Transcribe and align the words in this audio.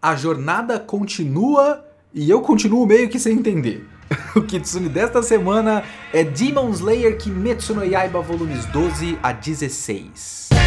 a 0.00 0.14
jornada 0.14 0.78
continua 0.78 1.84
e 2.14 2.30
eu 2.30 2.40
continuo 2.40 2.86
meio 2.86 3.08
que 3.08 3.18
sem 3.18 3.38
entender. 3.38 3.86
o 4.34 4.42
Kitsune 4.42 4.88
desta 4.88 5.22
semana 5.22 5.82
é 6.12 6.24
Demon 6.24 6.70
Slayer 6.70 7.18
Kimetsu 7.18 7.74
no 7.74 7.84
Yaiba 7.84 8.20
volumes 8.20 8.64
12 8.66 9.18
a 9.22 9.32
16. 9.32 10.57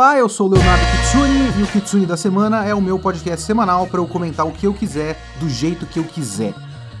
Olá, 0.00 0.16
eu 0.16 0.30
sou 0.30 0.48
o 0.48 0.54
Leonardo 0.54 0.82
Kitsune 0.92 1.60
e 1.60 1.62
o 1.62 1.66
Kitsune 1.66 2.06
da 2.06 2.16
Semana 2.16 2.64
é 2.64 2.74
o 2.74 2.80
meu 2.80 2.98
podcast 2.98 3.44
semanal 3.44 3.86
para 3.86 4.00
eu 4.00 4.06
comentar 4.06 4.46
o 4.46 4.50
que 4.50 4.66
eu 4.66 4.72
quiser, 4.72 5.22
do 5.38 5.46
jeito 5.46 5.84
que 5.84 5.98
eu 5.98 6.04
quiser. 6.04 6.54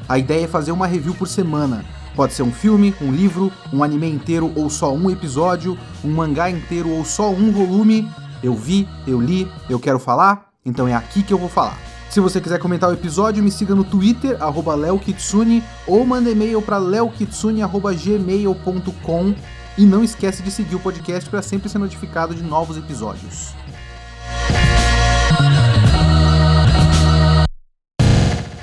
A 0.06 0.18
ideia 0.18 0.44
é 0.44 0.46
fazer 0.46 0.70
uma 0.70 0.86
review 0.86 1.14
por 1.14 1.26
semana. 1.26 1.82
Pode 2.14 2.34
ser 2.34 2.42
um 2.42 2.52
filme, 2.52 2.94
um 3.00 3.10
livro, 3.10 3.50
um 3.72 3.82
anime 3.82 4.10
inteiro 4.10 4.52
ou 4.54 4.68
só 4.68 4.92
um 4.92 5.10
episódio, 5.10 5.78
um 6.04 6.10
mangá 6.10 6.50
inteiro 6.50 6.90
ou 6.90 7.02
só 7.02 7.30
um 7.30 7.50
volume. 7.50 8.06
Eu 8.42 8.54
vi, 8.54 8.86
eu 9.06 9.18
li, 9.18 9.50
eu 9.70 9.80
quero 9.80 9.98
falar, 9.98 10.50
então 10.62 10.86
é 10.86 10.94
aqui 10.94 11.22
que 11.22 11.32
eu 11.32 11.38
vou 11.38 11.48
falar. 11.48 11.78
Se 12.10 12.20
você 12.20 12.38
quiser 12.38 12.58
comentar 12.58 12.90
o 12.90 12.92
episódio, 12.92 13.42
me 13.42 13.50
siga 13.50 13.74
no 13.74 13.82
Twitter, 13.82 14.36
leokitsune, 14.76 15.64
ou 15.86 16.04
manda 16.04 16.28
e-mail 16.28 16.60
para 16.60 16.76
leokitsune.gmail.com 16.76 19.34
e 19.76 19.84
não 19.84 20.04
esquece 20.04 20.42
de 20.42 20.50
seguir 20.50 20.76
o 20.76 20.80
podcast 20.80 21.28
para 21.28 21.42
sempre 21.42 21.68
ser 21.68 21.78
notificado 21.78 22.34
de 22.34 22.42
novos 22.42 22.76
episódios. 22.76 23.54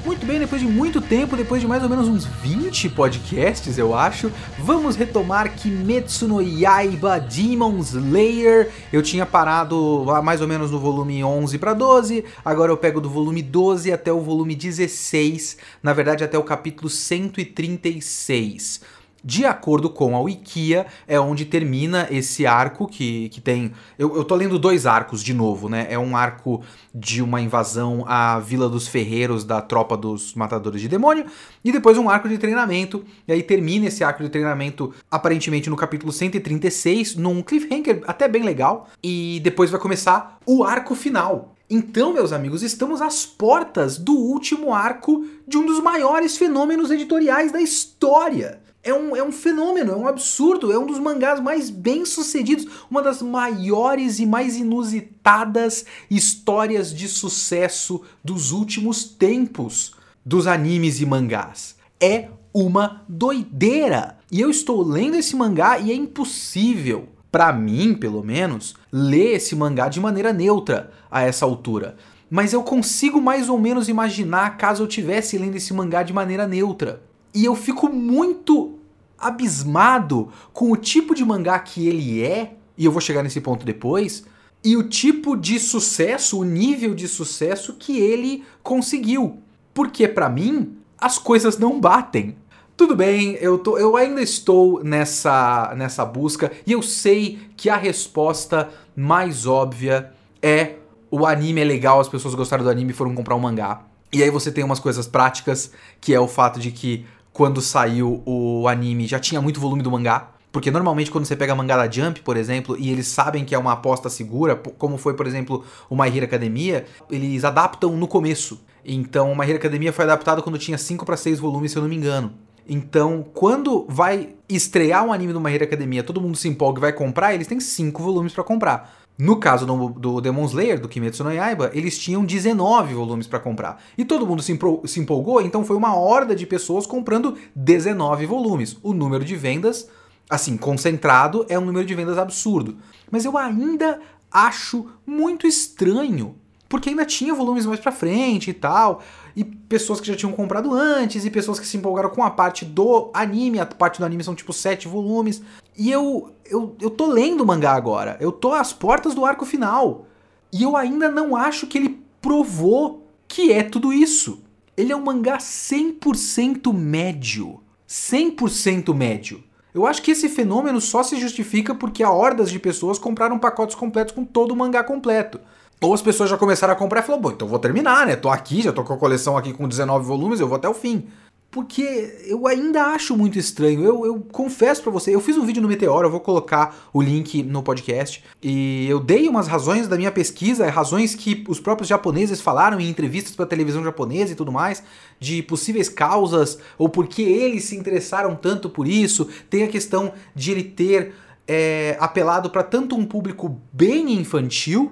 Muito 0.05 0.25
bem, 0.25 0.39
depois 0.39 0.61
de 0.61 0.67
muito 0.67 0.99
tempo, 0.99 1.37
depois 1.37 1.61
de 1.61 1.67
mais 1.67 1.83
ou 1.83 1.89
menos 1.89 2.07
uns 2.07 2.25
20 2.25 2.89
podcasts, 2.89 3.77
eu 3.77 3.95
acho, 3.95 4.31
vamos 4.59 4.95
retomar 4.95 5.55
Kimetsu 5.55 6.27
no 6.27 6.41
Yaiba 6.41 7.19
Demon 7.19 7.77
Slayer. 7.79 8.71
Eu 8.91 9.01
tinha 9.01 9.25
parado 9.25 10.05
mais 10.23 10.41
ou 10.41 10.47
menos 10.47 10.71
no 10.71 10.79
volume 10.79 11.23
11 11.23 11.57
para 11.57 11.73
12, 11.73 12.25
agora 12.43 12.71
eu 12.71 12.77
pego 12.77 12.99
do 12.99 13.09
volume 13.09 13.41
12 13.41 13.91
até 13.91 14.11
o 14.11 14.21
volume 14.21 14.55
16, 14.55 15.57
na 15.81 15.93
verdade 15.93 16.23
até 16.23 16.37
o 16.37 16.43
capítulo 16.43 16.89
136 16.89 18.96
de 19.23 19.45
acordo 19.45 19.89
com 19.89 20.15
a 20.15 20.19
Wikia, 20.19 20.85
é 21.07 21.19
onde 21.19 21.45
termina 21.45 22.07
esse 22.09 22.45
arco 22.45 22.87
que, 22.87 23.29
que 23.29 23.41
tem. 23.41 23.73
Eu, 23.97 24.15
eu 24.15 24.23
tô 24.23 24.35
lendo 24.35 24.57
dois 24.57 24.85
arcos 24.85 25.23
de 25.23 25.33
novo, 25.33 25.69
né? 25.69 25.87
É 25.89 25.97
um 25.97 26.15
arco 26.15 26.61
de 26.93 27.21
uma 27.21 27.41
invasão 27.41 28.03
à 28.07 28.39
Vila 28.39 28.69
dos 28.69 28.87
Ferreiros 28.87 29.43
da 29.43 29.61
tropa 29.61 29.97
dos 29.97 30.33
Matadores 30.33 30.81
de 30.81 30.87
Demônio, 30.87 31.25
e 31.63 31.71
depois 31.71 31.97
um 31.97 32.09
arco 32.09 32.29
de 32.29 32.37
treinamento. 32.37 33.03
E 33.27 33.31
aí 33.31 33.43
termina 33.43 33.87
esse 33.87 34.03
arco 34.03 34.23
de 34.23 34.29
treinamento 34.29 34.93
aparentemente 35.09 35.69
no 35.69 35.75
capítulo 35.75 36.11
136, 36.11 37.15
num 37.15 37.41
cliffhanger 37.41 38.03
até 38.07 38.27
bem 38.27 38.43
legal. 38.43 38.89
E 39.03 39.39
depois 39.43 39.69
vai 39.69 39.79
começar 39.79 40.39
o 40.45 40.63
arco 40.63 40.95
final. 40.95 41.53
Então, 41.69 42.13
meus 42.13 42.31
amigos, 42.31 42.63
estamos 42.63 43.01
às 43.01 43.25
portas 43.25 43.97
do 43.97 44.13
último 44.13 44.73
arco 44.73 45.25
de 45.45 45.57
um 45.57 45.65
dos 45.65 45.81
maiores 45.81 46.37
fenômenos 46.37 46.89
editoriais 46.91 47.51
da 47.51 47.59
história 47.59 48.65
é 48.87 48.93
um, 48.93 49.15
é 49.15 49.23
um 49.23 49.31
fenômeno, 49.31 49.91
é 49.91 49.95
um 49.95 50.07
absurdo, 50.07 50.71
é 50.71 50.79
um 50.79 50.85
dos 50.85 50.97
mangás 50.97 51.41
mais 51.41 51.69
bem 51.69 52.05
sucedidos, 52.05 52.65
uma 52.89 53.01
das 53.01 53.21
maiores 53.21 54.19
e 54.19 54.25
mais 54.25 54.55
inusitadas 54.55 55.85
histórias 56.09 56.93
de 56.93 57.07
sucesso 57.07 58.01
dos 58.23 58.51
últimos 58.51 59.03
tempos 59.03 59.93
dos 60.25 60.47
animes 60.47 61.01
e 61.01 61.05
mangás. 61.05 61.75
É 61.99 62.29
uma 62.53 63.03
doideira! 63.09 64.17
E 64.31 64.39
eu 64.39 64.49
estou 64.49 64.81
lendo 64.81 65.15
esse 65.15 65.35
mangá 65.35 65.77
e 65.79 65.91
é 65.91 65.95
impossível, 65.95 67.09
para 67.31 67.51
mim 67.51 67.93
pelo 67.93 68.23
menos, 68.23 68.75
ler 68.91 69.35
esse 69.35 69.55
mangá 69.55 69.89
de 69.89 69.99
maneira 69.99 70.31
neutra 70.31 70.91
a 71.11 71.21
essa 71.21 71.45
altura. 71.45 71.97
Mas 72.29 72.53
eu 72.53 72.63
consigo 72.63 73.21
mais 73.21 73.49
ou 73.49 73.57
menos 73.57 73.89
imaginar 73.89 74.57
caso 74.57 74.83
eu 74.83 74.87
tivesse 74.87 75.37
lendo 75.37 75.55
esse 75.55 75.73
mangá 75.73 76.03
de 76.03 76.13
maneira 76.13 76.47
neutra. 76.47 77.01
E 77.33 77.45
eu 77.45 77.55
fico 77.55 77.87
muito 77.87 78.76
abismado 79.17 80.29
com 80.53 80.71
o 80.71 80.77
tipo 80.77 81.15
de 81.15 81.23
mangá 81.25 81.57
que 81.59 81.87
ele 81.87 82.23
é, 82.23 82.53
e 82.77 82.85
eu 82.85 82.91
vou 82.91 83.01
chegar 83.01 83.23
nesse 83.23 83.41
ponto 83.41 83.65
depois, 83.65 84.23
e 84.63 84.75
o 84.75 84.83
tipo 84.83 85.35
de 85.35 85.59
sucesso, 85.59 86.39
o 86.39 86.43
nível 86.43 86.93
de 86.93 87.07
sucesso 87.07 87.73
que 87.73 87.99
ele 87.99 88.43
conseguiu. 88.61 89.39
Porque 89.73 90.07
para 90.07 90.29
mim, 90.29 90.77
as 90.99 91.17
coisas 91.17 91.57
não 91.57 91.79
batem. 91.79 92.35
Tudo 92.75 92.95
bem, 92.95 93.33
eu, 93.41 93.57
tô, 93.57 93.77
eu 93.77 93.95
ainda 93.95 94.21
estou 94.21 94.83
nessa, 94.83 95.73
nessa 95.75 96.05
busca 96.05 96.51
e 96.65 96.73
eu 96.73 96.81
sei 96.81 97.39
que 97.55 97.69
a 97.69 97.75
resposta 97.75 98.69
mais 98.95 99.47
óbvia 99.47 100.11
é 100.41 100.75
o 101.09 101.25
anime 101.25 101.61
é 101.61 101.63
legal, 101.63 101.99
as 101.99 102.09
pessoas 102.09 102.35
gostaram 102.35 102.63
do 102.63 102.69
anime 102.69 102.91
e 102.91 102.93
foram 102.93 103.15
comprar 103.15 103.35
um 103.35 103.39
mangá. 103.39 103.81
E 104.11 104.21
aí 104.21 104.29
você 104.29 104.51
tem 104.51 104.63
umas 104.63 104.79
coisas 104.79 105.07
práticas, 105.07 105.71
que 105.99 106.13
é 106.13 106.19
o 106.19 106.27
fato 106.27 106.59
de 106.59 106.71
que 106.71 107.05
quando 107.37 107.61
saiu 107.61 108.23
o 108.25 108.67
anime, 108.67 109.05
já 109.05 109.19
tinha 109.19 109.39
muito 109.39 109.59
volume 109.59 109.83
do 109.83 109.91
mangá. 109.91 110.31
Porque 110.51 110.71
normalmente 110.71 111.11
quando 111.11 111.25
você 111.25 111.35
pega 111.35 111.53
mangá 111.53 111.77
da 111.77 111.87
Jump, 111.87 112.21
por 112.21 112.35
exemplo, 112.35 112.75
e 112.79 112.89
eles 112.89 113.05
sabem 113.09 113.45
que 113.45 113.53
é 113.53 113.59
uma 113.59 113.73
aposta 113.73 114.09
segura, 114.09 114.55
como 114.55 114.97
foi, 114.97 115.13
por 115.13 115.27
exemplo, 115.27 115.63
o 115.87 115.95
My 115.95 116.07
Hero 116.07 116.25
Academia, 116.25 116.85
eles 117.11 117.43
adaptam 117.43 117.95
no 117.95 118.07
começo. 118.07 118.59
Então, 118.83 119.31
o 119.31 119.37
My 119.37 119.43
Hero 119.45 119.57
Academia 119.57 119.93
foi 119.93 120.05
adaptado 120.05 120.41
quando 120.41 120.57
tinha 120.57 120.79
5 120.79 121.05
para 121.05 121.15
6 121.15 121.37
volumes, 121.37 121.73
se 121.73 121.77
eu 121.77 121.83
não 121.83 121.89
me 121.89 121.95
engano. 121.95 122.33
Então, 122.67 123.23
quando 123.35 123.85
vai 123.87 124.29
estrear 124.49 125.05
um 125.05 125.13
anime 125.13 125.31
do 125.31 125.39
My 125.39 125.53
Hero 125.53 125.65
Academia, 125.65 126.01
todo 126.01 126.19
mundo 126.19 126.35
se 126.35 126.47
empolga 126.47 126.79
e 126.79 126.81
vai 126.81 126.93
comprar, 126.93 127.35
eles 127.35 127.45
têm 127.45 127.59
5 127.59 128.01
volumes 128.01 128.33
para 128.33 128.43
comprar. 128.43 128.97
No 129.17 129.37
caso 129.37 129.65
do, 129.65 129.89
do, 129.89 130.21
Demon 130.21 130.45
Slayer, 130.45 130.79
do 130.79 130.87
Kimetsu 130.87 131.23
no 131.23 131.33
Yaiba, 131.33 131.71
eles 131.73 131.97
tinham 131.97 132.23
19 132.23 132.93
volumes 132.93 133.25
para 133.25 133.39
comprar. 133.39 133.81
E 133.97 134.05
todo 134.05 134.27
mundo 134.27 134.43
se, 134.43 134.57
se 134.85 134.99
empolgou, 134.99 135.41
então 135.41 135.65
foi 135.65 135.75
uma 135.75 135.95
horda 135.95 136.35
de 136.35 136.45
pessoas 136.45 136.85
comprando 136.85 137.35
19 137.55 138.27
volumes. 138.27 138.77
O 138.83 138.93
número 138.93 139.25
de 139.25 139.35
vendas, 139.35 139.89
assim, 140.29 140.55
concentrado, 140.55 141.45
é 141.49 141.57
um 141.57 141.65
número 141.65 141.85
de 141.85 141.95
vendas 141.95 142.17
absurdo. 142.17 142.77
Mas 143.09 143.25
eu 143.25 143.35
ainda 143.37 143.99
acho 144.31 144.87
muito 145.05 145.47
estranho 145.47 146.35
porque 146.69 146.89
ainda 146.89 147.05
tinha 147.05 147.33
volumes 147.33 147.65
mais 147.65 147.79
pra 147.79 147.91
frente 147.91 148.49
e 148.49 148.53
tal, 148.53 149.01
e 149.35 149.43
pessoas 149.43 150.01
que 150.01 150.07
já 150.07 150.15
tinham 150.15 150.33
comprado 150.33 150.73
antes, 150.73 151.25
e 151.25 151.29
pessoas 151.29 151.59
que 151.59 151.67
se 151.67 151.77
empolgaram 151.77 152.09
com 152.09 152.23
a 152.23 152.29
parte 152.29 152.65
do 152.65 153.09
anime, 153.13 153.59
a 153.59 153.65
parte 153.65 153.99
do 153.99 154.05
anime 154.05 154.23
são 154.23 154.35
tipo 154.35 154.51
sete 154.51 154.87
volumes, 154.87 155.41
e 155.77 155.91
eu, 155.91 156.31
eu, 156.45 156.75
eu 156.81 156.89
tô 156.89 157.05
lendo 157.05 157.41
o 157.41 157.45
mangá 157.45 157.73
agora, 157.73 158.17
eu 158.19 158.31
tô 158.31 158.51
às 158.53 158.73
portas 158.73 159.13
do 159.13 159.25
arco 159.25 159.45
final, 159.45 160.05
e 160.51 160.63
eu 160.63 160.75
ainda 160.75 161.09
não 161.09 161.35
acho 161.35 161.67
que 161.67 161.77
ele 161.77 162.01
provou 162.21 163.07
que 163.27 163.51
é 163.51 163.63
tudo 163.63 163.93
isso. 163.93 164.41
Ele 164.75 164.91
é 164.91 164.95
um 164.95 165.03
mangá 165.03 165.37
100% 165.37 166.73
médio. 166.73 167.61
100% 167.87 168.93
médio. 168.93 169.43
Eu 169.73 169.85
acho 169.85 170.01
que 170.01 170.11
esse 170.11 170.29
fenômeno 170.29 170.81
só 170.81 171.03
se 171.03 171.19
justifica 171.19 171.75
porque 171.75 172.03
há 172.03 172.11
hordas 172.11 172.49
de 172.49 172.57
pessoas 172.57 172.97
compraram 172.97 173.37
pacotes 173.37 173.75
completos 173.75 174.13
com 174.13 174.25
todo 174.25 174.51
o 174.51 174.55
mangá 174.55 174.83
completo. 174.83 175.39
Ou 175.81 175.93
as 175.93 176.01
pessoas 176.01 176.29
já 176.29 176.37
começaram 176.37 176.73
a 176.73 176.75
comprar 176.75 177.01
e 177.01 177.03
falaram, 177.03 177.21
bom, 177.21 177.31
então 177.31 177.47
vou 177.47 177.59
terminar, 177.59 178.07
né? 178.07 178.15
Tô 178.15 178.29
aqui, 178.29 178.63
já 178.63 178.73
tô 178.73 178.83
com 178.83 178.93
a 178.93 178.97
coleção 178.97 179.37
aqui 179.37 179.53
com 179.53 179.67
19 179.67 180.05
volumes, 180.05 180.39
eu 180.39 180.47
vou 180.47 180.55
até 180.55 180.67
o 180.67 180.73
fim. 180.73 181.07
Porque 181.49 182.23
eu 182.25 182.45
ainda 182.45 182.87
acho 182.87 183.15
muito 183.15 183.39
estranho. 183.39 183.83
Eu, 183.83 184.05
eu 184.05 184.19
confesso 184.31 184.83
para 184.83 184.91
você, 184.91 185.15
eu 185.15 185.21
fiz 185.21 185.37
um 185.37 185.45
vídeo 185.45 185.61
no 185.61 185.67
Meteoro, 185.67 186.07
eu 186.07 186.11
vou 186.11 186.19
colocar 186.19 186.89
o 186.93 187.01
link 187.01 187.41
no 187.41 187.63
podcast. 187.63 188.23
E 188.43 188.85
eu 188.87 188.99
dei 188.99 189.29
umas 189.29 189.47
razões 189.47 189.87
da 189.87 189.95
minha 189.95 190.11
pesquisa, 190.11 190.69
razões 190.69 191.15
que 191.15 191.45
os 191.47 191.59
próprios 191.59 191.87
japoneses 191.87 192.41
falaram 192.41 192.79
em 192.79 192.89
entrevistas 192.89 193.35
para 193.35 193.45
televisão 193.45 193.83
japonesa 193.83 194.33
e 194.33 194.35
tudo 194.35 194.51
mais, 194.51 194.83
de 195.19 195.41
possíveis 195.41 195.87
causas, 195.87 196.59
ou 196.77 196.89
por 196.89 197.07
que 197.07 197.23
eles 197.23 197.63
se 197.63 197.77
interessaram 197.77 198.35
tanto 198.35 198.69
por 198.69 198.87
isso. 198.87 199.29
Tem 199.49 199.63
a 199.63 199.67
questão 199.67 200.13
de 200.35 200.51
ele 200.51 200.63
ter 200.63 201.13
é, 201.47 201.95
apelado 201.99 202.49
para 202.49 202.61
tanto 202.61 202.95
um 202.95 203.05
público 203.05 203.59
bem 203.71 204.11
infantil 204.13 204.91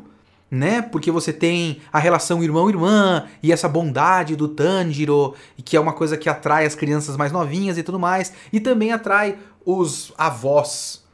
né? 0.50 0.82
Porque 0.82 1.12
você 1.12 1.32
tem 1.32 1.82
a 1.92 2.00
relação 2.00 2.44
irmão-irmã 2.44 3.26
e 3.42 3.52
essa 3.52 3.70
bondade 3.70 4.36
do 4.36 4.48
Tanjiro, 4.48 5.34
que 5.64 5.78
é 5.78 5.80
uma 5.80 5.94
coisa 5.94 6.18
que 6.18 6.30
atrai 6.30 6.66
as 6.66 6.76
crianças 6.76 7.18
mais 7.18 7.32
novinhas 7.32 7.78
e 7.78 7.84
tudo 7.84 8.00
mais, 8.00 8.34
e 8.52 8.60
também 8.60 8.92
atrai 8.92 9.38
os 9.66 10.14
avós 10.18 11.05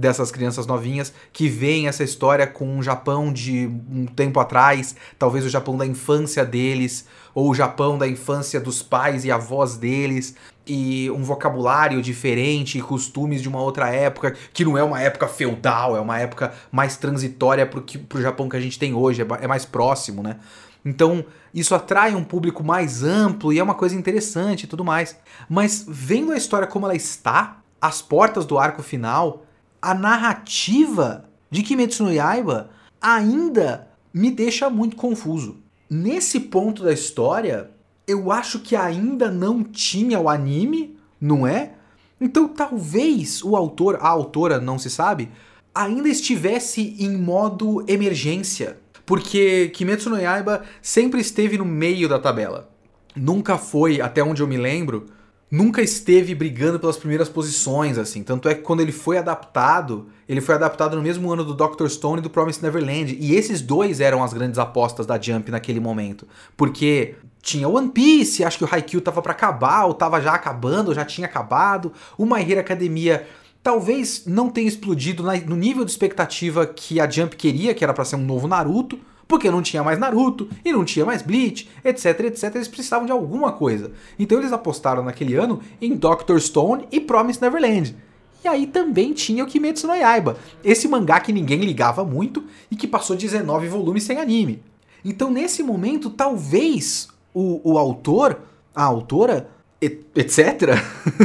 dessas 0.00 0.32
crianças 0.32 0.66
novinhas 0.66 1.12
que 1.32 1.48
veem 1.48 1.86
essa 1.86 2.02
história 2.02 2.46
com 2.46 2.66
um 2.66 2.82
Japão 2.82 3.30
de 3.30 3.70
um 3.90 4.06
tempo 4.06 4.40
atrás, 4.40 4.96
talvez 5.18 5.44
o 5.44 5.48
Japão 5.50 5.76
da 5.76 5.86
infância 5.86 6.44
deles, 6.44 7.06
ou 7.34 7.50
o 7.50 7.54
Japão 7.54 7.98
da 7.98 8.08
infância 8.08 8.58
dos 8.58 8.82
pais 8.82 9.24
e 9.24 9.30
avós 9.30 9.76
deles, 9.76 10.34
e 10.66 11.10
um 11.10 11.22
vocabulário 11.22 12.00
diferente, 12.00 12.78
e 12.78 12.82
costumes 12.82 13.42
de 13.42 13.48
uma 13.48 13.60
outra 13.60 13.90
época, 13.90 14.34
que 14.54 14.64
não 14.64 14.78
é 14.78 14.82
uma 14.82 15.00
época 15.00 15.28
feudal, 15.28 15.96
é 15.96 16.00
uma 16.00 16.18
época 16.18 16.52
mais 16.72 16.96
transitória 16.96 17.66
pro, 17.66 17.82
que, 17.82 17.98
pro 17.98 18.22
Japão 18.22 18.48
que 18.48 18.56
a 18.56 18.60
gente 18.60 18.78
tem 18.78 18.94
hoje, 18.94 19.20
é, 19.20 19.26
é 19.42 19.46
mais 19.46 19.66
próximo, 19.66 20.22
né? 20.22 20.36
Então, 20.82 21.22
isso 21.52 21.74
atrai 21.74 22.14
um 22.14 22.24
público 22.24 22.64
mais 22.64 23.02
amplo 23.04 23.52
e 23.52 23.58
é 23.58 23.62
uma 23.62 23.74
coisa 23.74 23.94
interessante 23.94 24.64
e 24.64 24.66
tudo 24.66 24.82
mais. 24.82 25.14
Mas 25.46 25.84
vendo 25.86 26.32
a 26.32 26.38
história 26.38 26.66
como 26.66 26.86
ela 26.86 26.94
está, 26.94 27.58
às 27.78 28.00
portas 28.00 28.46
do 28.46 28.58
arco 28.58 28.82
final, 28.82 29.44
a 29.80 29.94
narrativa 29.94 31.24
de 31.50 31.62
Kimetsu 31.62 32.04
no 32.04 32.12
Yaiba 32.12 32.70
ainda 33.00 33.88
me 34.12 34.30
deixa 34.30 34.68
muito 34.68 34.96
confuso. 34.96 35.58
Nesse 35.88 36.38
ponto 36.38 36.82
da 36.82 36.92
história, 36.92 37.70
eu 38.06 38.30
acho 38.30 38.60
que 38.60 38.76
ainda 38.76 39.30
não 39.30 39.62
tinha 39.62 40.20
o 40.20 40.28
anime, 40.28 40.96
não 41.20 41.46
é? 41.46 41.74
Então 42.20 42.48
talvez 42.48 43.42
o 43.42 43.56
autor, 43.56 43.98
a 44.00 44.08
autora, 44.08 44.60
não 44.60 44.78
se 44.78 44.90
sabe, 44.90 45.30
ainda 45.74 46.08
estivesse 46.08 46.96
em 46.98 47.16
modo 47.16 47.84
emergência. 47.88 48.78
Porque 49.06 49.70
Kimetsu 49.70 50.10
no 50.10 50.20
Yaiba 50.20 50.62
sempre 50.82 51.20
esteve 51.20 51.58
no 51.58 51.64
meio 51.64 52.08
da 52.08 52.18
tabela. 52.18 52.70
Nunca 53.16 53.58
foi, 53.58 54.00
até 54.00 54.22
onde 54.22 54.42
eu 54.42 54.46
me 54.46 54.56
lembro, 54.56 55.06
nunca 55.50 55.82
esteve 55.82 56.34
brigando 56.34 56.78
pelas 56.78 56.96
primeiras 56.96 57.28
posições, 57.28 57.98
assim. 57.98 58.22
Tanto 58.22 58.48
é 58.48 58.54
que 58.54 58.62
quando 58.62 58.80
ele 58.80 58.92
foi 58.92 59.18
adaptado, 59.18 60.08
ele 60.28 60.40
foi 60.40 60.54
adaptado 60.54 60.94
no 60.96 61.02
mesmo 61.02 61.32
ano 61.32 61.44
do 61.44 61.52
Doctor 61.52 61.90
Stone 61.90 62.20
e 62.20 62.22
do 62.22 62.30
Promised 62.30 62.62
Neverland. 62.62 63.16
E 63.18 63.34
esses 63.34 63.60
dois 63.60 64.00
eram 64.00 64.22
as 64.22 64.32
grandes 64.32 64.58
apostas 64.58 65.06
da 65.06 65.20
Jump 65.20 65.50
naquele 65.50 65.80
momento. 65.80 66.26
Porque 66.56 67.16
tinha 67.42 67.68
One 67.68 67.88
Piece, 67.88 68.44
acho 68.44 68.58
que 68.58 68.64
o 68.64 68.68
Haikyuu 68.70 69.02
tava 69.02 69.20
para 69.20 69.32
acabar, 69.32 69.86
ou 69.86 69.94
tava 69.94 70.20
já 70.20 70.32
acabando, 70.32 70.88
ou 70.88 70.94
já 70.94 71.04
tinha 71.04 71.26
acabado. 71.26 71.92
O 72.16 72.24
My 72.24 72.40
Hero 72.48 72.60
Academia 72.60 73.26
talvez 73.62 74.24
não 74.26 74.48
tenha 74.48 74.68
explodido 74.68 75.24
no 75.46 75.56
nível 75.56 75.84
de 75.84 75.90
expectativa 75.90 76.66
que 76.66 77.00
a 77.00 77.10
Jump 77.10 77.34
queria, 77.36 77.74
que 77.74 77.82
era 77.82 77.92
para 77.92 78.04
ser 78.04 78.16
um 78.16 78.24
novo 78.24 78.46
Naruto 78.46 78.98
porque 79.30 79.48
não 79.48 79.62
tinha 79.62 79.84
mais 79.84 79.96
Naruto 79.96 80.48
e 80.64 80.72
não 80.72 80.84
tinha 80.84 81.06
mais 81.06 81.22
Bleach, 81.22 81.70
etc, 81.84 82.20
etc. 82.24 82.52
Eles 82.56 82.66
precisavam 82.66 83.06
de 83.06 83.12
alguma 83.12 83.52
coisa. 83.52 83.92
Então 84.18 84.36
eles 84.36 84.52
apostaram 84.52 85.04
naquele 85.04 85.36
ano 85.36 85.60
em 85.80 85.94
Doctor 85.94 86.38
Stone 86.40 86.88
e 86.90 87.00
Promise 87.00 87.40
Neverland. 87.40 87.96
E 88.44 88.48
aí 88.48 88.66
também 88.66 89.12
tinha 89.12 89.44
o 89.44 89.46
Kimetsu 89.46 89.86
no 89.86 89.94
Yaiba, 89.94 90.36
esse 90.64 90.88
mangá 90.88 91.20
que 91.20 91.32
ninguém 91.32 91.60
ligava 91.60 92.04
muito 92.04 92.44
e 92.70 92.74
que 92.74 92.88
passou 92.88 93.14
19 93.14 93.68
volumes 93.68 94.02
sem 94.02 94.18
anime. 94.18 94.62
Então 95.04 95.30
nesse 95.30 95.62
momento, 95.62 96.10
talvez 96.10 97.08
o, 97.32 97.60
o 97.62 97.78
autor, 97.78 98.40
a 98.74 98.82
autora, 98.82 99.48
etc., 99.80 100.74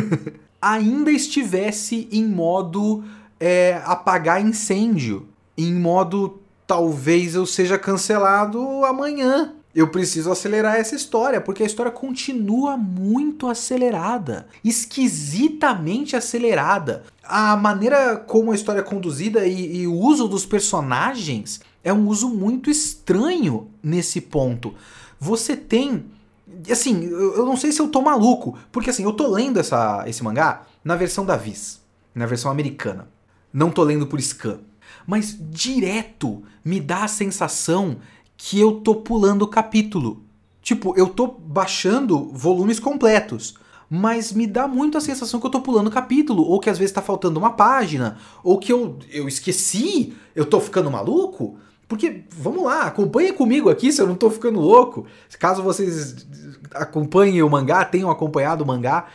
ainda 0.62 1.12
estivesse 1.12 2.08
em 2.12 2.26
modo 2.28 3.04
é, 3.40 3.82
apagar 3.84 4.46
incêndio, 4.46 5.28
em 5.58 5.74
modo 5.74 6.40
talvez 6.68 7.36
eu 7.36 7.46
seja 7.46 7.78
cancelado 7.78 8.84
amanhã. 8.86 9.54
Eu 9.74 9.90
preciso 9.90 10.32
acelerar 10.32 10.76
essa 10.76 10.96
história, 10.96 11.42
porque 11.42 11.62
a 11.62 11.66
história 11.66 11.92
continua 11.92 12.78
muito 12.78 13.48
acelerada, 13.50 14.48
esquisitamente 14.64 16.16
acelerada. 16.16 17.04
A 17.22 17.58
maneira 17.58 18.16
como 18.16 18.52
a 18.52 18.56
história 18.56 18.80
é 18.80 18.84
conduzida 18.84 19.46
e, 19.46 19.82
e 19.82 19.88
o 19.88 19.94
uso 19.94 20.30
dos 20.30 20.46
personagens 20.46 21.60
é 21.84 21.92
um 21.92 22.08
uso 22.08 22.30
muito 22.30 22.70
estranho 22.70 23.68
nesse 23.84 24.22
ponto. 24.22 24.74
Você 25.20 25.58
tem 25.58 26.06
assim, 26.72 27.04
eu 27.04 27.46
não 27.46 27.58
sei 27.58 27.74
se 27.74 27.82
eu 27.82 27.90
tô 27.90 28.02
maluco, 28.02 28.58
porque 28.72 28.90
assim, 28.90 29.04
eu 29.04 29.12
tô 29.12 29.28
lendo 29.28 29.60
essa, 29.60 30.06
esse 30.08 30.24
mangá 30.24 30.64
na 30.86 30.96
versão 30.96 31.26
da 31.26 31.36
Viz, 31.36 31.82
na 32.14 32.26
versão 32.26 32.50
americana. 32.50 33.10
Não 33.52 33.70
tô 33.70 33.84
lendo 33.84 34.08
por 34.08 34.22
scan 34.22 34.60
mas 35.06 35.38
direto 35.40 36.44
me 36.64 36.80
dá 36.80 37.04
a 37.04 37.08
sensação 37.08 37.98
que 38.38 38.60
eu 38.60 38.74
tô 38.82 38.96
pulando 38.96 39.48
capítulo. 39.48 40.24
Tipo, 40.62 40.96
eu 40.98 41.08
tô 41.08 41.28
baixando 41.28 42.32
volumes 42.34 42.80
completos, 42.80 43.56
mas 43.90 44.32
me 44.32 44.48
dá 44.48 44.68
muito 44.68 44.98
a 44.98 45.02
sensação 45.02 45.40
que 45.40 45.46
eu 45.46 45.52
tô 45.52 45.62
pulando 45.62 45.92
capítulo, 45.92 46.44
ou 46.44 46.60
que 46.60 46.70
às 46.70 46.78
vezes 46.78 46.94
tá 46.94 47.02
faltando 47.02 47.40
uma 47.40 47.52
página, 47.52 48.18
ou 48.44 48.58
que 48.58 48.74
eu, 48.74 48.98
eu 49.12 49.28
esqueci, 49.28 50.14
eu 50.36 50.46
tô 50.46 50.60
ficando 50.60 50.90
maluco. 50.90 51.58
Porque, 51.88 52.24
vamos 52.32 52.64
lá, 52.64 52.84
acompanhe 52.84 53.32
comigo 53.32 53.70
aqui 53.70 53.92
se 53.92 54.02
eu 54.02 54.08
não 54.08 54.16
tô 54.16 54.32
ficando 54.32 54.60
louco. 54.60 55.06
Caso 55.38 55.62
vocês 55.62 56.26
acompanhem 56.74 57.44
o 57.44 57.50
mangá, 57.50 57.86
tenham 57.86 58.10
acompanhado 58.10 58.64
o 58.64 58.68
mangá, 58.68 59.06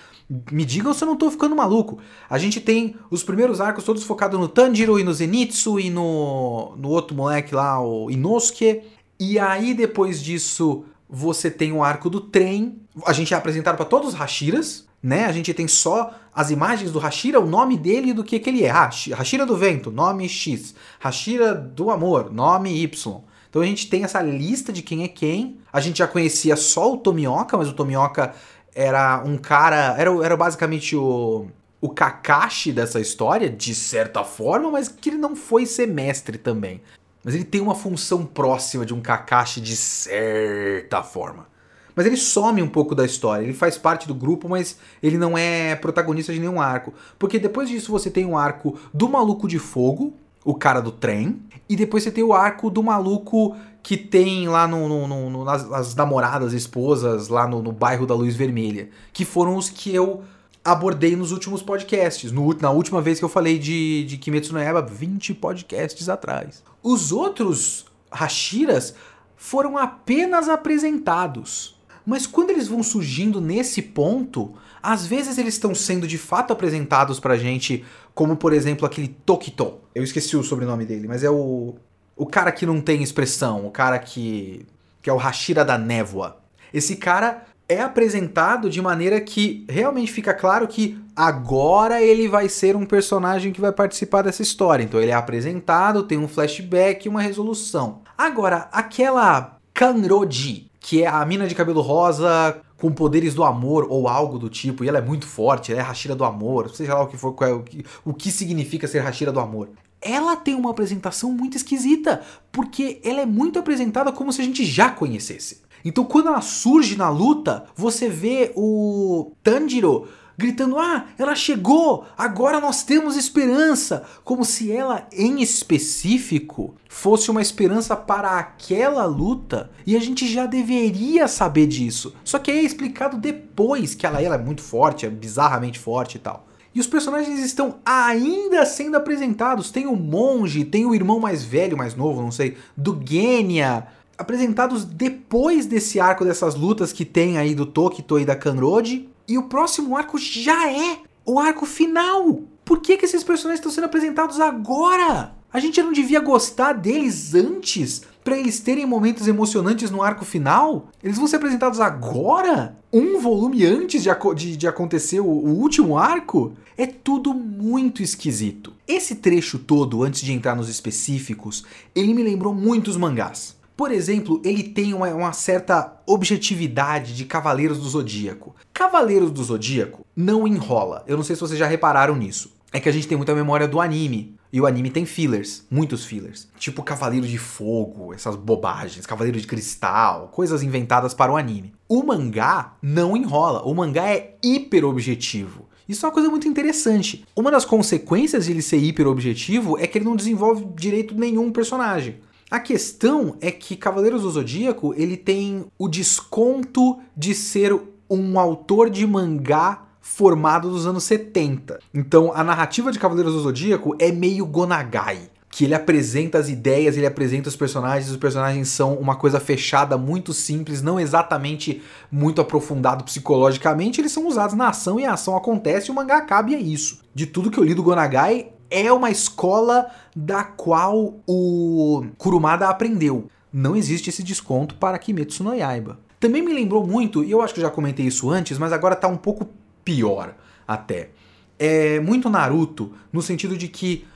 me 0.51 0.65
digam 0.65 0.95
se 0.95 1.03
eu 1.03 1.09
não 1.09 1.17
tô 1.17 1.31
ficando 1.31 1.57
maluco. 1.57 1.99
A 2.29 2.39
gente 2.39 2.61
tem 2.61 2.95
os 3.11 3.25
primeiros 3.25 3.61
arcos 3.61 3.83
todos 3.83 4.05
focados 4.05 4.39
no 4.39 4.47
Tanjiro 4.47 4.99
e 4.99 5.03
no 5.03 5.13
Zenitsu 5.13 5.81
e 5.81 5.91
no, 5.91 6.77
no 6.77 6.89
outro 6.89 7.17
moleque 7.17 7.55
lá, 7.55 7.83
o 7.83 8.11
Inosuke. 8.11 8.83
E 9.19 9.39
aí 9.39 9.75
depois 9.75 10.23
disso 10.23 10.85
você 11.09 11.51
tem 11.51 11.73
o 11.73 11.83
arco 11.83 12.09
do 12.09 12.21
trem. 12.21 12.81
A 13.05 13.13
gente 13.13 13.35
é 13.35 13.37
apresentado 13.37 13.77
para 13.77 13.85
todos 13.85 14.11
os 14.11 14.15
Hashiras, 14.15 14.87
né? 15.03 15.25
A 15.25 15.33
gente 15.33 15.53
tem 15.53 15.67
só 15.67 16.15
as 16.33 16.51
imagens 16.51 16.93
do 16.93 17.01
Hashira, 17.01 17.41
o 17.41 17.47
nome 17.47 17.77
dele 17.77 18.11
e 18.11 18.13
do 18.13 18.23
que, 18.23 18.39
que 18.39 18.49
ele 18.49 18.65
é. 18.65 18.71
Ah, 18.71 18.89
Hashira 19.17 19.45
do 19.45 19.57
Vento, 19.57 19.91
nome 19.91 20.29
X. 20.29 20.75
Hashira 21.01 21.55
do 21.55 21.91
Amor, 21.91 22.33
nome 22.33 22.81
Y. 22.81 23.21
Então 23.49 23.63
a 23.63 23.67
gente 23.67 23.89
tem 23.89 24.05
essa 24.05 24.23
lista 24.23 24.73
de 24.73 24.81
quem 24.81 25.03
é 25.03 25.09
quem. 25.09 25.59
A 25.73 25.81
gente 25.81 25.99
já 25.99 26.07
conhecia 26.07 26.55
só 26.55 26.93
o 26.93 26.97
Tomioka, 26.97 27.57
mas 27.57 27.69
o 27.69 27.73
Tomioka 27.73 28.33
era 28.75 29.23
um 29.25 29.37
cara. 29.37 29.97
Era, 29.99 30.11
era 30.25 30.37
basicamente 30.37 30.97
o, 30.97 31.47
o 31.81 31.89
Kakashi 31.89 32.73
dessa 32.73 33.01
história, 33.01 33.49
de 33.49 33.75
certa 33.75 34.25
forma, 34.25 34.71
mas 34.71 34.89
que 34.89 35.11
ele 35.11 35.19
não 35.19 35.35
foi 35.35 35.67
ser 35.67 35.87
mestre 35.87 36.39
também. 36.39 36.81
Mas 37.23 37.35
ele 37.35 37.45
tem 37.45 37.61
uma 37.61 37.75
função 37.75 38.25
próxima 38.25 38.87
de 38.87 38.95
um 38.95 39.01
Kakashi 39.01 39.61
de 39.61 39.77
certa 39.77 41.03
forma. 41.03 41.49
Mas 41.95 42.07
ele 42.07 42.17
some 42.17 42.63
um 42.63 42.69
pouco 42.69 42.95
da 42.95 43.05
história, 43.05 43.43
ele 43.43 43.53
faz 43.53 43.77
parte 43.77 44.07
do 44.07 44.15
grupo, 44.15 44.49
mas 44.49 44.79
ele 45.03 45.19
não 45.19 45.37
é 45.37 45.75
protagonista 45.77 46.33
de 46.33 46.39
nenhum 46.39 46.61
arco. 46.61 46.95
Porque 47.19 47.39
depois 47.39 47.69
disso 47.69 47.93
você 47.93 48.11
tem 48.11 48.25
um 48.25 48.39
arco 48.39 48.79
do 48.95 49.09
maluco 49.09 49.47
de 49.47 49.59
fogo, 49.59 50.15
o 50.45 50.55
cara 50.55 50.81
do 50.81 50.91
trem, 50.91 51.43
e 51.69 51.77
depois 51.77 52.03
você 52.03 52.11
tem 52.11 52.25
o 52.25 52.33
arco 52.33 52.71
do 52.71 52.83
maluco 52.83 53.57
que 53.83 53.97
tem 53.97 54.49
lá 54.49 54.67
no, 54.67 54.89
no, 54.89 55.31
no 55.31 55.45
nas, 55.45 55.69
nas, 55.69 55.95
namoradas, 55.95 56.53
esposas, 56.53 57.29
lá 57.29 57.47
no, 57.47 57.63
no, 57.63 57.73
bairro 57.73 58.07
da 58.07 58.15
Luz 58.15 58.37
Vermelha, 58.37 58.91
que 59.13 59.25
foram 59.25 59.57
os 59.57 59.71
que 59.71 59.95
eu 59.95 60.23
abordei 60.65 61.17
nos 61.17 61.33
últimos 61.33 61.63
podcasts, 61.63 62.31
no, 62.33 62.55
na 62.55 62.71
última 62.71 63.01
vez 63.01 63.19
que 63.19 63.25
eu 63.25 63.29
falei 63.29 63.59
de, 63.59 64.05
de 64.05 64.17
Kimetsu 64.19 64.53
no 64.53 64.59
Yaiba, 64.59 64.83
20 64.83 65.35
podcasts 65.35 66.09
atrás. 66.09 66.63
Os 66.83 67.13
outros 67.13 67.87
Hashiras 68.11 68.95
foram 69.37 69.79
apenas 69.79 70.49
apresentados. 70.49 71.79
Mas 72.05 72.27
quando 72.27 72.51
eles 72.51 72.69
vão 72.69 72.83
surgindo 72.83 73.41
nesse 73.41 73.81
ponto, 73.81 74.53
às 74.83 75.07
vezes 75.07 75.39
eles 75.39 75.55
estão 75.55 75.75
sendo 75.75 76.07
de 76.07 76.19
fato 76.19 76.53
apresentados 76.53 77.21
pra 77.21 77.37
gente, 77.37 77.85
como 78.15 78.37
por 78.37 78.53
exemplo 78.53 78.87
aquele 78.87 79.09
Tokito. 79.09 79.80
Eu 79.95 80.03
esqueci 80.03 80.37
o 80.37 80.43
sobrenome 80.43 80.85
dele, 80.85 81.09
mas 81.09 81.25
é 81.25 81.31
o 81.31 81.75
o 82.21 82.27
cara 82.27 82.53
que 82.53 82.67
não 82.67 82.83
tem 82.83 83.03
expressão, 83.03 83.67
o 83.67 83.71
cara 83.71 83.99
que, 83.99 84.67
que 85.01 85.09
é 85.09 85.13
o 85.13 85.17
Hashira 85.17 85.65
da 85.65 85.79
névoa. 85.79 86.37
Esse 86.71 86.97
cara 86.97 87.45
é 87.67 87.81
apresentado 87.81 88.69
de 88.69 88.83
maneira 88.83 89.19
que 89.23 89.65
realmente 89.67 90.13
fica 90.13 90.35
claro 90.35 90.69
que 90.69 91.03
agora 91.17 92.03
ele 92.03 92.29
vai 92.29 92.47
ser 92.47 92.77
um 92.77 92.85
personagem 92.85 93.53
que 93.53 93.61
vai 93.61 93.73
participar 93.73 94.21
dessa 94.21 94.43
história. 94.43 94.85
Então 94.85 95.01
ele 95.01 95.13
é 95.13 95.15
apresentado, 95.15 96.03
tem 96.03 96.19
um 96.19 96.29
flashback 96.29 97.07
e 97.07 97.09
uma 97.09 97.23
resolução. 97.23 98.03
Agora, 98.19 98.69
aquela 98.71 99.57
Kanroji, 99.73 100.71
que 100.79 101.03
é 101.03 101.07
a 101.07 101.25
mina 101.25 101.47
de 101.47 101.55
cabelo 101.55 101.81
rosa 101.81 102.61
com 102.81 102.91
poderes 102.91 103.35
do 103.35 103.45
amor 103.45 103.87
ou 103.91 104.09
algo 104.09 104.39
do 104.39 104.49
tipo, 104.49 104.83
e 104.83 104.89
ela 104.89 104.99
é 104.99 105.03
muito 105.03 105.27
forte, 105.27 105.71
ela 105.71 105.81
é 105.81 105.85
Hashira 105.85 106.15
do 106.15 106.25
amor, 106.25 106.71
seja 106.71 106.95
lá 106.95 107.03
o 107.03 107.07
que 107.07 107.17
for, 107.17 107.37
é 107.43 107.53
o 107.53 107.63
que, 107.63 107.85
o 108.05 108.15
que 108.15 108.31
significa 108.31 108.89
ser 108.89 109.01
Hashira 109.01 109.31
do 109.31 109.41
amor 109.41 109.69
ela 110.03 110.35
tem 110.35 110.55
uma 110.55 110.71
apresentação 110.71 111.31
muito 111.31 111.57
esquisita, 111.57 112.23
porque 112.51 113.01
ela 113.05 113.21
é 113.21 113.27
muito 113.27 113.59
apresentada 113.59 114.11
como 114.11 114.33
se 114.33 114.41
a 114.41 114.45
gente 114.45 114.65
já 114.65 114.89
conhecesse. 114.89 115.61
Então 115.85 116.05
quando 116.05 116.29
ela 116.29 116.41
surge 116.41 116.97
na 116.97 117.11
luta, 117.11 117.67
você 117.75 118.09
vê 118.09 118.53
o 118.57 119.33
Tanjiro 119.43 120.09
gritando: 120.41 120.79
"Ah, 120.79 121.07
ela 121.17 121.35
chegou! 121.35 122.05
Agora 122.17 122.61
nós 122.61 122.83
temos 122.83 123.17
esperança!", 123.17 124.05
como 124.25 124.45
se 124.45 124.73
ela 124.73 125.07
em 125.13 125.41
específico 125.41 126.75
fosse 126.89 127.31
uma 127.31 127.43
esperança 127.43 127.95
para 127.95 128.39
aquela 128.39 129.05
luta, 129.05 129.71
e 129.87 129.97
a 129.97 130.01
gente 130.01 130.27
já 130.27 130.47
deveria 130.47 131.29
saber 131.29 131.67
disso. 131.67 132.15
Só 132.25 132.39
que 132.39 132.51
é 132.51 132.63
explicado 132.63 133.17
depois 133.17 133.95
que 133.95 134.05
ela, 134.05 134.21
ela 134.21 134.35
é 134.35 134.39
muito 134.39 134.63
forte, 134.63 135.07
é 135.07 135.11
bizarramente 135.11 135.79
forte 135.79 136.17
e 136.17 136.19
tal. 136.19 136.47
E 136.75 136.79
os 136.79 136.87
personagens 136.87 137.41
estão 137.41 137.77
ainda 137.85 138.65
sendo 138.65 138.97
apresentados. 138.97 139.71
Tem 139.71 139.87
o 139.87 139.97
monge, 139.97 140.65
tem 140.65 140.87
o 140.87 140.95
irmão 140.95 141.19
mais 141.19 141.43
velho, 141.43 141.77
mais 141.77 141.97
novo, 141.97 142.23
não 142.23 142.31
sei, 142.31 142.57
do 142.77 143.01
Genya, 143.05 143.89
apresentados 144.17 144.85
depois 144.85 145.67
desse 145.67 145.99
arco 145.99 146.25
dessas 146.25 146.55
lutas 146.55 146.93
que 146.93 147.05
tem 147.05 147.39
aí 147.39 147.55
do 147.55 147.67
Tokito 147.67 148.19
e 148.19 148.25
da 148.25 148.37
Kanroji. 148.37 149.09
E 149.27 149.39
o 149.39 149.45
próximo 149.45 149.97
arco 149.97 150.19
já 150.19 150.71
é 150.71 150.99
o 151.25 151.39
arco 151.39 151.67
final. 151.67 152.41
Por 152.65 152.81
que, 152.81 152.97
que 152.97 153.05
esses 153.05 153.25
personagens 153.25 153.59
estão 153.59 153.73
sendo 153.73 153.85
apresentados 153.85 154.41
agora? 154.41 155.35
A 155.53 155.59
gente 155.59 155.83
não 155.83 155.93
devia 155.93 156.21
gostar 156.21 156.73
deles 156.73 157.35
antes 157.35 158.03
para 158.23 158.39
eles 158.39 158.61
terem 158.61 158.87
momentos 158.87 159.27
emocionantes 159.27 159.91
no 159.91 160.03
arco 160.03 160.25
final? 160.25 160.89
Eles 161.03 161.19
vão 161.19 161.27
ser 161.27 161.37
apresentados 161.37 161.81
agora? 161.81 162.77
Um 162.93 163.19
volume 163.19 163.65
antes 163.67 164.03
de, 164.03 164.11
de, 164.37 164.57
de 164.57 164.69
acontecer 164.69 165.21
o, 165.21 165.27
o 165.27 165.59
último 165.59 165.99
arco? 165.99 166.53
É 166.79 166.87
tudo 166.87 167.35
muito 167.35 168.03
esquisito. 168.03 168.73
Esse 168.87 169.17
trecho 169.17 169.59
todo, 169.59 170.05
antes 170.05 170.21
de 170.21 170.33
entrar 170.33 170.55
nos 170.55 170.69
específicos, 170.69 171.65
ele 171.95 172.15
me 172.15 172.23
lembrou 172.23 172.55
muitos 172.55 172.97
mangás. 172.97 173.57
Por 173.81 173.93
exemplo, 173.93 174.43
ele 174.45 174.63
tem 174.63 174.93
uma, 174.93 175.09
uma, 175.09 175.33
certa 175.33 176.03
objetividade 176.07 177.17
de 177.17 177.25
Cavaleiros 177.25 177.79
do 177.79 177.89
Zodíaco. 177.89 178.55
Cavaleiros 178.75 179.31
do 179.31 179.43
Zodíaco 179.43 180.05
não 180.15 180.47
enrola. 180.47 181.03
Eu 181.07 181.17
não 181.17 181.25
sei 181.25 181.35
se 181.35 181.41
vocês 181.41 181.59
já 181.59 181.67
repararam 181.67 182.15
nisso. 182.15 182.53
É 182.75 182.79
que 182.79 182.91
a 182.91 182.93
gente 182.93 183.09
tem 183.09 183.17
muita 183.17 183.35
memória 183.35 183.67
do 183.67 183.81
anime. 183.81 184.37
E 184.53 184.61
o 184.61 184.67
anime 184.67 184.91
tem 184.91 185.07
fillers, 185.07 185.65
muitos 185.71 186.05
fillers. 186.05 186.47
Tipo 186.59 186.83
Cavaleiro 186.83 187.27
de 187.27 187.39
Fogo, 187.39 188.13
essas 188.13 188.37
bobagens, 188.37 189.07
Cavaleiro 189.07 189.41
de 189.41 189.47
Cristal, 189.47 190.29
coisas 190.29 190.63
inventadas 190.63 191.15
para 191.15 191.33
o 191.33 191.37
anime. 191.39 191.73
O 191.89 192.03
mangá 192.03 192.75
não 192.83 193.17
enrola, 193.17 193.63
o 193.63 193.75
mangá 193.75 194.11
é 194.11 194.37
hiper 194.45 194.85
objetivo. 194.85 195.71
Isso 195.89 196.05
é 196.05 196.09
uma 196.11 196.15
coisa 196.15 196.29
muito 196.29 196.47
interessante. 196.47 197.25
Uma 197.35 197.51
das 197.51 197.65
consequências 197.65 198.45
de 198.45 198.53
ele 198.53 198.61
ser 198.61 198.77
hiper 198.77 199.09
objetivo 199.09 199.79
é 199.79 199.87
que 199.87 199.97
ele 199.97 200.05
não 200.05 200.15
desenvolve 200.15 200.67
direito 200.77 201.15
nenhum 201.15 201.51
personagem. 201.51 202.21
A 202.51 202.59
questão 202.59 203.37
é 203.41 203.53
que 203.53 203.77
Cavaleiros 203.77 204.23
do 204.23 204.31
Zodíaco 204.31 204.93
ele 204.97 205.17
tem 205.17 205.67
o 205.79 205.87
desconto 205.87 206.99
de 207.17 207.33
ser 207.33 207.81
um 208.11 208.41
autor 208.41 208.91
de 208.91 209.07
mangá 209.07 209.85
formado 210.01 210.69
dos 210.69 210.85
anos 210.85 211.05
70. 211.05 211.79
Então 211.95 212.33
a 212.35 212.43
narrativa 212.43 212.91
de 212.91 212.99
Cavaleiros 212.99 213.35
do 213.35 213.41
Zodíaco 213.41 213.95
é 214.01 214.11
meio 214.11 214.45
Gonagai. 214.45 215.31
Que 215.49 215.65
ele 215.65 215.75
apresenta 215.75 216.39
as 216.39 216.49
ideias, 216.49 216.97
ele 216.97 217.07
apresenta 217.07 217.49
os 217.49 217.55
personagens, 217.55 218.11
os 218.11 218.17
personagens 218.17 218.69
são 218.69 218.95
uma 218.95 219.15
coisa 219.15 219.39
fechada, 219.39 219.97
muito 219.97 220.33
simples, 220.33 220.83
não 220.83 220.99
exatamente 220.99 221.81
muito 222.11 222.41
aprofundado 222.41 223.05
psicologicamente, 223.05 224.01
eles 224.01 224.11
são 224.11 224.27
usados 224.27 224.57
na 224.57 224.71
ação 224.71 224.99
e 224.99 225.05
a 225.05 225.13
ação 225.13 225.37
acontece 225.37 225.89
e 225.89 225.93
o 225.93 225.95
mangá 225.95 226.17
acaba 226.17 226.51
e 226.51 226.57
é 226.57 226.61
isso. 226.61 227.01
De 227.15 227.27
tudo 227.27 227.51
que 227.51 227.59
eu 227.59 227.65
li 227.65 227.75
do 227.75 227.83
Gonagai, 227.83 228.53
é 228.71 228.93
uma 228.93 229.11
escola 229.11 229.91
da 230.15 230.45
qual 230.45 231.15
o 231.27 232.07
Kurumada 232.17 232.69
aprendeu. 232.69 233.29
Não 233.53 233.75
existe 233.75 234.11
esse 234.11 234.23
desconto 234.23 234.77
para 234.77 234.99
Kimetsu 234.99 235.43
no 235.43 235.55
Yaiba. 235.55 235.99
Também 236.21 236.43
me 236.43 236.53
lembrou 236.53 236.87
muito, 236.87 237.25
e 237.25 237.31
eu 237.31 237.43
acho 237.43 237.55
que 237.55 237.61
já 237.61 237.71
comentei 237.71 238.07
isso 238.07 238.31
antes, 238.31 238.59
mas 238.59 238.73
agora 238.73 238.95
tá 238.95 239.09
um 239.09 239.17
pouco 239.17 239.49
pior 239.85 240.35
até. 240.69 241.11
É 241.59 241.99
muito 241.99 242.31
Naruto, 242.31 242.93
no 243.13 243.21
sentido 243.21 243.57
de 243.57 243.69
que 243.69 244.07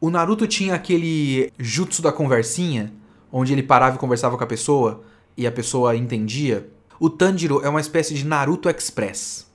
o 0.00 0.10
Naruto 0.10 0.46
tinha 0.46 0.74
aquele 0.74 1.52
jutsu 1.58 2.02
da 2.02 2.12
conversinha, 2.12 2.92
onde 3.32 3.52
ele 3.52 3.62
parava 3.62 3.96
e 3.96 3.98
conversava 3.98 4.36
com 4.36 4.44
a 4.44 4.46
pessoa 4.46 5.02
e 5.36 5.46
a 5.46 5.52
pessoa 5.52 5.96
entendia. 5.96 6.68
O 6.98 7.08
Tanjiro 7.08 7.60
é 7.64 7.68
uma 7.68 7.80
espécie 7.80 8.14
de 8.14 8.26
Naruto 8.26 8.68
Express. 8.68 9.45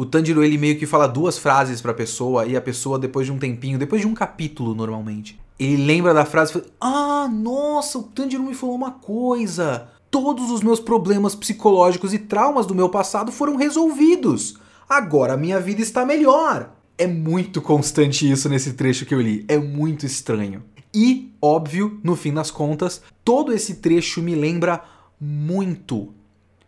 O 0.00 0.06
Tanjiro 0.06 0.42
ele 0.42 0.56
meio 0.56 0.78
que 0.78 0.86
fala 0.86 1.06
duas 1.06 1.36
frases 1.36 1.82
para 1.82 1.90
a 1.90 1.94
pessoa 1.94 2.46
e 2.46 2.56
a 2.56 2.60
pessoa 2.62 2.98
depois 2.98 3.26
de 3.26 3.32
um 3.32 3.38
tempinho, 3.38 3.78
depois 3.78 4.00
de 4.00 4.06
um 4.06 4.14
capítulo 4.14 4.74
normalmente, 4.74 5.38
ele 5.58 5.84
lembra 5.84 6.14
da 6.14 6.24
frase 6.24 6.52
e 6.52 6.54
fala: 6.54 6.66
"Ah, 6.80 7.28
nossa, 7.28 7.98
o 7.98 8.04
Tanjiro 8.04 8.42
me 8.42 8.54
falou 8.54 8.74
uma 8.74 8.92
coisa. 8.92 9.88
Todos 10.10 10.50
os 10.50 10.62
meus 10.62 10.80
problemas 10.80 11.34
psicológicos 11.34 12.14
e 12.14 12.18
traumas 12.18 12.64
do 12.64 12.74
meu 12.74 12.88
passado 12.88 13.30
foram 13.30 13.56
resolvidos 13.56 14.56
agora 14.88 15.36
minha 15.36 15.60
vida 15.60 15.82
está 15.82 16.06
melhor. 16.06 16.72
É 16.96 17.06
muito 17.06 17.60
constante 17.60 18.30
isso 18.30 18.48
nesse 18.48 18.72
trecho 18.72 19.04
que 19.04 19.14
eu 19.14 19.20
li, 19.20 19.44
é 19.48 19.58
muito 19.58 20.06
estranho. 20.06 20.62
E, 20.94 21.30
óbvio, 21.42 22.00
no 22.02 22.16
fim 22.16 22.32
das 22.32 22.50
contas, 22.50 23.02
todo 23.22 23.52
esse 23.52 23.74
trecho 23.74 24.22
me 24.22 24.34
lembra 24.34 24.82
muito 25.20 26.08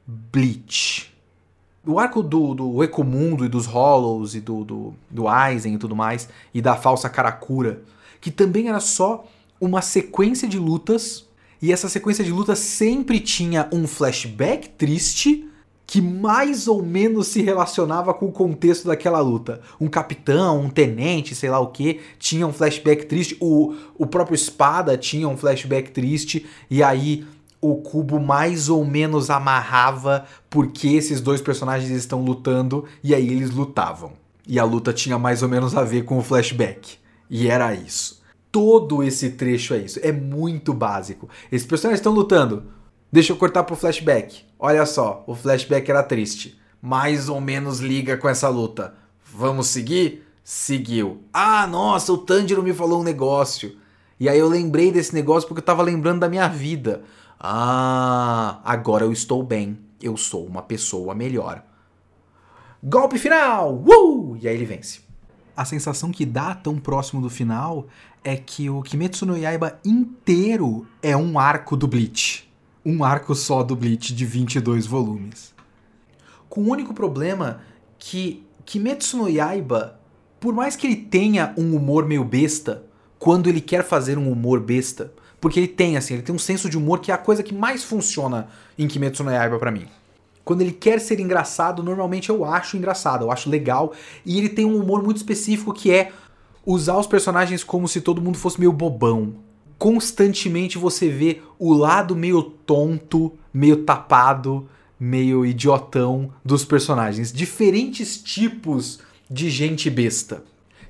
Bleach. 0.06 1.11
O 1.86 1.98
arco 1.98 2.22
do, 2.22 2.54
do 2.54 2.84
Ecomundo 2.84 3.44
e 3.44 3.48
dos 3.48 3.66
Hollows 3.66 4.34
e 4.34 4.40
do, 4.40 4.64
do, 4.64 4.94
do 5.10 5.26
Aizen 5.26 5.74
e 5.74 5.78
tudo 5.78 5.96
mais, 5.96 6.28
e 6.54 6.60
da 6.60 6.76
falsa 6.76 7.08
Karakura, 7.08 7.82
que 8.20 8.30
também 8.30 8.68
era 8.68 8.78
só 8.78 9.24
uma 9.60 9.82
sequência 9.82 10.46
de 10.46 10.58
lutas, 10.58 11.26
e 11.60 11.72
essa 11.72 11.88
sequência 11.88 12.24
de 12.24 12.30
lutas 12.30 12.58
sempre 12.60 13.18
tinha 13.18 13.68
um 13.72 13.86
flashback 13.86 14.68
triste 14.70 15.48
que 15.92 16.00
mais 16.00 16.68
ou 16.68 16.82
menos 16.82 17.26
se 17.26 17.42
relacionava 17.42 18.14
com 18.14 18.26
o 18.26 18.32
contexto 18.32 18.86
daquela 18.86 19.20
luta. 19.20 19.60
Um 19.78 19.88
capitão, 19.88 20.60
um 20.60 20.70
tenente, 20.70 21.34
sei 21.34 21.50
lá 21.50 21.60
o 21.60 21.66
que, 21.66 22.00
tinha 22.18 22.46
um 22.46 22.52
flashback 22.52 23.04
triste. 23.04 23.36
O, 23.38 23.74
o 23.98 24.06
próprio 24.06 24.34
Espada 24.34 24.96
tinha 24.96 25.28
um 25.28 25.36
flashback 25.36 25.90
triste. 25.90 26.46
E 26.70 26.82
aí 26.82 27.26
o 27.62 27.76
cubo 27.76 28.18
mais 28.18 28.68
ou 28.68 28.84
menos 28.84 29.30
amarrava 29.30 30.26
porque 30.50 30.88
esses 30.88 31.20
dois 31.20 31.40
personagens 31.40 31.92
estão 31.92 32.20
lutando. 32.22 32.84
E 33.04 33.14
aí 33.14 33.28
eles 33.28 33.52
lutavam. 33.52 34.12
E 34.46 34.58
a 34.58 34.64
luta 34.64 34.92
tinha 34.92 35.16
mais 35.16 35.44
ou 35.44 35.48
menos 35.48 35.76
a 35.76 35.84
ver 35.84 36.04
com 36.04 36.18
o 36.18 36.22
flashback. 36.22 36.98
E 37.30 37.48
era 37.48 37.72
isso. 37.72 38.20
Todo 38.50 39.02
esse 39.02 39.30
trecho 39.30 39.74
é 39.74 39.78
isso. 39.78 40.00
É 40.02 40.10
muito 40.10 40.74
básico. 40.74 41.28
Esses 41.50 41.66
personagens 41.66 42.00
estão 42.00 42.12
lutando. 42.12 42.64
Deixa 43.10 43.32
eu 43.32 43.36
cortar 43.36 43.62
pro 43.62 43.76
flashback. 43.76 44.44
Olha 44.58 44.84
só, 44.84 45.22
o 45.28 45.34
flashback 45.34 45.88
era 45.88 46.02
triste. 46.02 46.60
Mais 46.82 47.28
ou 47.28 47.40
menos 47.40 47.78
liga 47.78 48.16
com 48.16 48.28
essa 48.28 48.48
luta. 48.48 48.94
Vamos 49.32 49.68
seguir? 49.68 50.26
Seguiu. 50.42 51.22
Ah, 51.32 51.66
nossa, 51.68 52.12
o 52.12 52.18
Tanjiro 52.18 52.62
me 52.62 52.74
falou 52.74 53.00
um 53.00 53.04
negócio. 53.04 53.76
E 54.18 54.28
aí 54.28 54.38
eu 54.38 54.48
lembrei 54.48 54.90
desse 54.90 55.14
negócio 55.14 55.48
porque 55.48 55.60
eu 55.60 55.64
tava 55.64 55.82
lembrando 55.82 56.20
da 56.20 56.28
minha 56.28 56.48
vida. 56.48 57.02
Ah, 57.42 58.60
agora 58.64 59.04
eu 59.04 59.12
estou 59.12 59.42
bem. 59.42 59.78
Eu 60.00 60.16
sou 60.16 60.46
uma 60.46 60.62
pessoa 60.62 61.14
melhor. 61.14 61.64
Golpe 62.82 63.18
final! 63.18 63.74
Uh! 63.74 64.36
E 64.40 64.46
aí 64.46 64.54
ele 64.54 64.64
vence. 64.64 65.00
A 65.56 65.64
sensação 65.64 66.12
que 66.12 66.24
dá 66.24 66.54
tão 66.54 66.78
próximo 66.78 67.20
do 67.20 67.28
final 67.28 67.88
é 68.22 68.36
que 68.36 68.70
o 68.70 68.80
Kimetsu 68.82 69.26
no 69.26 69.36
Yaiba 69.36 69.80
inteiro 69.84 70.86
é 71.02 71.16
um 71.16 71.38
arco 71.38 71.76
do 71.76 71.88
Bleach 71.88 72.50
um 72.84 73.04
arco 73.04 73.34
só 73.34 73.62
do 73.62 73.76
Bleach 73.76 74.12
de 74.12 74.24
22 74.24 74.86
volumes. 74.86 75.54
Com 76.48 76.62
o 76.62 76.70
único 76.70 76.92
problema 76.92 77.60
que 77.98 78.44
Kimetsu 78.64 79.16
no 79.16 79.28
Yaiba, 79.28 80.00
por 80.40 80.52
mais 80.52 80.74
que 80.74 80.86
ele 80.86 80.96
tenha 80.96 81.54
um 81.56 81.76
humor 81.76 82.06
meio 82.06 82.24
besta, 82.24 82.84
quando 83.18 83.48
ele 83.48 83.60
quer 83.60 83.84
fazer 83.84 84.18
um 84.18 84.30
humor 84.30 84.60
besta, 84.60 85.12
porque 85.42 85.58
ele 85.58 85.66
tem 85.66 85.96
assim, 85.96 86.14
ele 86.14 86.22
tem 86.22 86.32
um 86.32 86.38
senso 86.38 86.70
de 86.70 86.78
humor 86.78 87.00
que 87.00 87.10
é 87.10 87.14
a 87.14 87.18
coisa 87.18 87.42
que 87.42 87.52
mais 87.52 87.82
funciona 87.82 88.46
em 88.78 88.86
Kimetsu 88.86 89.24
no 89.24 89.30
Yaiba 89.32 89.58
para 89.58 89.72
mim. 89.72 89.86
Quando 90.44 90.60
ele 90.60 90.70
quer 90.70 91.00
ser 91.00 91.18
engraçado, 91.18 91.82
normalmente 91.82 92.30
eu 92.30 92.44
acho 92.44 92.76
engraçado, 92.76 93.24
eu 93.24 93.30
acho 93.32 93.50
legal, 93.50 93.92
e 94.24 94.38
ele 94.38 94.48
tem 94.48 94.64
um 94.64 94.80
humor 94.80 95.02
muito 95.02 95.16
específico 95.16 95.74
que 95.74 95.90
é 95.90 96.12
usar 96.64 96.96
os 96.96 97.08
personagens 97.08 97.64
como 97.64 97.88
se 97.88 98.00
todo 98.00 98.22
mundo 98.22 98.38
fosse 98.38 98.60
meio 98.60 98.72
bobão, 98.72 99.34
constantemente 99.80 100.78
você 100.78 101.08
vê 101.08 101.42
o 101.58 101.74
lado 101.74 102.14
meio 102.14 102.40
tonto, 102.44 103.32
meio 103.52 103.78
tapado, 103.78 104.68
meio 104.98 105.44
idiotão 105.44 106.30
dos 106.44 106.64
personagens. 106.64 107.32
Diferentes 107.32 108.16
tipos 108.16 109.00
de 109.28 109.50
gente 109.50 109.90
besta. 109.90 110.44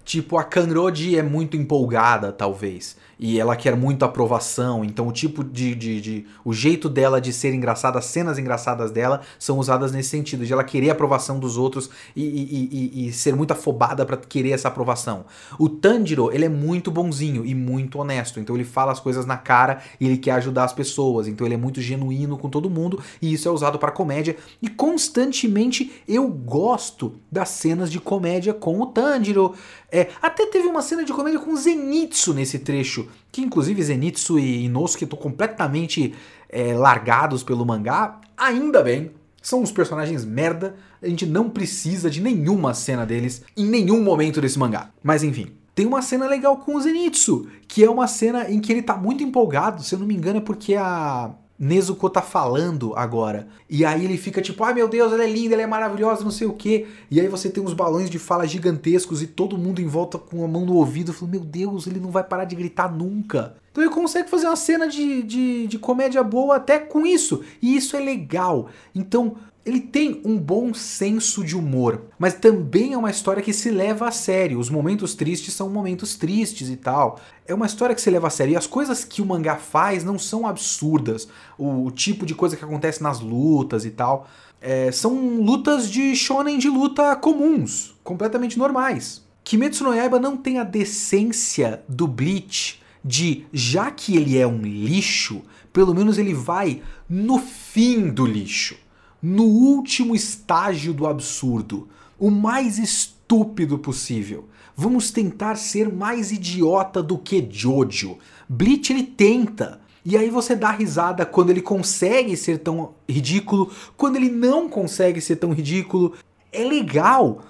Tipo, 0.04 0.36
a 0.36 0.44
Kanroji 0.44 1.16
é 1.16 1.22
muito 1.22 1.56
empolgada, 1.56 2.32
talvez 2.32 2.96
e 3.22 3.38
ela 3.38 3.54
quer 3.54 3.76
muito 3.76 4.04
aprovação. 4.04 4.84
Então 4.84 5.06
o 5.06 5.12
tipo 5.12 5.44
de, 5.44 5.76
de, 5.76 6.00
de, 6.00 6.26
o 6.44 6.52
jeito 6.52 6.88
dela 6.88 7.20
de 7.20 7.32
ser 7.32 7.54
engraçada, 7.54 8.00
as 8.00 8.06
cenas 8.06 8.36
engraçadas 8.36 8.90
dela 8.90 9.20
são 9.38 9.58
usadas 9.58 9.92
nesse 9.92 10.08
sentido 10.08 10.44
de 10.44 10.52
ela 10.52 10.64
querer 10.64 10.90
a 10.90 10.92
aprovação 10.92 11.38
dos 11.38 11.56
outros 11.56 11.88
e, 12.16 12.24
e, 12.24 12.68
e, 13.04 13.06
e 13.06 13.12
ser 13.12 13.36
muito 13.36 13.52
afobada 13.52 14.04
para 14.04 14.16
querer 14.16 14.50
essa 14.50 14.66
aprovação. 14.66 15.24
O 15.56 15.68
Tanjiro 15.68 16.32
ele 16.32 16.46
é 16.46 16.48
muito 16.48 16.90
bonzinho 16.90 17.46
e 17.46 17.54
muito 17.54 18.00
honesto, 18.00 18.40
então 18.40 18.56
ele 18.56 18.64
fala 18.64 18.90
as 18.90 18.98
coisas 18.98 19.24
na 19.24 19.36
cara 19.36 19.80
e 20.00 20.06
ele 20.06 20.18
quer 20.18 20.32
ajudar 20.32 20.64
as 20.64 20.72
pessoas. 20.72 21.28
Então 21.28 21.46
ele 21.46 21.54
é 21.54 21.58
muito 21.58 21.80
genuíno 21.80 22.36
com 22.36 22.50
todo 22.50 22.68
mundo 22.68 23.00
e 23.20 23.32
isso 23.32 23.48
é 23.48 23.52
usado 23.52 23.78
para 23.78 23.92
comédia 23.92 24.36
e 24.60 24.68
constantemente 24.68 25.92
eu 26.08 26.26
gosto 26.26 27.14
das 27.30 27.50
cenas 27.50 27.88
de 27.88 28.00
comédia 28.00 28.52
com 28.52 28.80
o 28.80 28.86
Tanjiro. 28.86 29.54
É, 29.94 30.08
até 30.22 30.46
teve 30.46 30.66
uma 30.66 30.80
cena 30.80 31.04
de 31.04 31.12
comédia 31.12 31.38
com 31.38 31.54
Zenitsu 31.54 32.32
nesse 32.32 32.58
trecho, 32.60 33.06
que 33.30 33.42
inclusive 33.42 33.82
Zenitsu 33.82 34.38
e 34.38 34.64
Inosuke 34.64 35.04
estão 35.04 35.18
completamente 35.18 36.14
é, 36.48 36.72
largados 36.72 37.42
pelo 37.42 37.66
mangá. 37.66 38.18
Ainda 38.34 38.82
bem, 38.82 39.10
São 39.42 39.60
os 39.60 39.72
personagens 39.72 40.24
merda, 40.24 40.76
a 41.02 41.08
gente 41.08 41.26
não 41.26 41.50
precisa 41.50 42.08
de 42.08 42.22
nenhuma 42.22 42.72
cena 42.72 43.04
deles 43.04 43.42
em 43.56 43.66
nenhum 43.66 44.02
momento 44.02 44.40
desse 44.40 44.58
mangá. 44.58 44.90
Mas 45.02 45.24
enfim, 45.24 45.52
tem 45.74 45.84
uma 45.84 46.00
cena 46.00 46.26
legal 46.26 46.58
com 46.58 46.76
o 46.76 46.80
Zenitsu, 46.80 47.48
que 47.66 47.82
é 47.84 47.90
uma 47.90 48.06
cena 48.06 48.48
em 48.48 48.60
que 48.60 48.72
ele 48.72 48.82
tá 48.82 48.96
muito 48.96 49.24
empolgado, 49.24 49.82
se 49.82 49.94
eu 49.94 49.98
não 49.98 50.06
me 50.06 50.14
engano 50.14 50.38
é 50.38 50.40
porque 50.40 50.74
a 50.76 51.34
Nezuko 51.64 52.10
tá 52.10 52.20
falando 52.20 52.92
agora. 52.96 53.46
E 53.70 53.84
aí 53.84 54.04
ele 54.04 54.16
fica 54.16 54.42
tipo, 54.42 54.64
ai 54.64 54.74
meu 54.74 54.88
Deus, 54.88 55.12
ela 55.12 55.22
é 55.22 55.28
linda, 55.28 55.54
ela 55.54 55.62
é 55.62 55.66
maravilhosa, 55.66 56.24
não 56.24 56.30
sei 56.32 56.44
o 56.44 56.52
que. 56.52 56.88
E 57.08 57.20
aí 57.20 57.28
você 57.28 57.48
tem 57.48 57.62
uns 57.62 57.72
balões 57.72 58.10
de 58.10 58.18
fala 58.18 58.44
gigantescos 58.48 59.22
e 59.22 59.28
todo 59.28 59.56
mundo 59.56 59.80
em 59.80 59.86
volta 59.86 60.18
com 60.18 60.44
a 60.44 60.48
mão 60.48 60.66
no 60.66 60.74
ouvido, 60.74 61.12
falando, 61.12 61.34
meu 61.34 61.44
Deus, 61.44 61.86
ele 61.86 62.00
não 62.00 62.10
vai 62.10 62.24
parar 62.24 62.46
de 62.46 62.56
gritar 62.56 62.92
nunca. 62.92 63.54
Então 63.70 63.84
ele 63.84 63.94
consegue 63.94 64.28
fazer 64.28 64.46
uma 64.46 64.56
cena 64.56 64.88
de, 64.88 65.22
de, 65.22 65.66
de 65.68 65.78
comédia 65.78 66.24
boa 66.24 66.56
até 66.56 66.80
com 66.80 67.06
isso. 67.06 67.44
E 67.62 67.76
isso 67.76 67.96
é 67.96 68.00
legal. 68.00 68.68
Então, 68.92 69.36
ele 69.64 69.80
tem 69.80 70.20
um 70.24 70.36
bom 70.36 70.74
senso 70.74 71.44
de 71.44 71.56
humor, 71.56 72.02
mas 72.18 72.34
também 72.34 72.94
é 72.94 72.98
uma 72.98 73.10
história 73.10 73.42
que 73.42 73.52
se 73.52 73.70
leva 73.70 74.08
a 74.08 74.10
sério. 74.10 74.58
Os 74.58 74.68
momentos 74.68 75.14
tristes 75.14 75.54
são 75.54 75.70
momentos 75.70 76.16
tristes 76.16 76.68
e 76.68 76.76
tal. 76.76 77.20
É 77.46 77.54
uma 77.54 77.66
história 77.66 77.94
que 77.94 78.02
se 78.02 78.10
leva 78.10 78.26
a 78.26 78.30
sério. 78.30 78.54
E 78.54 78.56
as 78.56 78.66
coisas 78.66 79.04
que 79.04 79.22
o 79.22 79.26
mangá 79.26 79.56
faz 79.56 80.02
não 80.02 80.18
são 80.18 80.48
absurdas. 80.48 81.28
O, 81.56 81.86
o 81.86 81.90
tipo 81.92 82.26
de 82.26 82.34
coisa 82.34 82.56
que 82.56 82.64
acontece 82.64 83.02
nas 83.02 83.20
lutas 83.20 83.84
e 83.84 83.90
tal. 83.90 84.26
É, 84.60 84.90
são 84.90 85.40
lutas 85.40 85.88
de 85.88 86.14
shonen 86.16 86.58
de 86.58 86.68
luta 86.68 87.14
comuns, 87.14 87.94
completamente 88.02 88.58
normais. 88.58 89.22
Kimetsu 89.44 89.84
no 89.84 89.94
Yaiba 89.94 90.18
não 90.18 90.36
tem 90.36 90.58
a 90.58 90.64
decência 90.64 91.82
do 91.88 92.08
Bleach 92.08 92.80
de, 93.04 93.44
já 93.52 93.90
que 93.90 94.16
ele 94.16 94.38
é 94.38 94.46
um 94.46 94.62
lixo, 94.62 95.42
pelo 95.72 95.94
menos 95.94 96.18
ele 96.18 96.34
vai 96.34 96.80
no 97.08 97.38
fim 97.38 98.08
do 98.08 98.24
lixo 98.24 98.81
no 99.22 99.44
último 99.44 100.16
estágio 100.16 100.92
do 100.92 101.06
absurdo, 101.06 101.88
o 102.18 102.30
mais 102.30 102.78
estúpido 102.78 103.78
possível. 103.78 104.48
Vamos 104.76 105.10
tentar 105.10 105.54
ser 105.56 105.92
mais 105.92 106.32
idiota 106.32 107.02
do 107.02 107.16
que 107.16 107.46
Jojo. 107.48 108.18
Bleach 108.48 108.92
ele 108.92 109.04
tenta. 109.04 109.80
E 110.04 110.16
aí 110.16 110.28
você 110.30 110.56
dá 110.56 110.72
risada 110.72 111.24
quando 111.24 111.50
ele 111.50 111.62
consegue 111.62 112.36
ser 112.36 112.58
tão 112.58 112.94
ridículo, 113.08 113.70
quando 113.96 114.16
ele 114.16 114.28
não 114.28 114.68
consegue 114.68 115.20
ser 115.20 115.36
tão 115.36 115.52
ridículo. 115.52 116.14
É 116.50 116.64
legal. 116.64 117.42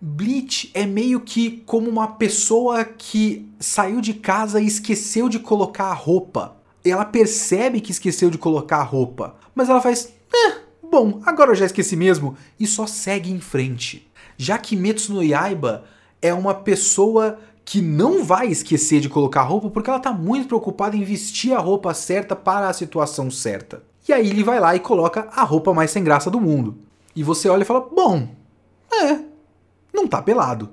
Bleach 0.00 0.70
é 0.72 0.86
meio 0.86 1.20
que 1.20 1.62
como 1.66 1.90
uma 1.90 2.06
pessoa 2.06 2.84
que 2.84 3.46
saiu 3.58 4.00
de 4.00 4.14
casa 4.14 4.60
e 4.60 4.66
esqueceu 4.66 5.28
de 5.28 5.38
colocar 5.38 5.86
a 5.86 5.94
roupa. 5.94 6.56
Ela 6.84 7.04
percebe 7.04 7.80
que 7.80 7.90
esqueceu 7.90 8.30
de 8.30 8.38
colocar 8.38 8.78
a 8.78 8.84
roupa, 8.84 9.36
mas 9.54 9.68
ela 9.68 9.82
faz. 9.82 10.14
Eh, 10.32 10.67
Bom, 10.90 11.20
agora 11.26 11.50
eu 11.50 11.54
já 11.54 11.66
esqueci 11.66 11.96
mesmo 11.96 12.36
e 12.58 12.66
só 12.66 12.86
segue 12.86 13.30
em 13.30 13.40
frente. 13.40 14.10
Já 14.36 14.56
que 14.56 14.74
Metsu 14.74 15.12
no 15.12 15.22
Yaiba 15.22 15.84
é 16.22 16.32
uma 16.32 16.54
pessoa 16.54 17.38
que 17.64 17.82
não 17.82 18.24
vai 18.24 18.46
esquecer 18.46 19.00
de 19.00 19.08
colocar 19.10 19.42
roupa 19.42 19.68
porque 19.68 19.90
ela 19.90 19.98
está 19.98 20.12
muito 20.12 20.48
preocupada 20.48 20.96
em 20.96 21.04
vestir 21.04 21.52
a 21.52 21.58
roupa 21.58 21.92
certa 21.92 22.34
para 22.34 22.68
a 22.68 22.72
situação 22.72 23.30
certa. 23.30 23.82
E 24.08 24.12
aí 24.12 24.30
ele 24.30 24.42
vai 24.42 24.58
lá 24.58 24.74
e 24.74 24.80
coloca 24.80 25.28
a 25.30 25.44
roupa 25.44 25.74
mais 25.74 25.90
sem 25.90 26.02
graça 26.02 26.30
do 26.30 26.40
mundo. 26.40 26.78
E 27.14 27.22
você 27.22 27.48
olha 27.48 27.62
e 27.62 27.66
fala: 27.66 27.80
"Bom, 27.80 28.26
é, 28.90 29.20
não 29.92 30.08
tá 30.08 30.22
pelado". 30.22 30.70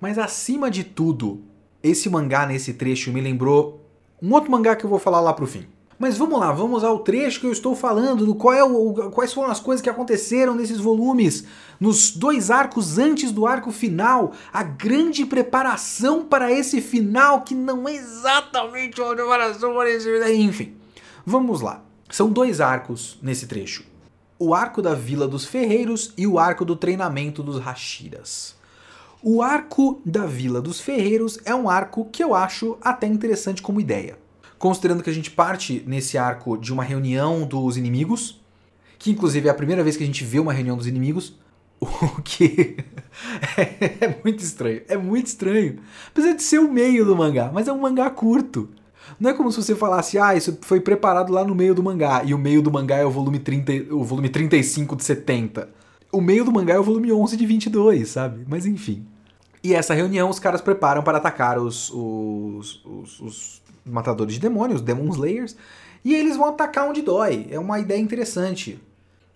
Mas 0.00 0.18
acima 0.18 0.70
de 0.70 0.84
tudo, 0.84 1.42
esse 1.82 2.08
mangá 2.08 2.46
nesse 2.46 2.74
trecho 2.74 3.12
me 3.12 3.20
lembrou 3.20 3.84
um 4.22 4.32
outro 4.32 4.50
mangá 4.50 4.76
que 4.76 4.84
eu 4.84 4.90
vou 4.90 4.98
falar 4.98 5.20
lá 5.20 5.32
pro 5.32 5.46
fim. 5.46 5.66
Mas 6.00 6.16
vamos 6.16 6.40
lá, 6.40 6.50
vamos 6.50 6.82
ao 6.82 7.00
trecho 7.00 7.40
que 7.40 7.46
eu 7.46 7.52
estou 7.52 7.76
falando, 7.76 8.24
do 8.24 8.34
qual 8.34 8.54
é 8.54 8.64
o, 8.64 9.10
quais 9.10 9.34
foram 9.34 9.50
as 9.50 9.60
coisas 9.60 9.82
que 9.82 9.90
aconteceram 9.90 10.54
nesses 10.54 10.78
volumes, 10.78 11.44
nos 11.78 12.10
dois 12.10 12.50
arcos 12.50 12.96
antes 12.96 13.30
do 13.30 13.46
arco 13.46 13.70
final, 13.70 14.32
a 14.50 14.62
grande 14.62 15.26
preparação 15.26 16.24
para 16.24 16.50
esse 16.50 16.80
final 16.80 17.42
que 17.42 17.54
não 17.54 17.86
é 17.86 17.96
exatamente 17.96 18.98
uma 18.98 19.14
preparação 19.14 19.74
para 19.74 19.90
esse 19.90 20.32
enfim. 20.32 20.74
Vamos 21.26 21.60
lá. 21.60 21.82
São 22.08 22.30
dois 22.30 22.62
arcos 22.62 23.18
nesse 23.20 23.46
trecho. 23.46 23.84
O 24.38 24.54
arco 24.54 24.80
da 24.80 24.94
Vila 24.94 25.28
dos 25.28 25.44
Ferreiros 25.44 26.14
e 26.16 26.26
o 26.26 26.38
arco 26.38 26.64
do 26.64 26.76
treinamento 26.76 27.42
dos 27.42 27.58
Hashiras. 27.58 28.56
O 29.22 29.42
arco 29.42 30.00
da 30.02 30.24
Vila 30.24 30.62
dos 30.62 30.80
Ferreiros 30.80 31.38
é 31.44 31.54
um 31.54 31.68
arco 31.68 32.06
que 32.10 32.24
eu 32.24 32.34
acho 32.34 32.78
até 32.80 33.06
interessante 33.06 33.60
como 33.60 33.82
ideia 33.82 34.16
considerando 34.60 35.02
que 35.02 35.08
a 35.08 35.12
gente 35.12 35.30
parte 35.30 35.82
nesse 35.86 36.18
arco 36.18 36.54
de 36.58 36.70
uma 36.70 36.84
reunião 36.84 37.46
dos 37.46 37.78
inimigos, 37.78 38.42
que 38.98 39.10
inclusive 39.10 39.48
é 39.48 39.50
a 39.50 39.54
primeira 39.54 39.82
vez 39.82 39.96
que 39.96 40.02
a 40.02 40.06
gente 40.06 40.22
vê 40.22 40.38
uma 40.38 40.52
reunião 40.52 40.76
dos 40.76 40.86
inimigos, 40.86 41.34
o 41.80 42.20
que 42.22 42.76
é, 43.56 44.20
muito 44.22 44.44
estranho, 44.44 44.82
é 44.86 44.98
muito 44.98 45.28
estranho. 45.28 45.78
Apesar 46.08 46.34
de 46.34 46.42
ser 46.42 46.58
o 46.58 46.70
meio 46.70 47.06
do 47.06 47.16
mangá, 47.16 47.50
mas 47.50 47.68
é 47.68 47.72
um 47.72 47.80
mangá 47.80 48.10
curto. 48.10 48.68
Não 49.18 49.30
é 49.30 49.32
como 49.32 49.50
se 49.50 49.62
você 49.62 49.74
falasse, 49.74 50.18
ah, 50.18 50.34
isso 50.34 50.58
foi 50.60 50.78
preparado 50.78 51.32
lá 51.32 51.42
no 51.42 51.54
meio 51.54 51.74
do 51.74 51.82
mangá, 51.82 52.22
e 52.22 52.34
o 52.34 52.38
meio 52.38 52.60
do 52.60 52.70
mangá 52.70 52.96
é 52.96 53.04
o 53.04 53.10
volume, 53.10 53.38
30, 53.38 53.94
o 53.94 54.04
volume 54.04 54.28
35 54.28 54.94
de 54.94 55.04
70. 55.04 55.70
O 56.12 56.20
meio 56.20 56.44
do 56.44 56.52
mangá 56.52 56.74
é 56.74 56.78
o 56.78 56.84
volume 56.84 57.10
11 57.10 57.34
de 57.34 57.46
22, 57.46 58.10
sabe? 58.10 58.44
Mas 58.46 58.66
enfim. 58.66 59.06
E 59.64 59.74
essa 59.74 59.94
reunião 59.94 60.28
os 60.28 60.38
caras 60.38 60.60
preparam 60.60 61.02
para 61.02 61.16
atacar 61.16 61.58
os, 61.58 61.90
os, 61.90 62.84
os, 62.84 63.20
os 63.20 63.59
matadores 63.84 64.34
de 64.34 64.40
demônios, 64.40 64.80
Demon 64.80 65.08
Slayers, 65.10 65.56
e 66.04 66.14
eles 66.14 66.36
vão 66.36 66.48
atacar 66.48 66.88
onde 66.88 67.02
dói. 67.02 67.46
É 67.50 67.58
uma 67.58 67.78
ideia 67.78 68.00
interessante. 68.00 68.80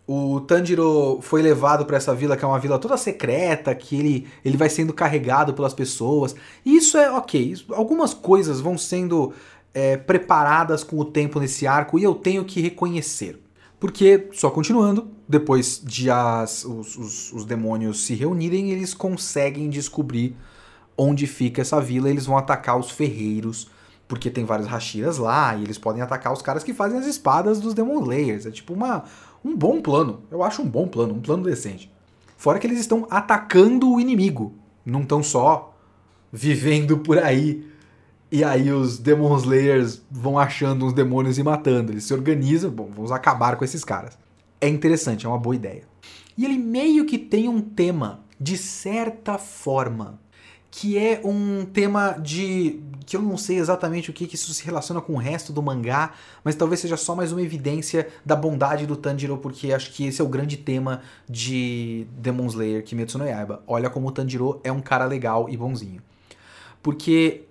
O 0.07 0.41
Tanjiro 0.41 1.19
foi 1.23 1.41
levado 1.41 1.87
para 1.87 1.97
essa 1.97 2.15
vila 2.15 2.37
que 2.37 2.45
é 2.45 2.49
uma 2.49 2.59
vila 2.59 2.79
toda 2.79 2.97
secreta, 2.97 3.75
que 3.75 3.97
ele, 3.97 4.29
ele 4.45 4.57
vai 4.57 4.69
sendo 4.69 4.93
carregado 4.93 5.55
pelas 5.55 5.73
pessoas. 5.73 6.37
E 6.65 6.77
isso 6.77 6.99
é 6.99 7.11
ok. 7.11 7.55
Algumas 7.71 8.13
coisas 8.13 8.61
vão 8.61 8.77
sendo 8.77 9.33
é, 9.73 9.97
preparadas 9.97 10.85
com 10.85 10.99
o 10.99 11.05
tempo 11.05 11.41
nesse 11.41 11.67
arco 11.67 11.99
e 11.99 12.03
eu 12.03 12.15
tenho 12.15 12.45
que 12.45 12.61
reconhecer. 12.61 13.41
Porque, 13.81 14.29
só 14.33 14.51
continuando, 14.51 15.09
depois 15.29 15.81
de 15.83 16.11
as, 16.11 16.65
os, 16.65 16.97
os, 16.97 17.33
os 17.33 17.45
demônios 17.45 18.05
se 18.05 18.15
reunirem, 18.15 18.71
eles 18.71 18.95
conseguem 18.95 19.69
descobrir 19.69 20.37
onde 20.97 21.27
fica 21.27 21.63
essa 21.63 21.81
vila. 21.81 22.11
Eles 22.11 22.27
vão 22.27 22.37
atacar 22.37 22.79
os 22.79 22.91
ferreiros 22.91 23.69
porque 24.07 24.31
tem 24.31 24.45
vários 24.45 24.69
Hashiras 24.69 25.19
lá 25.19 25.57
e 25.57 25.63
eles 25.63 25.79
podem 25.79 26.03
atacar 26.03 26.33
os 26.33 26.43
caras 26.43 26.63
que 26.63 26.75
fazem 26.75 26.99
as 26.99 27.07
espadas 27.07 27.61
dos 27.61 27.75
Demon 27.75 28.05
Layers. 28.05 28.47
É 28.47 28.51
tipo 28.51 28.75
uma, 28.75 29.05
um 29.45 29.57
bom 29.57 29.81
plano. 29.81 30.23
Eu 30.31 30.43
acho 30.43 30.63
um 30.63 30.69
bom 30.69 30.87
plano, 30.87 31.15
um 31.15 31.21
plano 31.21 31.43
decente. 31.43 31.91
Fora 32.37 32.59
que 32.59 32.67
eles 32.67 32.81
estão 32.81 33.07
atacando 33.11 33.91
o 33.91 34.01
inimigo. 34.01 34.53
Não 34.85 35.03
estão 35.03 35.23
só 35.23 35.75
vivendo 36.33 36.99
por 36.99 37.19
aí. 37.19 37.67
E 38.31 38.43
aí 38.43 38.71
os 38.71 38.99
Demon 38.99 39.37
Slayers 39.37 40.03
vão 40.11 40.39
achando 40.39 40.85
uns 40.85 40.93
demônios 40.93 41.39
e 41.39 41.43
matando. 41.43 41.93
Eles 41.93 42.05
se 42.05 42.13
organizam, 42.13 42.71
bom, 42.71 42.91
vamos 42.95 43.13
acabar 43.13 43.57
com 43.57 43.65
esses 43.65 43.85
caras. 43.85 44.19
É 44.61 44.69
interessante, 44.69 45.25
é 45.25 45.29
uma 45.29 45.39
boa 45.39 45.55
ideia. 45.55 45.85
E 46.37 46.45
ele 46.45 46.59
meio 46.59 47.07
que 47.07 47.17
tem 47.17 47.49
um 47.49 47.61
tema, 47.61 48.25
de 48.41 48.59
certa 48.59 49.39
forma, 49.39 50.19
que 50.77 50.99
é 50.99 51.21
um 51.25 51.65
tema 51.65 52.17
de 52.21 52.81
que 53.07 53.17
eu 53.17 53.23
não 53.23 53.37
sei 53.37 53.59
exatamente 53.59 54.11
o 54.11 54.13
que, 54.13 54.27
que 54.27 54.35
isso 54.35 54.53
se 54.53 54.65
relaciona 54.65 55.01
com 55.01 55.13
o 55.13 55.17
resto 55.17 55.53
do 55.53 55.63
mangá, 55.63 56.15
mas 56.43 56.57
talvez 56.57 56.81
seja 56.81 56.97
só 56.97 57.15
mais 57.15 57.31
uma 57.31 57.41
evidência 57.41 58.09
da 58.27 58.35
bondade 58.35 58.85
do 58.85 58.97
Tanjiro, 58.97 59.39
porque 59.39 59.73
acho 59.73 59.93
que 59.93 60.07
esse 60.07 60.21
é 60.21 60.25
o 60.25 60.29
grande 60.29 60.57
tema 60.57 61.01
de 61.31 62.09
Demon 62.19 62.49
Slayer 62.49 62.83
Kimetsu 62.83 63.19
no 63.19 63.25
Yaiba. 63.25 63.63
Olha 63.69 63.89
como 63.89 64.09
o 64.09 64.11
Tanjiro 64.11 64.61
é 64.65 64.73
um 64.73 64.81
cara 64.81 65.05
legal 65.05 65.49
e 65.49 65.57
bonzinho. 65.57 66.03
Porque 66.83 67.45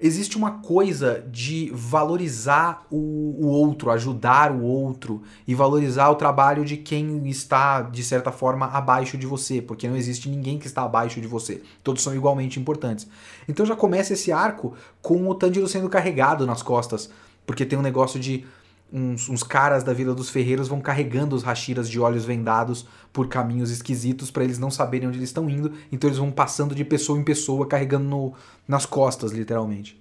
existe 0.00 0.36
uma 0.36 0.52
coisa 0.52 1.24
de 1.30 1.70
valorizar 1.74 2.86
o, 2.90 2.96
o, 2.96 3.46
outro, 3.48 3.90
ajudar 3.90 4.50
o 4.50 4.62
outro 4.62 5.22
e 5.46 5.54
valorizar 5.54 6.08
o 6.08 6.14
trabalho 6.14 6.64
de 6.64 6.76
quem 6.78 7.28
está, 7.28 7.82
de 7.82 8.02
certa 8.02 8.32
forma, 8.32 8.66
abaixo 8.66 9.18
de 9.18 9.26
você, 9.26 9.60
porque 9.60 9.86
não 9.86 9.96
existe 9.96 10.28
ninguém 10.28 10.58
que 10.58 10.66
está 10.66 10.82
abaixo 10.82 11.20
de 11.20 11.26
você. 11.26 11.62
Todos 11.84 12.02
são 12.02 12.14
igualmente 12.14 12.58
importantes. 12.58 13.06
Então 13.46 13.66
já 13.66 13.76
começa 13.76 14.14
esse 14.14 14.32
arco 14.32 14.74
com 15.02 15.28
o 15.28 15.34
Tanjiro 15.34 15.68
sendo 15.68 15.88
carregado 15.88 16.46
nas 16.46 16.62
costas, 16.62 17.10
porque 17.44 17.66
tem 17.66 17.78
um 17.78 17.82
negócio 17.82 18.18
de 18.18 18.46
uns, 18.92 19.28
uns, 19.28 19.42
caras 19.42 19.82
da 19.82 19.92
Vila 19.92 20.14
dos 20.14 20.30
Ferreiros 20.30 20.68
vão 20.68 20.80
carregando 20.80 21.36
os 21.36 21.42
Hashiras 21.42 21.88
de 21.88 22.00
olhos 22.00 22.24
vendados 22.24 22.86
por 23.12 23.28
caminhos 23.28 23.70
esquisitos 23.70 24.30
para 24.30 24.44
eles 24.44 24.58
não 24.58 24.70
saberem 24.70 25.08
onde 25.08 25.18
eles 25.18 25.28
estão 25.28 25.48
indo, 25.48 25.72
então 25.90 26.08
eles 26.08 26.18
vão 26.18 26.30
passando 26.30 26.74
de 26.74 26.84
pessoa 26.84 27.18
em 27.18 27.24
pessoa, 27.24 27.66
carregando 27.66 28.04
no, 28.04 28.34
nas 28.66 28.86
costas, 28.86 29.32
literalmente. 29.32 30.00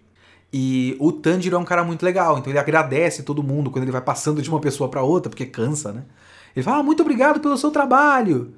E 0.52 0.98
o 1.00 1.12
Tanjiro 1.12 1.56
é 1.56 1.60
um 1.60 1.66
cara 1.66 1.84
muito 1.84 2.04
legal, 2.04 2.38
então 2.38 2.52
ele 2.52 2.60
agradece 2.60 3.24
todo 3.24 3.44
mundo 3.44 3.70
quando 3.70 3.84
ele 3.84 3.92
vai 3.92 4.02
passando 4.02 4.42
de 4.42 4.50
uma 4.50 4.60
pessoa 4.60 4.90
para 4.90 5.04
outra, 5.04 5.30
porque 5.30 5.46
cansa, 5.46 5.92
né? 5.92 6.04
Ele 6.56 6.64
fala, 6.64 6.78
ah, 6.80 6.84
muito 6.84 7.02
obrigado 7.02 7.40
pelo 7.40 7.58
seu 7.58 7.70
trabalho. 7.70 8.54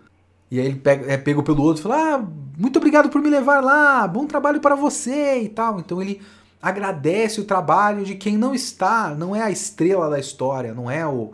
E 0.50 0.60
aí 0.60 0.66
ele 0.66 0.76
pega, 0.76 1.12
é 1.12 1.18
pego 1.18 1.44
pelo 1.44 1.62
outro 1.64 1.82
e 1.82 1.84
fala, 1.84 2.16
ah, 2.16 2.28
muito 2.58 2.78
obrigado 2.78 3.10
por 3.10 3.22
me 3.22 3.30
levar 3.30 3.62
lá, 3.62 4.08
bom 4.08 4.26
trabalho 4.26 4.62
para 4.62 4.76
você 4.76 5.42
e 5.42 5.50
tal. 5.50 5.80
Então 5.80 6.02
ele 6.02 6.22
agradece 6.62 7.42
o 7.42 7.46
trabalho 7.46 8.04
de 8.04 8.16
quem 8.16 8.38
não 8.38 8.54
está, 8.54 9.16
não 9.16 9.36
é 9.36 9.42
a 9.42 9.52
estrela 9.52 10.10
da 10.10 10.20
história, 10.20 10.74
não 10.74 10.90
é 10.90 11.06
o, 11.08 11.32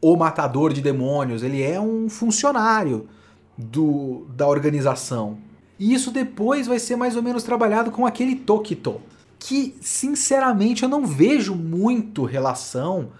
o 0.00 0.16
matador 0.16 0.72
de 0.72 0.80
demônios, 0.80 1.42
ele 1.42 1.62
é 1.62 1.80
um 1.80 2.08
funcionário 2.08 3.08
do, 3.56 4.26
da 4.36 4.46
organização. 4.46 5.38
E 5.78 5.92
isso 5.92 6.10
depois 6.10 6.66
vai 6.66 6.78
ser 6.78 6.96
mais 6.96 7.16
ou 7.16 7.22
menos 7.22 7.42
trabalhado 7.42 7.90
com 7.90 8.06
aquele 8.06 8.36
Tokito, 8.36 9.00
que 9.38 9.74
sinceramente 9.80 10.84
eu 10.84 10.88
não 10.88 11.04
vejo 11.04 11.54
muito 11.54 12.24
relação 12.24 13.10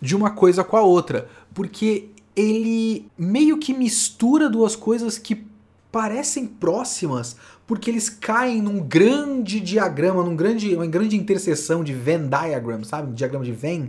de 0.00 0.14
uma 0.14 0.30
coisa 0.30 0.62
com 0.62 0.76
a 0.76 0.82
outra, 0.82 1.28
porque 1.52 2.10
ele 2.36 3.08
meio 3.18 3.58
que 3.58 3.74
mistura 3.74 4.48
duas 4.48 4.76
coisas 4.76 5.18
que 5.18 5.44
parecem 5.90 6.46
próximas, 6.46 7.36
porque 7.66 7.90
eles 7.90 8.08
caem 8.08 8.60
num 8.60 8.80
grande 8.80 9.60
diagrama, 9.60 10.22
num 10.22 10.36
grande, 10.36 10.74
uma 10.74 10.86
grande 10.86 11.16
interseção 11.16 11.82
de 11.82 11.92
Venn 11.92 12.28
diagram, 12.28 12.84
sabe? 12.84 13.12
Diagrama 13.12 13.44
de 13.44 13.52
Venn. 13.52 13.88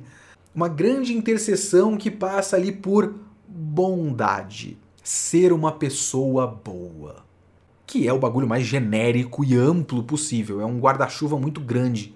Uma 0.54 0.68
grande 0.68 1.18
interseção 1.18 1.98
que 1.98 2.12
passa 2.12 2.56
ali 2.56 2.72
por 2.72 3.16
bondade, 3.48 4.78
ser 5.04 5.52
uma 5.52 5.72
pessoa 5.72 6.48
boa 6.48 7.24
que 7.94 8.08
é 8.08 8.12
o 8.12 8.18
bagulho 8.18 8.48
mais 8.48 8.66
genérico 8.66 9.46
e 9.46 9.56
amplo 9.56 10.02
possível. 10.02 10.60
É 10.60 10.66
um 10.66 10.80
guarda-chuva 10.80 11.38
muito 11.38 11.62
grande 11.62 12.16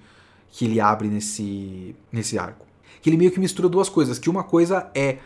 que 0.49 0.65
ele 0.65 0.79
abre 0.79 1.07
nesse, 1.07 1.95
nesse 2.11 2.35
arco. 2.39 2.65
Que 2.99 3.11
ele 3.11 3.17
meio 3.17 3.29
que 3.29 3.39
mistura 3.39 3.69
duas 3.69 3.87
coisas, 3.87 4.17
que 4.17 4.27
uma 4.27 4.43
coisa 4.43 4.89
é 4.95 5.19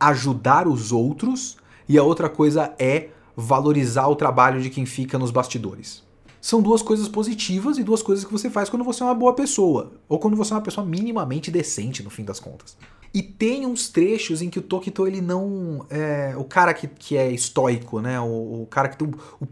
ajudar 0.00 0.66
os 0.66 0.92
outros 0.92 1.58
e 1.86 1.98
a 1.98 2.02
outra 2.02 2.26
coisa 2.26 2.74
é 2.78 3.08
valorizar 3.40 4.08
o 4.08 4.16
trabalho 4.16 4.60
de 4.60 4.68
quem 4.68 4.84
fica 4.84 5.16
nos 5.16 5.30
bastidores. 5.30 6.02
São 6.40 6.60
duas 6.60 6.82
coisas 6.82 7.08
positivas 7.08 7.78
e 7.78 7.84
duas 7.84 8.02
coisas 8.02 8.24
que 8.24 8.32
você 8.32 8.50
faz 8.50 8.68
quando 8.68 8.84
você 8.84 9.00
é 9.00 9.06
uma 9.06 9.14
boa 9.14 9.32
pessoa, 9.32 9.92
ou 10.08 10.18
quando 10.18 10.36
você 10.36 10.52
é 10.52 10.56
uma 10.56 10.62
pessoa 10.62 10.84
minimamente 10.84 11.48
decente, 11.48 12.02
no 12.02 12.10
fim 12.10 12.24
das 12.24 12.40
contas. 12.40 12.76
E 13.14 13.22
tem 13.22 13.64
uns 13.64 13.88
trechos 13.90 14.42
em 14.42 14.50
que 14.50 14.58
o 14.58 14.62
Tokito 14.62 15.06
ele 15.06 15.20
não. 15.20 15.86
É, 15.88 16.34
o 16.36 16.42
cara 16.42 16.74
que, 16.74 16.88
que 16.88 17.16
é 17.16 17.30
estoico, 17.30 18.00
né? 18.00 18.20
O, 18.20 18.62
o 18.62 18.66
cara 18.68 18.88
que 18.88 18.96
tem 18.96 19.06
o, 19.06 19.14
o 19.40 19.46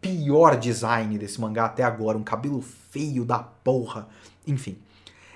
pior 0.00 0.56
design 0.56 1.18
desse 1.18 1.40
mangá 1.40 1.64
até 1.64 1.82
agora, 1.82 2.16
um 2.16 2.22
cabelo 2.22 2.62
feio 2.62 3.24
da 3.24 3.40
porra, 3.40 4.08
enfim. 4.46 4.78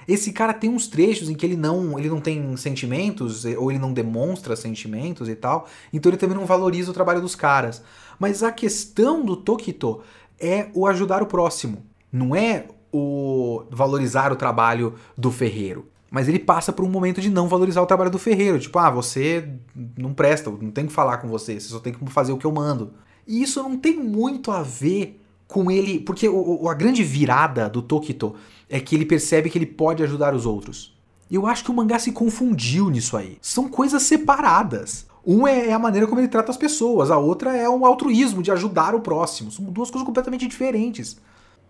Esse 0.08 0.32
cara 0.32 0.52
tem 0.52 0.70
uns 0.70 0.86
trechos 0.86 1.28
em 1.28 1.34
que 1.34 1.44
ele 1.44 1.56
não, 1.56 1.98
ele 1.98 2.08
não 2.08 2.20
tem 2.20 2.56
sentimentos, 2.56 3.44
ou 3.44 3.70
ele 3.70 3.78
não 3.78 3.92
demonstra 3.92 4.56
sentimentos 4.56 5.28
e 5.28 5.34
tal, 5.34 5.66
então 5.92 6.10
ele 6.10 6.16
também 6.16 6.36
não 6.36 6.46
valoriza 6.46 6.90
o 6.90 6.94
trabalho 6.94 7.20
dos 7.20 7.34
caras. 7.34 7.82
Mas 8.18 8.42
a 8.42 8.52
questão 8.52 9.24
do 9.24 9.36
Tokito 9.36 10.00
é 10.38 10.68
o 10.74 10.86
ajudar 10.86 11.22
o 11.22 11.26
próximo, 11.26 11.84
não 12.12 12.34
é 12.34 12.66
o 12.92 13.64
valorizar 13.70 14.32
o 14.32 14.36
trabalho 14.36 14.94
do 15.16 15.30
ferreiro. 15.30 15.86
Mas 16.10 16.28
ele 16.28 16.40
passa 16.40 16.72
por 16.72 16.84
um 16.84 16.88
momento 16.88 17.20
de 17.20 17.30
não 17.30 17.46
valorizar 17.46 17.80
o 17.80 17.86
trabalho 17.86 18.10
do 18.10 18.18
ferreiro. 18.18 18.58
Tipo, 18.58 18.80
ah, 18.80 18.90
você 18.90 19.48
não 19.96 20.12
presta, 20.12 20.50
não 20.50 20.72
tem 20.72 20.86
que 20.86 20.92
falar 20.92 21.18
com 21.18 21.28
você, 21.28 21.60
você 21.60 21.68
só 21.68 21.78
tem 21.78 21.92
que 21.92 22.04
fazer 22.10 22.32
o 22.32 22.36
que 22.36 22.44
eu 22.44 22.50
mando. 22.50 22.94
E 23.26 23.42
isso 23.42 23.62
não 23.62 23.76
tem 23.76 23.96
muito 23.96 24.50
a 24.50 24.60
ver 24.60 25.19
com 25.50 25.70
ele. 25.70 26.00
Porque 26.00 26.28
o, 26.28 26.68
a 26.68 26.74
grande 26.74 27.02
virada 27.02 27.68
do 27.68 27.82
Tokito 27.82 28.34
é 28.68 28.80
que 28.80 28.94
ele 28.94 29.04
percebe 29.04 29.50
que 29.50 29.58
ele 29.58 29.66
pode 29.66 30.02
ajudar 30.02 30.34
os 30.34 30.46
outros. 30.46 30.96
Eu 31.30 31.46
acho 31.46 31.64
que 31.64 31.70
o 31.70 31.74
mangá 31.74 31.98
se 31.98 32.12
confundiu 32.12 32.88
nisso 32.88 33.16
aí. 33.16 33.36
São 33.40 33.68
coisas 33.68 34.02
separadas. 34.02 35.06
Um 35.26 35.46
é 35.46 35.72
a 35.72 35.78
maneira 35.78 36.06
como 36.06 36.20
ele 36.20 36.28
trata 36.28 36.50
as 36.50 36.56
pessoas, 36.56 37.10
a 37.10 37.18
outra 37.18 37.54
é 37.54 37.68
um 37.68 37.84
altruísmo 37.84 38.42
de 38.42 38.50
ajudar 38.50 38.94
o 38.94 39.00
próximo. 39.00 39.50
São 39.50 39.64
duas 39.66 39.90
coisas 39.90 40.06
completamente 40.06 40.46
diferentes. 40.46 41.20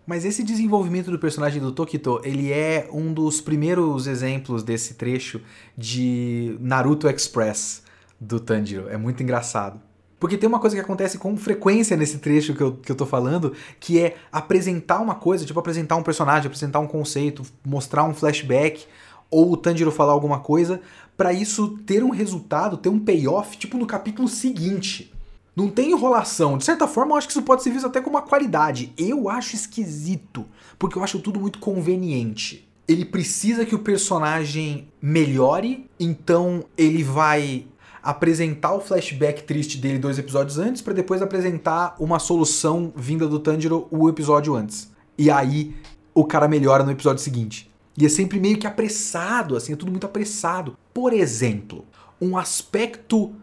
Mas 0.07 0.25
esse 0.25 0.41
desenvolvimento 0.41 1.11
do 1.11 1.19
personagem 1.19 1.61
do 1.61 1.71
Tokito, 1.71 2.21
ele 2.23 2.51
é 2.51 2.89
um 2.91 3.13
dos 3.13 3.39
primeiros 3.39 4.07
exemplos 4.07 4.63
desse 4.63 4.95
trecho 4.95 5.41
de 5.77 6.57
Naruto 6.59 7.07
Express 7.07 7.83
do 8.19 8.39
Tanjiro. 8.39 8.89
É 8.89 8.97
muito 8.97 9.21
engraçado. 9.21 9.79
Porque 10.21 10.37
tem 10.37 10.47
uma 10.47 10.59
coisa 10.59 10.75
que 10.75 10.81
acontece 10.83 11.17
com 11.17 11.35
frequência 11.35 11.97
nesse 11.97 12.19
trecho 12.19 12.53
que 12.53 12.61
eu, 12.61 12.73
que 12.73 12.91
eu 12.91 12.95
tô 12.95 13.07
falando, 13.07 13.53
que 13.79 13.99
é 13.99 14.17
apresentar 14.31 14.99
uma 14.99 15.15
coisa, 15.15 15.47
tipo 15.47 15.59
apresentar 15.59 15.95
um 15.95 16.03
personagem, 16.03 16.45
apresentar 16.45 16.79
um 16.79 16.85
conceito, 16.85 17.41
mostrar 17.65 18.03
um 18.03 18.13
flashback, 18.13 18.85
ou 19.31 19.51
o 19.51 19.57
Tanjiro 19.57 19.89
falar 19.89 20.13
alguma 20.13 20.39
coisa, 20.39 20.79
para 21.17 21.33
isso 21.33 21.69
ter 21.87 22.03
um 22.03 22.11
resultado, 22.11 22.77
ter 22.77 22.89
um 22.89 22.99
payoff, 22.99 23.57
tipo 23.57 23.79
no 23.79 23.87
capítulo 23.87 24.27
seguinte. 24.27 25.11
Não 25.55 25.67
tem 25.67 25.89
enrolação. 25.89 26.55
De 26.55 26.65
certa 26.65 26.87
forma, 26.87 27.13
eu 27.13 27.17
acho 27.17 27.25
que 27.25 27.33
isso 27.33 27.41
pode 27.41 27.63
ser 27.63 27.71
visto 27.71 27.87
até 27.87 27.99
como 27.99 28.15
uma 28.15 28.21
qualidade. 28.21 28.93
Eu 28.95 29.27
acho 29.27 29.55
esquisito, 29.55 30.45
porque 30.77 30.99
eu 30.99 31.03
acho 31.03 31.17
tudo 31.17 31.39
muito 31.39 31.57
conveniente. 31.57 32.69
Ele 32.87 33.05
precisa 33.05 33.65
que 33.65 33.73
o 33.73 33.79
personagem 33.79 34.87
melhore, 35.01 35.89
então 35.99 36.63
ele 36.77 37.01
vai 37.01 37.65
apresentar 38.01 38.73
o 38.73 38.81
flashback 38.81 39.43
triste 39.43 39.77
dele 39.77 39.99
dois 39.99 40.17
episódios 40.17 40.57
antes, 40.57 40.81
para 40.81 40.93
depois 40.93 41.21
apresentar 41.21 41.95
uma 41.99 42.19
solução 42.19 42.91
vinda 42.95 43.27
do 43.27 43.39
Tanjiro 43.39 43.87
o 43.91 44.09
episódio 44.09 44.55
antes. 44.55 44.91
E 45.17 45.29
aí 45.29 45.75
o 46.13 46.25
cara 46.25 46.47
melhora 46.47 46.83
no 46.83 46.91
episódio 46.91 47.21
seguinte. 47.21 47.71
E 47.97 48.05
é 48.05 48.09
sempre 48.09 48.39
meio 48.39 48.57
que 48.57 48.65
apressado, 48.65 49.55
assim, 49.55 49.73
é 49.73 49.75
tudo 49.75 49.91
muito 49.91 50.05
apressado. 50.05 50.77
Por 50.93 51.13
exemplo, 51.13 51.85
um 52.19 52.37
aspecto 52.37 53.33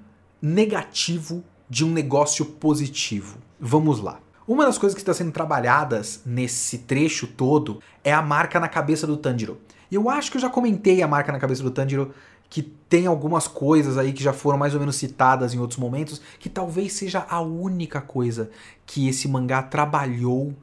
negativo 0.41 1.45
de 1.69 1.85
um 1.85 1.91
negócio 1.91 2.45
positivo. 2.45 3.39
Vamos 3.61 4.01
lá. 4.01 4.21
Uma 4.47 4.65
das 4.65 4.79
coisas 4.79 4.95
que 4.95 5.03
está 5.03 5.13
sendo 5.13 5.31
trabalhadas 5.31 6.23
nesse 6.25 6.79
trecho 6.79 7.27
todo 7.27 7.83
é 8.03 8.13
a 8.13 8.23
marca 8.23 8.59
na 8.59 8.69
cabeça 8.69 9.07
do 9.07 9.19
Tanjiro. 9.19 9.61
E 9.91 9.95
eu 9.95 10.09
acho 10.09 10.31
que 10.31 10.39
eu 10.39 10.41
já 10.41 10.49
comentei 10.49 11.03
a 11.03 11.09
marca 11.09 11.31
na 11.31 11.39
cabeça 11.39 11.63
do 11.63 11.71
Tanjiro 11.71 12.15
que 12.51 12.63
tem 12.63 13.07
algumas 13.07 13.47
coisas 13.47 13.99
aí 13.99 14.13
que 14.13 14.23
já 14.23 14.33
foram 14.33 14.59
mais 14.59 14.75
ou 14.75 14.81
menos 14.81 14.97
citadas 14.97 15.53
em 15.53 15.59
outros 15.59 15.79
momentos, 15.79 16.21
que 16.39 16.49
talvez 16.49 16.95
seja 16.95 17.27
a 17.29 17.41
única 17.41 18.01
coisa 18.01 18.51
que 18.87 19.09
esse 19.09 19.29
mangá 19.29 19.63
trabalhou 19.63 20.55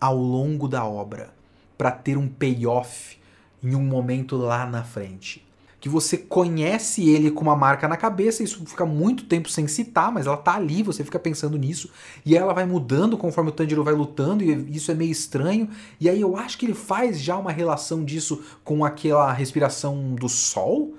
ao 0.00 0.16
longo 0.16 0.66
da 0.66 0.84
obra 0.84 1.34
para 1.76 1.90
ter 1.90 2.16
um 2.16 2.28
payoff 2.28 3.18
em 3.62 3.74
um 3.74 3.82
momento 3.82 4.36
lá 4.36 4.66
na 4.66 4.82
frente. 4.82 5.44
Que 5.78 5.90
você 5.90 6.16
conhece 6.16 7.08
ele 7.08 7.30
com 7.30 7.42
uma 7.42 7.54
marca 7.54 7.86
na 7.86 7.96
cabeça, 7.96 8.42
isso 8.42 8.64
fica 8.64 8.86
muito 8.86 9.26
tempo 9.26 9.48
sem 9.48 9.68
citar, 9.68 10.10
mas 10.10 10.26
ela 10.26 10.36
tá 10.36 10.54
ali, 10.54 10.82
você 10.82 11.04
fica 11.04 11.18
pensando 11.18 11.58
nisso, 11.58 11.90
e 12.24 12.34
ela 12.34 12.54
vai 12.54 12.64
mudando 12.64 13.18
conforme 13.18 13.50
o 13.50 13.52
Tanjiro 13.52 13.84
vai 13.84 13.94
lutando, 13.94 14.42
e 14.42 14.74
isso 14.74 14.90
é 14.90 14.94
meio 14.94 15.12
estranho. 15.12 15.68
E 16.00 16.08
aí 16.08 16.20
eu 16.20 16.36
acho 16.36 16.56
que 16.58 16.64
ele 16.66 16.74
faz 16.74 17.20
já 17.20 17.36
uma 17.36 17.52
relação 17.52 18.04
disso 18.04 18.42
com 18.64 18.84
aquela 18.84 19.30
respiração 19.32 20.14
do 20.14 20.28
sol, 20.28 20.94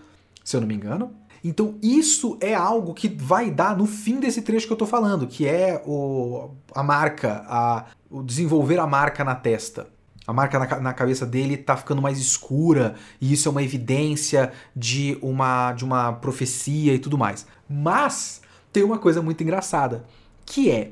se 0.48 0.56
eu 0.56 0.62
não 0.62 0.68
me 0.68 0.76
engano. 0.76 1.12
Então 1.44 1.76
isso 1.84 2.38
é 2.40 2.56
algo 2.56 2.94
que 2.94 3.10
vai 3.10 3.52
dar 3.52 3.76
no 3.76 3.86
fim 3.86 4.18
desse 4.18 4.42
trecho 4.42 4.66
que 4.66 4.72
eu 4.72 4.78
tô 4.78 4.86
falando, 4.86 5.28
que 5.28 5.46
é 5.46 5.84
o, 5.86 6.52
a 6.74 6.82
marca, 6.82 7.44
a, 7.50 7.86
o 8.10 8.24
desenvolver 8.24 8.80
a 8.80 8.88
marca 8.88 9.26
na 9.26 9.36
testa. 9.36 9.90
A 10.26 10.32
marca 10.32 10.58
na, 10.58 10.80
na, 10.80 10.94
cabeça 10.94 11.26
dele 11.26 11.58
tá 11.58 11.76
ficando 11.76 12.02
mais 12.02 12.18
escura, 12.18 12.96
e 13.20 13.34
isso 13.34 13.50
é 13.50 13.52
uma 13.52 13.62
evidência 13.62 14.54
de 14.74 15.18
uma, 15.22 15.74
de 15.74 15.84
uma 15.84 16.14
profecia 16.14 16.94
e 16.94 17.00
tudo 17.00 17.18
mais. 17.18 17.46
Mas 17.70 18.42
tem 18.72 18.84
uma 18.84 18.98
coisa 18.98 19.22
muito 19.22 19.44
engraçada, 19.44 20.06
que 20.46 20.72
é 20.72 20.92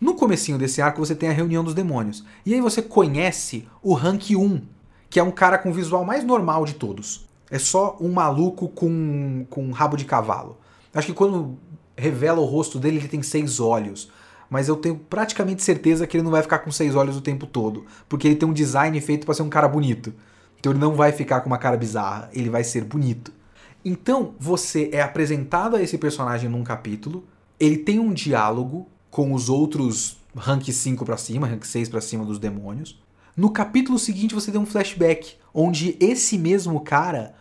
no 0.00 0.14
comecinho 0.14 0.58
desse 0.58 0.82
arco 0.82 0.98
você 0.98 1.14
tem 1.14 1.28
a 1.28 1.32
reunião 1.32 1.62
dos 1.62 1.74
demônios. 1.74 2.24
E 2.44 2.52
aí 2.52 2.60
você 2.60 2.82
conhece 2.82 3.68
o 3.80 3.94
Rank 3.94 4.30
1, 4.30 4.60
que 5.08 5.20
é 5.20 5.22
um 5.22 5.30
cara 5.30 5.56
com 5.56 5.70
o 5.70 5.74
visual 5.74 6.04
mais 6.04 6.24
normal 6.24 6.64
de 6.64 6.74
todos 6.74 7.27
é 7.50 7.58
só 7.58 7.96
um 8.00 8.12
maluco 8.12 8.68
com, 8.68 9.46
com 9.48 9.64
um 9.64 9.70
rabo 9.70 9.96
de 9.96 10.04
cavalo. 10.04 10.58
Acho 10.94 11.08
que 11.08 11.14
quando 11.14 11.58
revela 11.96 12.40
o 12.40 12.44
rosto 12.44 12.78
dele, 12.78 12.98
ele 12.98 13.08
tem 13.08 13.22
seis 13.22 13.60
olhos. 13.60 14.10
Mas 14.50 14.68
eu 14.68 14.76
tenho 14.76 14.96
praticamente 14.96 15.62
certeza 15.62 16.06
que 16.06 16.16
ele 16.16 16.24
não 16.24 16.30
vai 16.30 16.42
ficar 16.42 16.60
com 16.60 16.70
seis 16.70 16.94
olhos 16.94 17.16
o 17.16 17.20
tempo 17.20 17.46
todo. 17.46 17.84
Porque 18.08 18.26
ele 18.26 18.36
tem 18.36 18.48
um 18.48 18.52
design 18.52 18.98
feito 19.00 19.26
para 19.26 19.34
ser 19.34 19.42
um 19.42 19.48
cara 19.48 19.68
bonito. 19.68 20.12
Então 20.58 20.72
ele 20.72 20.80
não 20.80 20.94
vai 20.94 21.12
ficar 21.12 21.40
com 21.40 21.48
uma 21.48 21.58
cara 21.58 21.76
bizarra, 21.76 22.28
ele 22.32 22.50
vai 22.50 22.64
ser 22.64 22.84
bonito. 22.84 23.32
Então 23.84 24.34
você 24.38 24.90
é 24.92 25.00
apresentado 25.00 25.76
a 25.76 25.82
esse 25.82 25.96
personagem 25.96 26.50
num 26.50 26.64
capítulo, 26.64 27.24
ele 27.60 27.78
tem 27.78 27.98
um 27.98 28.12
diálogo 28.12 28.88
com 29.10 29.32
os 29.32 29.48
outros 29.48 30.18
rank 30.36 30.68
5 30.68 31.04
para 31.04 31.16
cima, 31.16 31.46
rank 31.46 31.64
6 31.64 31.88
para 31.88 32.00
cima 32.00 32.24
dos 32.24 32.38
demônios. 32.38 33.00
No 33.36 33.50
capítulo 33.50 33.98
seguinte 33.98 34.34
você 34.34 34.50
tem 34.50 34.60
um 34.60 34.66
flashback 34.66 35.36
onde 35.54 35.96
esse 36.00 36.36
mesmo 36.36 36.80
cara 36.80 37.34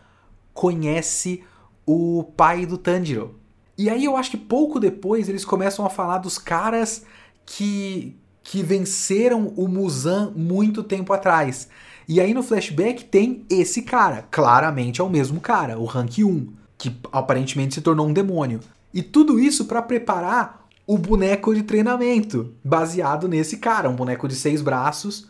conhece 0.57 1.43
o 1.85 2.23
pai 2.35 2.65
do 2.65 2.79
Tanjiro. 2.79 3.35
E 3.77 3.91
aí 3.91 4.03
eu 4.03 4.17
acho 4.17 4.31
que 4.31 4.37
pouco 4.37 4.79
depois 4.79 5.29
eles 5.29 5.45
começam 5.45 5.85
a 5.85 5.89
falar 5.89 6.17
dos 6.17 6.39
caras 6.39 7.03
que 7.45 8.17
que 8.43 8.63
venceram 8.63 9.53
o 9.57 9.67
Muzan 9.67 10.31
muito 10.35 10.81
tempo 10.81 11.13
atrás. 11.13 11.67
E 12.07 12.19
aí 12.19 12.33
no 12.33 12.41
flashback 12.41 13.03
tem 13.03 13.45
esse 13.49 13.83
cara, 13.83 14.25
claramente 14.31 15.01
é 15.01 15.03
o 15.03 15.09
mesmo 15.09 15.41
cara, 15.41 15.77
o 15.77 15.83
Rank 15.83 16.19
1, 16.19 16.47
que 16.77 16.97
aparentemente 17.11 17.75
se 17.75 17.81
tornou 17.81 18.07
um 18.07 18.13
demônio. 18.13 18.61
E 18.93 19.03
tudo 19.03 19.37
isso 19.37 19.65
para 19.65 19.81
preparar 19.81 20.65
o 20.87 20.97
boneco 20.97 21.53
de 21.53 21.61
treinamento, 21.61 22.55
baseado 22.63 23.27
nesse 23.27 23.57
cara, 23.57 23.89
um 23.89 23.95
boneco 23.95 24.27
de 24.29 24.35
seis 24.35 24.61
braços 24.61 25.27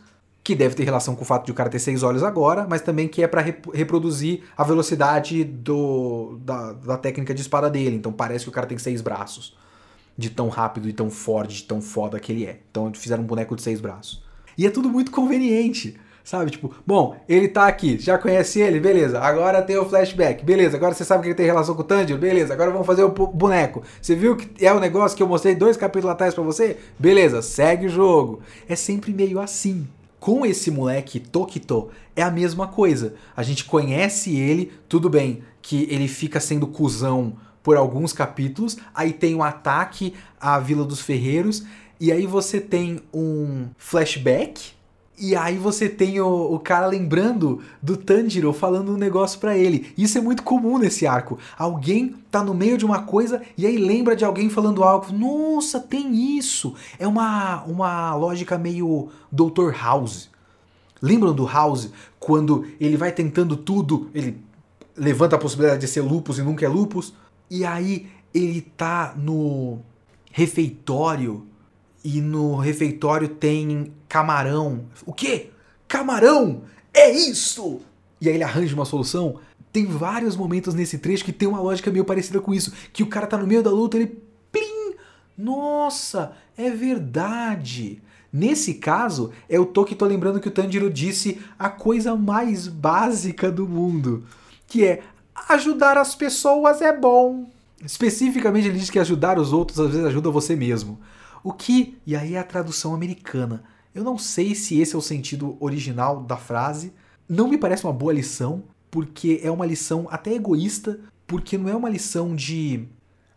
que 0.48 0.54
deve 0.54 0.74
ter 0.74 0.82
relação 0.82 1.14
com 1.14 1.20
o 1.20 1.26
fato 1.26 1.44
de 1.44 1.52
o 1.52 1.54
cara 1.54 1.68
ter 1.68 1.78
seis 1.78 2.02
olhos 2.02 2.22
agora, 2.22 2.66
mas 2.66 2.80
também 2.80 3.06
que 3.06 3.22
é 3.22 3.28
para 3.28 3.42
reproduzir 3.74 4.44
a 4.56 4.64
velocidade 4.64 5.44
do, 5.44 6.38
da, 6.40 6.72
da 6.72 6.96
técnica 6.96 7.34
de 7.34 7.42
espada 7.42 7.68
dele. 7.68 7.96
Então 7.96 8.10
parece 8.10 8.46
que 8.46 8.48
o 8.48 8.52
cara 8.52 8.66
tem 8.66 8.78
seis 8.78 9.02
braços. 9.02 9.54
De 10.16 10.30
tão 10.30 10.48
rápido 10.48 10.88
e 10.88 10.92
tão 10.94 11.10
forte, 11.10 11.56
de 11.56 11.64
tão 11.64 11.82
foda 11.82 12.18
que 12.18 12.32
ele 12.32 12.46
é. 12.46 12.60
Então 12.70 12.90
fizeram 12.94 13.24
um 13.24 13.26
boneco 13.26 13.54
de 13.54 13.60
seis 13.60 13.78
braços. 13.78 14.24
E 14.56 14.66
é 14.66 14.70
tudo 14.70 14.88
muito 14.88 15.10
conveniente. 15.10 16.00
Sabe, 16.24 16.50
tipo, 16.50 16.74
bom, 16.86 17.14
ele 17.28 17.48
tá 17.48 17.66
aqui, 17.66 17.98
já 17.98 18.16
conhece 18.16 18.58
ele, 18.58 18.80
beleza. 18.80 19.20
Agora 19.20 19.60
tem 19.60 19.76
o 19.76 19.84
flashback, 19.84 20.42
beleza. 20.42 20.78
Agora 20.78 20.94
você 20.94 21.04
sabe 21.04 21.24
que 21.24 21.28
ele 21.28 21.34
tem 21.34 21.44
relação 21.44 21.74
com 21.74 21.82
o 21.82 21.84
Tanjiro, 21.84 22.18
beleza. 22.18 22.54
Agora 22.54 22.70
vamos 22.70 22.86
fazer 22.86 23.02
o 23.02 23.10
boneco. 23.10 23.82
Você 24.00 24.14
viu 24.14 24.34
que 24.34 24.64
é 24.64 24.72
o 24.72 24.80
negócio 24.80 25.14
que 25.14 25.22
eu 25.22 25.28
mostrei 25.28 25.54
dois 25.54 25.76
capítulos 25.76 26.14
atrás 26.14 26.32
para 26.32 26.42
você? 26.42 26.78
Beleza, 26.98 27.42
segue 27.42 27.84
o 27.84 27.90
jogo. 27.90 28.40
É 28.66 28.74
sempre 28.74 29.12
meio 29.12 29.38
assim. 29.38 29.86
Com 30.20 30.44
esse 30.44 30.70
moleque 30.70 31.20
Tokito 31.20 31.90
é 32.16 32.22
a 32.22 32.30
mesma 32.30 32.66
coisa. 32.66 33.14
A 33.36 33.42
gente 33.42 33.64
conhece 33.64 34.36
ele, 34.36 34.72
tudo 34.88 35.08
bem 35.08 35.42
que 35.62 35.86
ele 35.90 36.08
fica 36.08 36.40
sendo 36.40 36.66
cuzão 36.66 37.36
por 37.62 37.76
alguns 37.76 38.12
capítulos, 38.12 38.78
aí 38.94 39.12
tem 39.12 39.34
o 39.34 39.38
um 39.38 39.42
ataque 39.42 40.14
à 40.40 40.58
Vila 40.58 40.84
dos 40.84 41.00
Ferreiros, 41.00 41.64
e 42.00 42.10
aí 42.10 42.26
você 42.26 42.60
tem 42.60 43.00
um 43.12 43.68
flashback 43.76 44.77
e 45.20 45.34
aí 45.34 45.56
você 45.56 45.88
tem 45.88 46.20
o, 46.20 46.54
o, 46.54 46.58
cara 46.58 46.86
lembrando 46.86 47.60
do 47.82 47.96
Tanjiro 47.96 48.52
falando 48.52 48.92
um 48.92 48.96
negócio 48.96 49.40
para 49.40 49.56
ele. 49.56 49.92
Isso 49.98 50.16
é 50.16 50.20
muito 50.20 50.42
comum 50.42 50.78
nesse 50.78 51.06
arco. 51.06 51.38
Alguém 51.56 52.14
tá 52.30 52.42
no 52.44 52.54
meio 52.54 52.78
de 52.78 52.84
uma 52.84 53.02
coisa 53.02 53.42
e 53.56 53.66
aí 53.66 53.76
lembra 53.76 54.14
de 54.14 54.24
alguém 54.24 54.48
falando 54.48 54.84
algo. 54.84 55.12
Nossa, 55.12 55.80
tem 55.80 56.36
isso. 56.38 56.74
É 56.98 57.06
uma, 57.06 57.62
uma 57.64 58.14
lógica 58.14 58.56
meio 58.56 59.08
Dr. 59.30 59.72
House. 59.80 60.30
Lembram 61.02 61.32
do 61.32 61.46
House 61.46 61.90
quando 62.18 62.66
ele 62.80 62.96
vai 62.96 63.12
tentando 63.12 63.56
tudo, 63.56 64.10
ele 64.14 64.40
levanta 64.96 65.36
a 65.36 65.38
possibilidade 65.38 65.80
de 65.80 65.88
ser 65.88 66.00
lupus 66.00 66.38
e 66.38 66.42
nunca 66.42 66.64
é 66.64 66.68
lupus, 66.68 67.14
e 67.50 67.64
aí 67.64 68.08
ele 68.34 68.60
tá 68.60 69.14
no 69.16 69.78
refeitório 70.32 71.46
e 72.10 72.22
no 72.22 72.56
refeitório 72.56 73.28
tem 73.28 73.92
camarão. 74.08 74.86
O 75.04 75.12
quê? 75.12 75.50
Camarão? 75.86 76.62
É 76.94 77.10
isso! 77.10 77.82
E 78.18 78.30
aí 78.30 78.34
ele 78.34 78.44
arranja 78.44 78.74
uma 78.74 78.86
solução. 78.86 79.38
Tem 79.70 79.84
vários 79.84 80.34
momentos 80.34 80.72
nesse 80.72 80.96
trecho 80.96 81.22
que 81.22 81.34
tem 81.34 81.46
uma 81.46 81.60
lógica 81.60 81.90
meio 81.90 82.06
parecida 82.06 82.40
com 82.40 82.54
isso. 82.54 82.72
Que 82.94 83.02
o 83.02 83.08
cara 83.08 83.26
tá 83.26 83.36
no 83.36 83.46
meio 83.46 83.62
da 83.62 83.70
luta, 83.70 83.98
ele. 83.98 84.18
Plim! 84.50 84.94
Nossa, 85.36 86.32
é 86.56 86.70
verdade! 86.70 88.00
Nesse 88.32 88.74
caso, 88.74 89.30
é 89.46 89.60
o 89.60 89.66
Toki 89.66 89.94
tô 89.94 90.06
lembrando 90.06 90.40
que 90.40 90.48
o 90.48 90.50
Tanjiro 90.50 90.88
disse 90.88 91.38
a 91.58 91.68
coisa 91.68 92.16
mais 92.16 92.68
básica 92.68 93.50
do 93.50 93.68
mundo. 93.68 94.24
Que 94.66 94.86
é 94.86 95.02
ajudar 95.50 95.98
as 95.98 96.14
pessoas 96.14 96.80
é 96.80 96.96
bom. 96.96 97.50
Especificamente 97.84 98.68
ele 98.68 98.78
diz 98.78 98.88
que 98.88 98.98
ajudar 98.98 99.38
os 99.38 99.52
outros 99.52 99.78
às 99.78 99.90
vezes 99.90 100.06
ajuda 100.06 100.30
você 100.30 100.56
mesmo. 100.56 100.98
O 101.42 101.52
que, 101.52 101.98
e 102.06 102.16
aí 102.16 102.34
é 102.34 102.38
a 102.38 102.44
tradução 102.44 102.94
americana. 102.94 103.64
Eu 103.94 104.04
não 104.04 104.18
sei 104.18 104.54
se 104.54 104.80
esse 104.80 104.94
é 104.94 104.98
o 104.98 105.02
sentido 105.02 105.56
original 105.60 106.22
da 106.22 106.36
frase. 106.36 106.92
Não 107.28 107.48
me 107.48 107.58
parece 107.58 107.84
uma 107.84 107.92
boa 107.92 108.12
lição, 108.12 108.64
porque 108.90 109.40
é 109.42 109.50
uma 109.50 109.66
lição 109.66 110.06
até 110.10 110.34
egoísta, 110.34 111.00
porque 111.26 111.58
não 111.58 111.68
é 111.68 111.74
uma 111.74 111.88
lição 111.88 112.34
de 112.34 112.88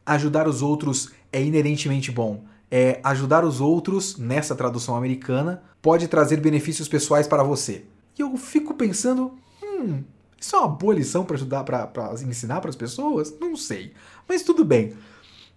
ajudar 0.06 0.48
os 0.48 0.62
outros 0.62 1.12
é 1.32 1.44
inerentemente 1.44 2.12
bom. 2.12 2.44
É 2.70 3.00
ajudar 3.04 3.44
os 3.44 3.60
outros, 3.60 4.18
nessa 4.18 4.56
tradução 4.56 4.96
americana, 4.96 5.62
pode 5.82 6.08
trazer 6.08 6.40
benefícios 6.40 6.88
pessoais 6.88 7.28
para 7.28 7.44
você. 7.44 7.86
E 8.18 8.22
eu 8.22 8.36
fico 8.38 8.74
pensando, 8.74 9.34
hum, 9.62 10.04
isso 10.40 10.56
é 10.56 10.60
uma 10.60 10.70
boa 10.70 10.94
lição 10.94 11.26
para 11.26 11.36
ajudar, 11.36 11.64
para 11.64 12.14
ensinar 12.26 12.62
para 12.62 12.70
as 12.70 12.76
pessoas? 12.76 13.34
Não 13.40 13.56
sei. 13.56 13.94
Mas 14.28 14.42
tudo 14.42 14.64
bem. 14.64 14.94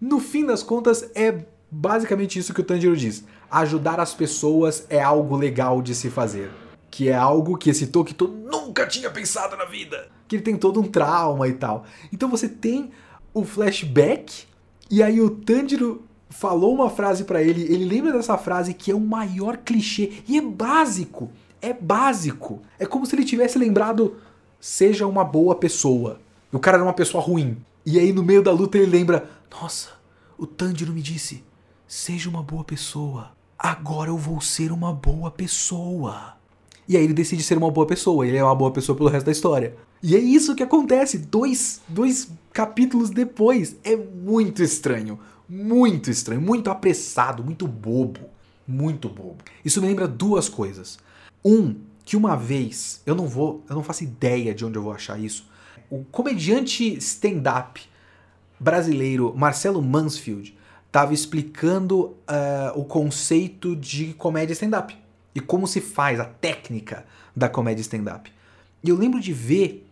No 0.00 0.18
fim 0.18 0.44
das 0.44 0.62
contas, 0.62 1.09
é 1.14 1.44
basicamente 1.74 2.38
isso 2.38 2.54
que 2.54 2.60
o 2.60 2.64
Tanjiro 2.64 2.96
diz. 2.96 3.24
Ajudar 3.50 3.98
as 3.98 4.14
pessoas 4.14 4.87
é 4.88 5.02
algo 5.02 5.37
legal 5.37 5.82
de 5.82 5.94
se 5.94 6.08
fazer. 6.08 6.50
Que 6.90 7.08
é 7.08 7.14
algo 7.14 7.58
que 7.58 7.70
esse 7.70 7.88
Tokito 7.88 8.28
nunca 8.28 8.87
tinha 8.87 9.10
pensado 9.10 9.56
na 9.56 9.64
vida. 9.64 10.08
Que 10.28 10.37
ele 10.37 10.42
tem 10.42 10.56
todo 10.56 10.80
um 10.80 10.84
trauma 10.84 11.48
e 11.48 11.52
tal. 11.52 11.84
Então 12.12 12.28
você 12.28 12.48
tem 12.48 12.90
o 13.32 13.44
flashback 13.44 14.44
e 14.88 15.02
aí 15.02 15.20
o 15.20 15.30
Tanjiro 15.30 16.04
falou 16.30 16.74
uma 16.74 16.88
frase 16.88 17.24
para 17.24 17.42
ele, 17.42 17.62
ele 17.62 17.84
lembra 17.84 18.12
dessa 18.12 18.38
frase 18.38 18.74
que 18.74 18.90
é 18.90 18.94
o 18.94 19.00
maior 19.00 19.56
clichê 19.56 20.22
e 20.28 20.38
é 20.38 20.40
básico. 20.40 21.30
É 21.60 21.72
básico. 21.72 22.62
É 22.78 22.87
como 22.87 23.04
se 23.04 23.16
ele 23.16 23.24
tivesse 23.24 23.58
lembrado 23.58 24.16
seja 24.60 25.06
uma 25.06 25.24
boa 25.24 25.56
pessoa. 25.56 26.20
O 26.52 26.58
cara 26.60 26.76
era 26.76 26.84
uma 26.84 26.92
pessoa 26.92 27.22
ruim. 27.22 27.56
E 27.84 27.98
aí 27.98 28.12
no 28.12 28.22
meio 28.22 28.42
da 28.42 28.52
luta 28.52 28.78
ele 28.78 28.87
lembra: 28.87 29.28
"Nossa, 29.50 29.90
o 30.38 30.46
Tanjiro 30.46 30.92
me 30.92 31.02
disse 31.02 31.42
Seja 31.96 32.28
uma 32.28 32.42
boa 32.42 32.64
pessoa. 32.64 33.30
Agora 33.57 34.11
eu 34.11 34.18
vou 34.18 34.40
ser 34.40 34.72
uma 34.72 34.92
boa 34.92 35.30
pessoa. 35.30 36.35
E 36.88 36.96
aí 36.96 37.04
ele 37.04 37.14
decide 37.14 37.40
ser 37.40 37.57
uma 37.57 37.70
boa 37.70 37.87
pessoa. 37.87 38.26
Ele 38.26 38.37
é 38.37 38.42
uma 38.42 38.54
boa 38.57 38.72
pessoa 38.72 38.98
pelo 38.98 39.09
resto 39.09 39.26
da 39.26 39.30
história. 39.30 39.76
E 40.02 40.16
é 40.16 40.18
isso 40.18 40.57
que 40.57 40.62
acontece 40.64 41.18
dois, 41.18 41.80
dois 41.87 42.28
capítulos 42.52 43.11
depois. 43.11 43.76
É 43.85 43.94
muito 43.94 44.61
estranho. 44.61 45.20
Muito 45.48 46.11
estranho. 46.11 46.40
Muito 46.40 46.68
apressado. 46.68 47.44
Muito 47.44 47.64
bobo. 47.68 48.28
Muito 48.66 49.09
bobo. 49.09 49.44
Isso 49.64 49.80
me 49.80 49.87
lembra 49.87 50.09
duas 50.09 50.48
coisas. 50.48 50.98
Um, 51.44 51.76
que 52.04 52.16
uma 52.16 52.35
vez, 52.35 53.02
eu 53.07 53.14
não 53.14 53.28
vou, 53.28 53.62
eu 53.68 53.76
não 53.76 53.85
faço 53.85 54.02
ideia 54.02 54.52
de 54.52 54.64
onde 54.64 54.76
eu 54.76 54.83
vou 54.83 54.92
achar 54.92 55.16
isso. 55.16 55.48
O 55.88 56.02
comediante 56.02 56.98
stand-up 56.98 57.80
brasileiro 58.59 59.33
Marcelo 59.37 59.80
Mansfield 59.80 60.57
estava 60.94 61.12
explicando 61.12 62.02
uh, 62.04 62.70
o 62.76 62.85
conceito 62.85 63.74
de 63.74 64.14
comédia 64.14 64.52
stand-up 64.52 64.96
e 65.35 65.40
como 65.40 65.66
se 65.66 65.80
faz 65.80 66.20
a 66.20 66.24
técnica 66.24 67.04
da 67.35 67.48
comédia 67.48 67.83
stand-up. 67.83 68.33
E 68.80 68.90
eu 68.90 68.96
lembro 68.96 69.18
de 69.18 69.33
ver 69.33 69.85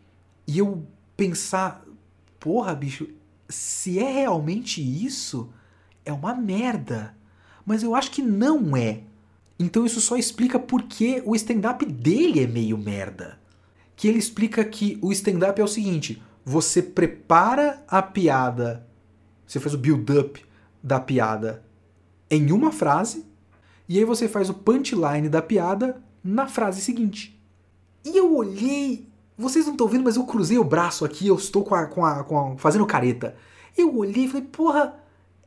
e 0.46 0.58
eu 0.58 0.86
pensar, 1.16 1.84
porra, 2.38 2.72
bicho, 2.72 3.08
se 3.48 3.98
é 3.98 4.12
realmente 4.12 4.80
isso, 4.80 5.52
é 6.04 6.12
uma 6.12 6.36
merda. 6.36 7.16
Mas 7.66 7.82
eu 7.82 7.96
acho 7.96 8.12
que 8.12 8.22
não 8.22 8.76
é. 8.76 9.00
Então 9.58 9.84
isso 9.84 10.00
só 10.00 10.16
explica 10.16 10.56
por 10.56 10.84
que 10.84 11.20
o 11.26 11.34
stand-up 11.34 11.84
dele 11.84 12.44
é 12.44 12.46
meio 12.46 12.78
merda. 12.78 13.40
Que 13.96 14.06
ele 14.06 14.18
explica 14.18 14.64
que 14.64 15.00
o 15.02 15.10
stand-up 15.10 15.60
é 15.60 15.64
o 15.64 15.68
seguinte: 15.68 16.22
você 16.44 16.80
prepara 16.80 17.82
a 17.88 18.00
piada, 18.00 18.86
você 19.44 19.58
faz 19.58 19.74
o 19.74 19.78
build-up 19.78 20.51
da 20.82 20.98
piada 20.98 21.64
em 22.30 22.50
uma 22.50 22.72
frase, 22.72 23.26
e 23.88 23.98
aí 23.98 24.04
você 24.04 24.26
faz 24.26 24.48
o 24.48 24.54
punchline 24.54 25.28
da 25.28 25.42
piada 25.42 26.02
na 26.24 26.46
frase 26.46 26.80
seguinte. 26.80 27.38
E 28.04 28.16
eu 28.16 28.34
olhei, 28.34 29.06
vocês 29.36 29.66
não 29.66 29.72
estão 29.72 29.86
vendo, 29.86 30.04
mas 30.04 30.16
eu 30.16 30.24
cruzei 30.24 30.58
o 30.58 30.64
braço 30.64 31.04
aqui, 31.04 31.26
eu 31.26 31.36
estou 31.36 31.62
com 31.64 31.74
a, 31.74 31.86
com 31.86 32.04
a, 32.04 32.24
com 32.24 32.38
a 32.38 32.58
fazendo 32.58 32.86
careta. 32.86 33.36
Eu 33.76 33.96
olhei 33.96 34.24
e 34.24 34.28
falei, 34.28 34.46
porra, 34.46 34.96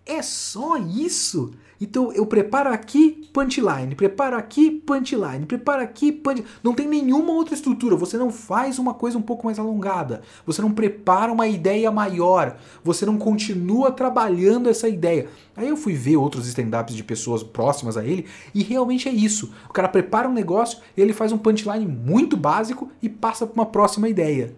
é 0.06 0.22
só 0.22 0.78
isso? 0.78 1.52
Então 1.80 2.12
eu 2.14 2.26
preparo 2.26 2.72
aqui 2.72 3.30
punchline, 3.34 3.96
preparo 3.96 4.38
aqui 4.38 4.72
punchline, 4.72 5.46
preparo 5.46 5.82
aqui 5.82 6.12
punchline. 6.12 6.48
Não 6.64 6.74
tem 6.74 6.88
nenhuma 6.88 7.34
outra 7.34 7.54
estrutura. 7.54 7.96
Você 7.96 8.18
não 8.18 8.32
faz 8.32 8.80
uma 8.80 8.94
coisa 8.94 9.18
um 9.18 9.22
pouco 9.22 9.46
mais 9.46 9.60
alongada. 9.60 10.22
Você 10.46 10.62
não 10.62 10.72
prepara 10.72 11.32
uma 11.32 11.48
ideia 11.48 11.92
maior. 11.92 12.58
Você 12.84 13.06
não 13.06 13.18
continua 13.18 13.92
trabalhando 13.92 14.70
essa 14.70 14.88
ideia. 14.88 15.28
Aí 15.56 15.68
eu 15.68 15.76
fui 15.76 15.94
ver 15.94 16.18
outros 16.18 16.48
stand-ups 16.48 16.96
de 16.96 17.04
pessoas 17.04 17.44
próximas 17.44 17.98
a 17.98 18.06
ele 18.06 18.26
e 18.54 18.64
realmente 18.64 19.10
é 19.10 19.12
isso. 19.12 19.54
O 19.70 19.74
cara 19.74 19.90
prepara 19.90 20.30
um 20.30 20.34
negócio, 20.34 20.80
ele 20.96 21.14
faz 21.14 21.32
um 21.32 21.38
punchline 21.38 21.86
muito 21.86 22.38
básico 22.38 22.90
e 23.02 23.10
passa 23.10 23.46
para 23.46 23.54
uma 23.54 23.66
próxima 23.66 24.08
ideia. 24.08 24.56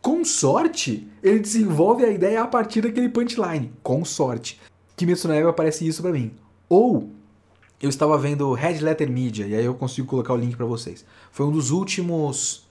Com 0.00 0.24
sorte, 0.24 1.08
ele 1.22 1.40
desenvolve 1.40 2.04
a 2.04 2.10
ideia 2.10 2.42
a 2.42 2.46
partir 2.46 2.80
daquele 2.80 3.08
punchline. 3.08 3.72
Com 3.82 4.04
sorte. 4.04 4.60
Kimetsu 4.98 5.28
no 5.28 5.34
Yaiba 5.34 5.52
parece 5.52 5.86
isso 5.86 6.02
para 6.02 6.12
mim. 6.12 6.32
Ou 6.68 7.10
eu 7.80 7.88
estava 7.88 8.18
vendo 8.18 8.52
Red 8.52 8.80
Letter 8.80 9.08
Media, 9.08 9.46
e 9.46 9.54
aí 9.54 9.64
eu 9.64 9.74
consigo 9.74 10.08
colocar 10.08 10.34
o 10.34 10.36
link 10.36 10.56
para 10.56 10.66
vocês. 10.66 11.04
Foi 11.30 11.46
um 11.46 11.52
dos 11.52 11.70
últimos, 11.70 12.68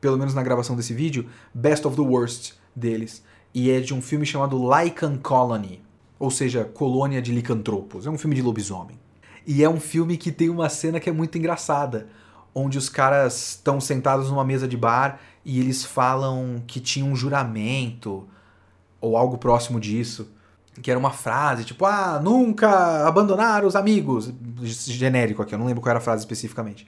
pelo 0.00 0.18
menos 0.18 0.34
na 0.34 0.42
gravação 0.42 0.74
desse 0.74 0.92
vídeo, 0.92 1.26
Best 1.54 1.86
of 1.86 1.96
the 1.96 2.02
Worst 2.02 2.54
deles. 2.74 3.22
E 3.54 3.70
é 3.70 3.78
de 3.80 3.94
um 3.94 4.02
filme 4.02 4.26
chamado 4.26 4.58
Lycan 4.58 5.16
Colony, 5.18 5.80
ou 6.18 6.30
seja, 6.30 6.64
Colônia 6.64 7.22
de 7.22 7.32
Licantropos. 7.32 8.06
É 8.06 8.10
um 8.10 8.18
filme 8.18 8.34
de 8.34 8.42
lobisomem. 8.42 8.98
E 9.46 9.62
é 9.62 9.68
um 9.68 9.80
filme 9.80 10.16
que 10.16 10.32
tem 10.32 10.48
uma 10.48 10.68
cena 10.68 10.98
que 10.98 11.08
é 11.08 11.12
muito 11.12 11.38
engraçada, 11.38 12.08
onde 12.52 12.76
os 12.76 12.88
caras 12.88 13.50
estão 13.50 13.80
sentados 13.80 14.28
numa 14.28 14.44
mesa 14.44 14.66
de 14.66 14.76
bar 14.76 15.20
e 15.44 15.60
eles 15.60 15.84
falam 15.84 16.62
que 16.66 16.80
tinha 16.80 17.04
um 17.04 17.14
juramento 17.14 18.28
ou 19.00 19.16
algo 19.16 19.38
próximo 19.38 19.78
disso 19.78 20.28
que 20.82 20.90
era 20.90 20.98
uma 20.98 21.10
frase, 21.10 21.64
tipo, 21.64 21.84
ah, 21.84 22.20
nunca 22.22 23.06
abandonar 23.06 23.64
os 23.64 23.76
amigos. 23.76 24.32
Genérico 24.62 25.42
aqui, 25.42 25.54
eu 25.54 25.58
não 25.58 25.66
lembro 25.66 25.82
qual 25.82 25.90
era 25.90 25.98
a 25.98 26.02
frase 26.02 26.22
especificamente. 26.22 26.86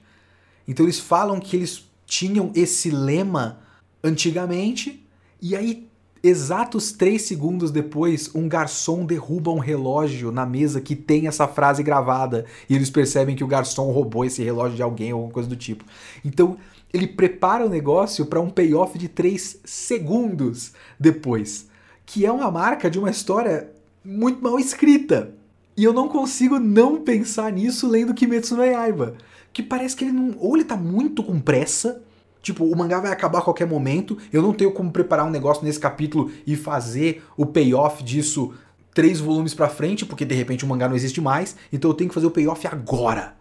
Então 0.67 0.85
eles 0.85 0.99
falam 0.99 1.39
que 1.39 1.55
eles 1.55 1.89
tinham 2.05 2.51
esse 2.55 2.89
lema 2.89 3.59
antigamente, 4.03 5.05
e 5.41 5.55
aí, 5.55 5.87
exatos 6.21 6.91
três 6.91 7.23
segundos 7.23 7.71
depois, 7.71 8.33
um 8.33 8.47
garçom 8.47 9.05
derruba 9.05 9.51
um 9.51 9.59
relógio 9.59 10.31
na 10.31 10.45
mesa 10.45 10.79
que 10.79 10.95
tem 10.95 11.27
essa 11.27 11.47
frase 11.47 11.83
gravada, 11.83 12.45
e 12.69 12.75
eles 12.75 12.89
percebem 12.89 13.35
que 13.35 13.43
o 13.43 13.47
garçom 13.47 13.91
roubou 13.91 14.23
esse 14.23 14.43
relógio 14.43 14.75
de 14.75 14.83
alguém 14.83 15.11
ou 15.11 15.19
alguma 15.19 15.33
coisa 15.33 15.49
do 15.49 15.55
tipo. 15.55 15.83
Então, 16.23 16.57
ele 16.93 17.07
prepara 17.07 17.65
o 17.65 17.69
negócio 17.69 18.25
para 18.25 18.39
um 18.39 18.49
payoff 18.49 18.97
de 18.97 19.07
três 19.07 19.59
segundos 19.65 20.73
depois, 20.99 21.67
que 22.05 22.25
é 22.25 22.31
uma 22.31 22.51
marca 22.51 22.89
de 22.89 22.99
uma 22.99 23.09
história 23.09 23.72
muito 24.03 24.43
mal 24.43 24.59
escrita. 24.59 25.33
E 25.75 25.83
eu 25.83 25.93
não 25.93 26.07
consigo 26.07 26.59
não 26.59 27.01
pensar 27.01 27.51
nisso 27.51 27.87
lendo 27.87 28.13
Kimetsu 28.13 28.55
no 28.55 28.63
Yaiba. 28.63 29.15
Que 29.51 29.63
parece 29.63 29.95
que 29.95 30.05
ele 30.05 30.13
não. 30.13 30.35
Ou 30.39 30.55
ele 30.55 30.65
tá 30.65 30.75
muito 30.75 31.23
com 31.23 31.39
pressa, 31.39 32.01
Tipo, 32.43 32.65
o 32.65 32.77
mangá 32.77 32.99
vai 32.99 33.09
acabar 33.09 33.39
a 33.39 33.41
qualquer 33.41 33.65
momento, 33.65 34.17
eu 34.31 34.41
não 34.41 34.51
tenho 34.51 34.73
como 34.73 34.91
preparar 34.91 35.25
um 35.25 35.29
negócio 35.29 35.63
nesse 35.63 35.79
capítulo 35.79 36.29
e 36.45 36.57
fazer 36.57 37.23
o 37.37 37.45
payoff 37.45 38.03
disso 38.03 38.53
três 38.93 39.21
volumes 39.21 39.53
pra 39.53 39.69
frente, 39.69 40.05
porque 40.05 40.25
de 40.25 40.35
repente 40.35 40.65
o 40.65 40.67
mangá 40.67 40.89
não 40.89 40.95
existe 40.95 41.21
mais, 41.21 41.55
então 41.71 41.89
eu 41.89 41.95
tenho 41.95 42.09
que 42.09 42.13
fazer 42.13 42.27
o 42.27 42.31
payoff 42.31 42.67
agora. 42.67 43.33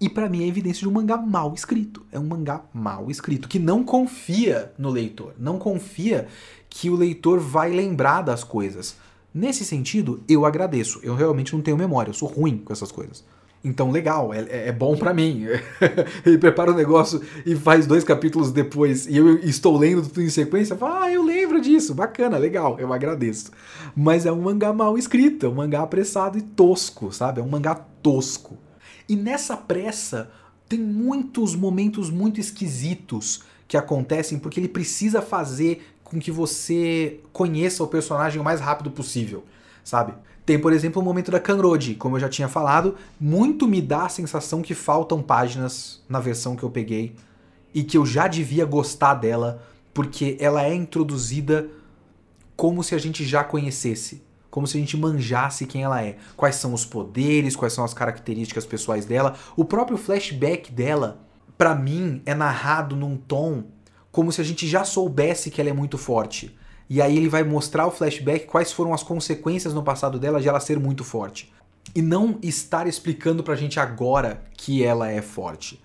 E 0.00 0.08
para 0.08 0.28
mim 0.28 0.42
é 0.42 0.48
evidência 0.48 0.80
de 0.80 0.88
um 0.88 0.92
mangá 0.92 1.16
mal 1.16 1.54
escrito. 1.54 2.04
É 2.10 2.18
um 2.18 2.26
mangá 2.26 2.62
mal 2.74 3.08
escrito, 3.10 3.48
que 3.48 3.60
não 3.60 3.84
confia 3.84 4.72
no 4.76 4.90
leitor, 4.90 5.34
não 5.38 5.56
confia 5.56 6.26
que 6.68 6.90
o 6.90 6.96
leitor 6.96 7.38
vai 7.38 7.70
lembrar 7.70 8.22
das 8.22 8.42
coisas. 8.42 8.96
Nesse 9.38 9.64
sentido, 9.64 10.20
eu 10.28 10.44
agradeço. 10.44 10.98
Eu 11.00 11.14
realmente 11.14 11.54
não 11.54 11.62
tenho 11.62 11.76
memória, 11.76 12.10
eu 12.10 12.14
sou 12.14 12.28
ruim 12.28 12.58
com 12.58 12.72
essas 12.72 12.90
coisas. 12.90 13.24
Então, 13.62 13.88
legal, 13.92 14.34
é, 14.34 14.68
é 14.68 14.72
bom 14.72 14.96
para 14.96 15.14
mim. 15.14 15.46
Ele 16.26 16.38
prepara 16.38 16.72
o 16.72 16.74
negócio 16.74 17.22
e 17.46 17.54
faz 17.54 17.86
dois 17.86 18.02
capítulos 18.02 18.50
depois 18.50 19.06
e 19.06 19.16
eu 19.16 19.38
estou 19.38 19.78
lendo 19.78 20.02
tudo 20.02 20.22
em 20.22 20.28
sequência. 20.28 20.74
Fala, 20.74 21.04
ah, 21.04 21.12
eu 21.12 21.22
lembro 21.22 21.60
disso, 21.60 21.94
bacana, 21.94 22.36
legal, 22.36 22.80
eu 22.80 22.92
agradeço. 22.92 23.52
Mas 23.94 24.26
é 24.26 24.32
um 24.32 24.42
mangá 24.42 24.72
mal 24.72 24.98
escrito, 24.98 25.46
é 25.46 25.48
um 25.48 25.54
mangá 25.54 25.82
apressado 25.82 26.36
e 26.36 26.42
tosco, 26.42 27.12
sabe? 27.12 27.40
É 27.40 27.42
um 27.42 27.48
mangá 27.48 27.76
tosco. 27.76 28.58
E 29.08 29.14
nessa 29.14 29.56
pressa 29.56 30.32
tem 30.68 30.80
muitos 30.80 31.54
momentos 31.54 32.10
muito 32.10 32.40
esquisitos 32.40 33.44
que 33.68 33.76
acontecem 33.76 34.36
porque 34.36 34.58
ele 34.58 34.68
precisa 34.68 35.22
fazer 35.22 35.86
com 36.10 36.18
que 36.18 36.30
você 36.30 37.20
conheça 37.32 37.82
o 37.82 37.86
personagem 37.86 38.40
o 38.40 38.44
mais 38.44 38.60
rápido 38.60 38.90
possível, 38.90 39.44
sabe? 39.84 40.14
Tem, 40.44 40.58
por 40.58 40.72
exemplo, 40.72 41.02
o 41.02 41.04
momento 41.04 41.30
da 41.30 41.38
Kanroji, 41.38 41.94
como 41.94 42.16
eu 42.16 42.20
já 42.20 42.28
tinha 42.28 42.48
falado, 42.48 42.96
muito 43.20 43.68
me 43.68 43.82
dá 43.82 44.06
a 44.06 44.08
sensação 44.08 44.62
que 44.62 44.74
faltam 44.74 45.22
páginas 45.22 46.02
na 46.08 46.20
versão 46.20 46.56
que 46.56 46.62
eu 46.62 46.70
peguei 46.70 47.14
e 47.74 47.82
que 47.82 47.98
eu 47.98 48.06
já 48.06 48.26
devia 48.26 48.64
gostar 48.64 49.12
dela, 49.12 49.62
porque 49.92 50.38
ela 50.40 50.64
é 50.64 50.74
introduzida 50.74 51.68
como 52.56 52.82
se 52.82 52.94
a 52.94 52.98
gente 52.98 53.26
já 53.26 53.44
conhecesse, 53.44 54.22
como 54.50 54.66
se 54.66 54.78
a 54.78 54.80
gente 54.80 54.96
manjasse 54.96 55.66
quem 55.66 55.84
ela 55.84 56.02
é, 56.02 56.16
quais 56.34 56.56
são 56.56 56.72
os 56.72 56.84
poderes, 56.84 57.54
quais 57.54 57.74
são 57.74 57.84
as 57.84 57.92
características 57.92 58.64
pessoais 58.64 59.04
dela. 59.04 59.34
O 59.54 59.66
próprio 59.66 59.98
flashback 59.98 60.72
dela, 60.72 61.20
para 61.58 61.74
mim, 61.74 62.22
é 62.24 62.34
narrado 62.34 62.96
num 62.96 63.18
tom 63.18 63.64
como 64.10 64.32
se 64.32 64.40
a 64.40 64.44
gente 64.44 64.66
já 64.66 64.84
soubesse 64.84 65.50
que 65.50 65.60
ela 65.60 65.70
é 65.70 65.72
muito 65.72 65.98
forte. 65.98 66.56
E 66.90 67.02
aí 67.02 67.16
ele 67.16 67.28
vai 67.28 67.42
mostrar 67.42 67.86
o 67.86 67.90
flashback 67.90 68.46
quais 68.46 68.72
foram 68.72 68.94
as 68.94 69.02
consequências 69.02 69.74
no 69.74 69.82
passado 69.82 70.18
dela 70.18 70.40
de 70.40 70.48
ela 70.48 70.60
ser 70.60 70.78
muito 70.78 71.04
forte. 71.04 71.52
E 71.94 72.00
não 72.00 72.38
estar 72.42 72.86
explicando 72.86 73.42
pra 73.42 73.56
gente 73.56 73.78
agora 73.78 74.42
que 74.56 74.82
ela 74.82 75.10
é 75.10 75.20
forte. 75.20 75.82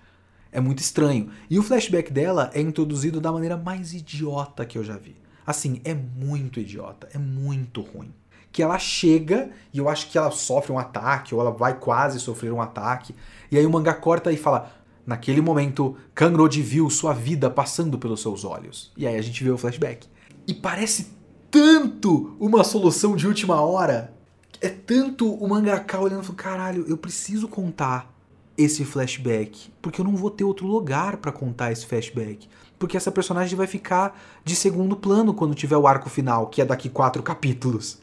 É 0.50 0.60
muito 0.60 0.78
estranho. 0.78 1.30
E 1.50 1.58
o 1.58 1.62
flashback 1.62 2.12
dela 2.12 2.50
é 2.54 2.60
introduzido 2.60 3.20
da 3.20 3.32
maneira 3.32 3.56
mais 3.56 3.92
idiota 3.92 4.64
que 4.64 4.78
eu 4.78 4.84
já 4.84 4.96
vi. 4.96 5.16
Assim, 5.46 5.80
é 5.84 5.92
muito 5.94 6.60
idiota, 6.60 7.08
é 7.12 7.18
muito 7.18 7.82
ruim. 7.82 8.14
Que 8.50 8.62
ela 8.62 8.78
chega 8.78 9.50
e 9.72 9.78
eu 9.78 9.88
acho 9.88 10.08
que 10.08 10.16
ela 10.16 10.30
sofre 10.30 10.72
um 10.72 10.78
ataque, 10.78 11.34
ou 11.34 11.40
ela 11.40 11.50
vai 11.50 11.76
quase 11.76 12.20
sofrer 12.20 12.52
um 12.52 12.62
ataque. 12.62 13.14
E 13.50 13.58
aí 13.58 13.66
o 13.66 13.70
mangá 13.70 13.92
corta 13.92 14.32
e 14.32 14.36
fala: 14.36 14.72
Naquele 15.06 15.40
momento, 15.40 15.96
Kangrod 16.14 16.60
viu 16.62 16.88
sua 16.88 17.12
vida 17.12 17.50
passando 17.50 17.98
pelos 17.98 18.22
seus 18.22 18.44
olhos. 18.44 18.92
E 18.96 19.06
aí 19.06 19.16
a 19.16 19.22
gente 19.22 19.42
vê 19.44 19.50
o 19.50 19.58
flashback. 19.58 20.08
E 20.46 20.54
parece 20.54 21.08
tanto 21.50 22.36
uma 22.40 22.64
solução 22.64 23.14
de 23.14 23.26
última 23.26 23.60
hora. 23.60 24.14
É 24.60 24.68
tanto 24.68 25.32
o 25.32 25.48
mangaka 25.48 26.00
olhando 26.00 26.22
e 26.22 26.26
falando, 26.26 26.36
caralho, 26.36 26.84
eu 26.88 26.96
preciso 26.96 27.46
contar 27.48 28.14
esse 28.56 28.84
flashback, 28.84 29.72
porque 29.82 30.00
eu 30.00 30.04
não 30.04 30.14
vou 30.14 30.30
ter 30.30 30.44
outro 30.44 30.66
lugar 30.66 31.16
para 31.16 31.32
contar 31.32 31.72
esse 31.72 31.86
flashback. 31.86 32.48
Porque 32.78 32.96
essa 32.96 33.10
personagem 33.10 33.56
vai 33.56 33.66
ficar 33.66 34.18
de 34.44 34.54
segundo 34.54 34.96
plano 34.96 35.34
quando 35.34 35.54
tiver 35.54 35.76
o 35.76 35.86
arco 35.86 36.08
final, 36.08 36.46
que 36.46 36.62
é 36.62 36.64
daqui 36.64 36.88
quatro 36.88 37.22
capítulos. 37.22 37.98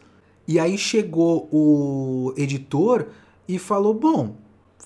E 0.48 0.60
aí 0.60 0.78
chegou 0.78 1.48
o 1.52 2.34
editor 2.36 3.08
e 3.48 3.58
falou: 3.58 3.94
Bom, 3.94 4.36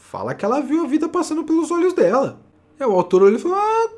fala 0.02 0.36
que 0.36 0.46
ela 0.46 0.62
viu 0.62 0.84
a 0.84 0.88
vida 0.88 1.10
passando 1.10 1.44
pelos 1.44 1.72
olhos 1.72 1.94
dela. 1.94 2.42
E 2.80 2.84
o 2.84 2.92
autor 2.92 3.24
olhou 3.24 3.38
e 3.38 3.42
falou: 3.42 3.58
Ah, 3.58 3.90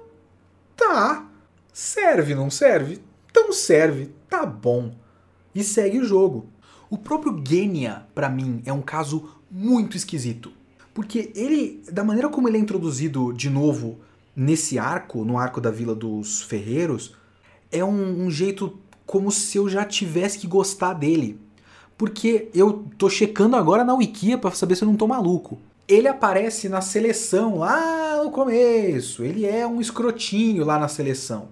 tá. 0.75 1.29
Serve, 1.73 2.33
não 2.33 2.49
serve? 2.49 3.01
Então 3.29 3.51
serve, 3.51 4.11
tá 4.29 4.45
bom. 4.45 4.95
E 5.53 5.63
segue 5.63 5.99
o 5.99 6.05
jogo. 6.05 6.47
O 6.89 6.97
próprio 6.97 7.39
Genya, 7.45 8.07
para 8.15 8.29
mim, 8.29 8.61
é 8.65 8.73
um 8.73 8.81
caso 8.81 9.29
muito 9.49 9.97
esquisito. 9.97 10.51
Porque 10.93 11.31
ele, 11.35 11.83
da 11.91 12.03
maneira 12.03 12.29
como 12.29 12.47
ele 12.47 12.57
é 12.57 12.59
introduzido 12.59 13.31
de 13.33 13.49
novo 13.49 13.99
nesse 14.35 14.79
arco, 14.79 15.23
no 15.23 15.37
arco 15.37 15.61
da 15.61 15.69
Vila 15.69 15.93
dos 15.93 16.41
Ferreiros, 16.41 17.15
é 17.71 17.83
um, 17.83 18.25
um 18.25 18.31
jeito 18.31 18.79
como 19.05 19.31
se 19.31 19.57
eu 19.57 19.69
já 19.69 19.85
tivesse 19.85 20.39
que 20.39 20.47
gostar 20.47 20.93
dele. 20.93 21.39
Porque 21.97 22.49
eu 22.53 22.85
tô 22.97 23.09
checando 23.09 23.55
agora 23.55 23.83
na 23.83 23.95
Wikia 23.95 24.37
para 24.37 24.51
saber 24.51 24.75
se 24.75 24.83
eu 24.83 24.87
não 24.87 24.95
tô 24.95 25.07
maluco. 25.07 25.59
Ele 25.87 26.07
aparece 26.07 26.67
na 26.67 26.81
seleção 26.81 27.59
lá 27.59 28.21
no 28.23 28.31
começo. 28.31 29.23
Ele 29.23 29.45
é 29.45 29.65
um 29.65 29.79
escrotinho 29.79 30.65
lá 30.65 30.77
na 30.77 30.87
seleção 30.87 31.49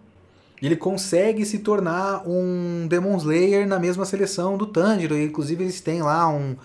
ele 0.61 0.75
consegue 0.75 1.45
se 1.45 1.59
tornar 1.59 2.23
um 2.25 2.87
Demon 2.87 3.17
Slayer 3.17 3.67
na 3.67 3.79
mesma 3.79 4.05
seleção 4.05 4.57
do 4.57 4.65
Tanjiro. 4.65 5.19
Inclusive, 5.19 5.63
eles 5.63 5.81
têm 5.81 6.01
lá 6.01 6.27
um, 6.27 6.55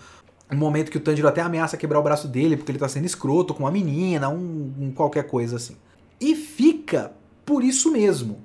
um 0.51 0.57
momento 0.57 0.91
que 0.91 0.97
o 0.97 1.01
Tanjiro 1.01 1.29
até 1.29 1.41
ameaça 1.41 1.77
quebrar 1.77 1.99
o 1.99 2.03
braço 2.03 2.29
dele 2.29 2.57
porque 2.57 2.71
ele 2.71 2.79
tá 2.79 2.89
sendo 2.89 3.05
escroto 3.05 3.53
com 3.53 3.65
uma 3.65 3.71
menina, 3.71 4.29
um, 4.29 4.73
um 4.79 4.93
qualquer 4.93 5.25
coisa 5.25 5.57
assim. 5.57 5.77
E 6.21 6.35
fica 6.35 7.13
por 7.45 7.65
isso 7.65 7.91
mesmo. 7.91 8.39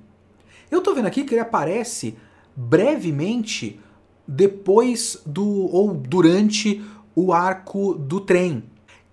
Eu 0.71 0.81
tô 0.81 0.93
vendo 0.93 1.05
aqui 1.07 1.23
que 1.23 1.33
ele 1.33 1.41
aparece 1.41 2.17
brevemente 2.55 3.79
depois 4.27 5.21
do 5.25 5.45
ou 5.45 5.93
durante 5.93 6.83
o 7.15 7.31
arco 7.31 7.93
do 7.93 8.19
trem. 8.19 8.63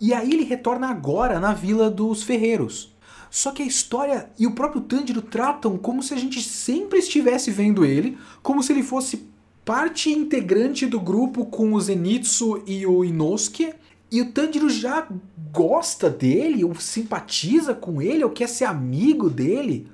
E 0.03 0.12
aí 0.12 0.33
ele 0.33 0.43
retorna 0.43 0.88
agora 0.88 1.38
na 1.38 1.55
Vila 1.55 1.88
dos 1.88 2.25
Ferreiros. 2.25 2.93
Só 3.31 3.53
que 3.53 3.62
a 3.62 3.67
história 3.67 4.29
e 4.37 4.49
o 4.49 4.55
próprio 4.55 4.83
Tanjiro 4.83 5.23
tratam 5.23 5.79
como 5.79 6.03
se 6.03 6.12
a 6.12 6.17
gente 6.17 6.43
sempre 6.43 6.99
estivesse 6.99 7.53
vendo 7.53 7.85
ele, 7.85 8.19
como 8.43 8.65
se 8.65 8.73
ele 8.73 8.83
fosse 8.83 9.29
parte 9.65 10.11
integrante 10.11 10.87
do 10.87 10.99
grupo 10.99 11.47
com 11.47 11.73
o 11.73 11.81
Zenitsu 11.81 12.65
e 12.67 12.85
o 12.85 13.05
Inosuke. 13.05 13.73
E 14.11 14.21
o 14.21 14.33
Tanjiro 14.33 14.69
já 14.69 15.07
gosta 15.53 16.11
dele, 16.11 16.65
ou 16.65 16.75
simpatiza 16.75 17.73
com 17.73 18.03
ele, 18.03 18.25
ou 18.25 18.31
quer 18.31 18.49
ser 18.49 18.65
amigo 18.65 19.31
dele. 19.31 19.88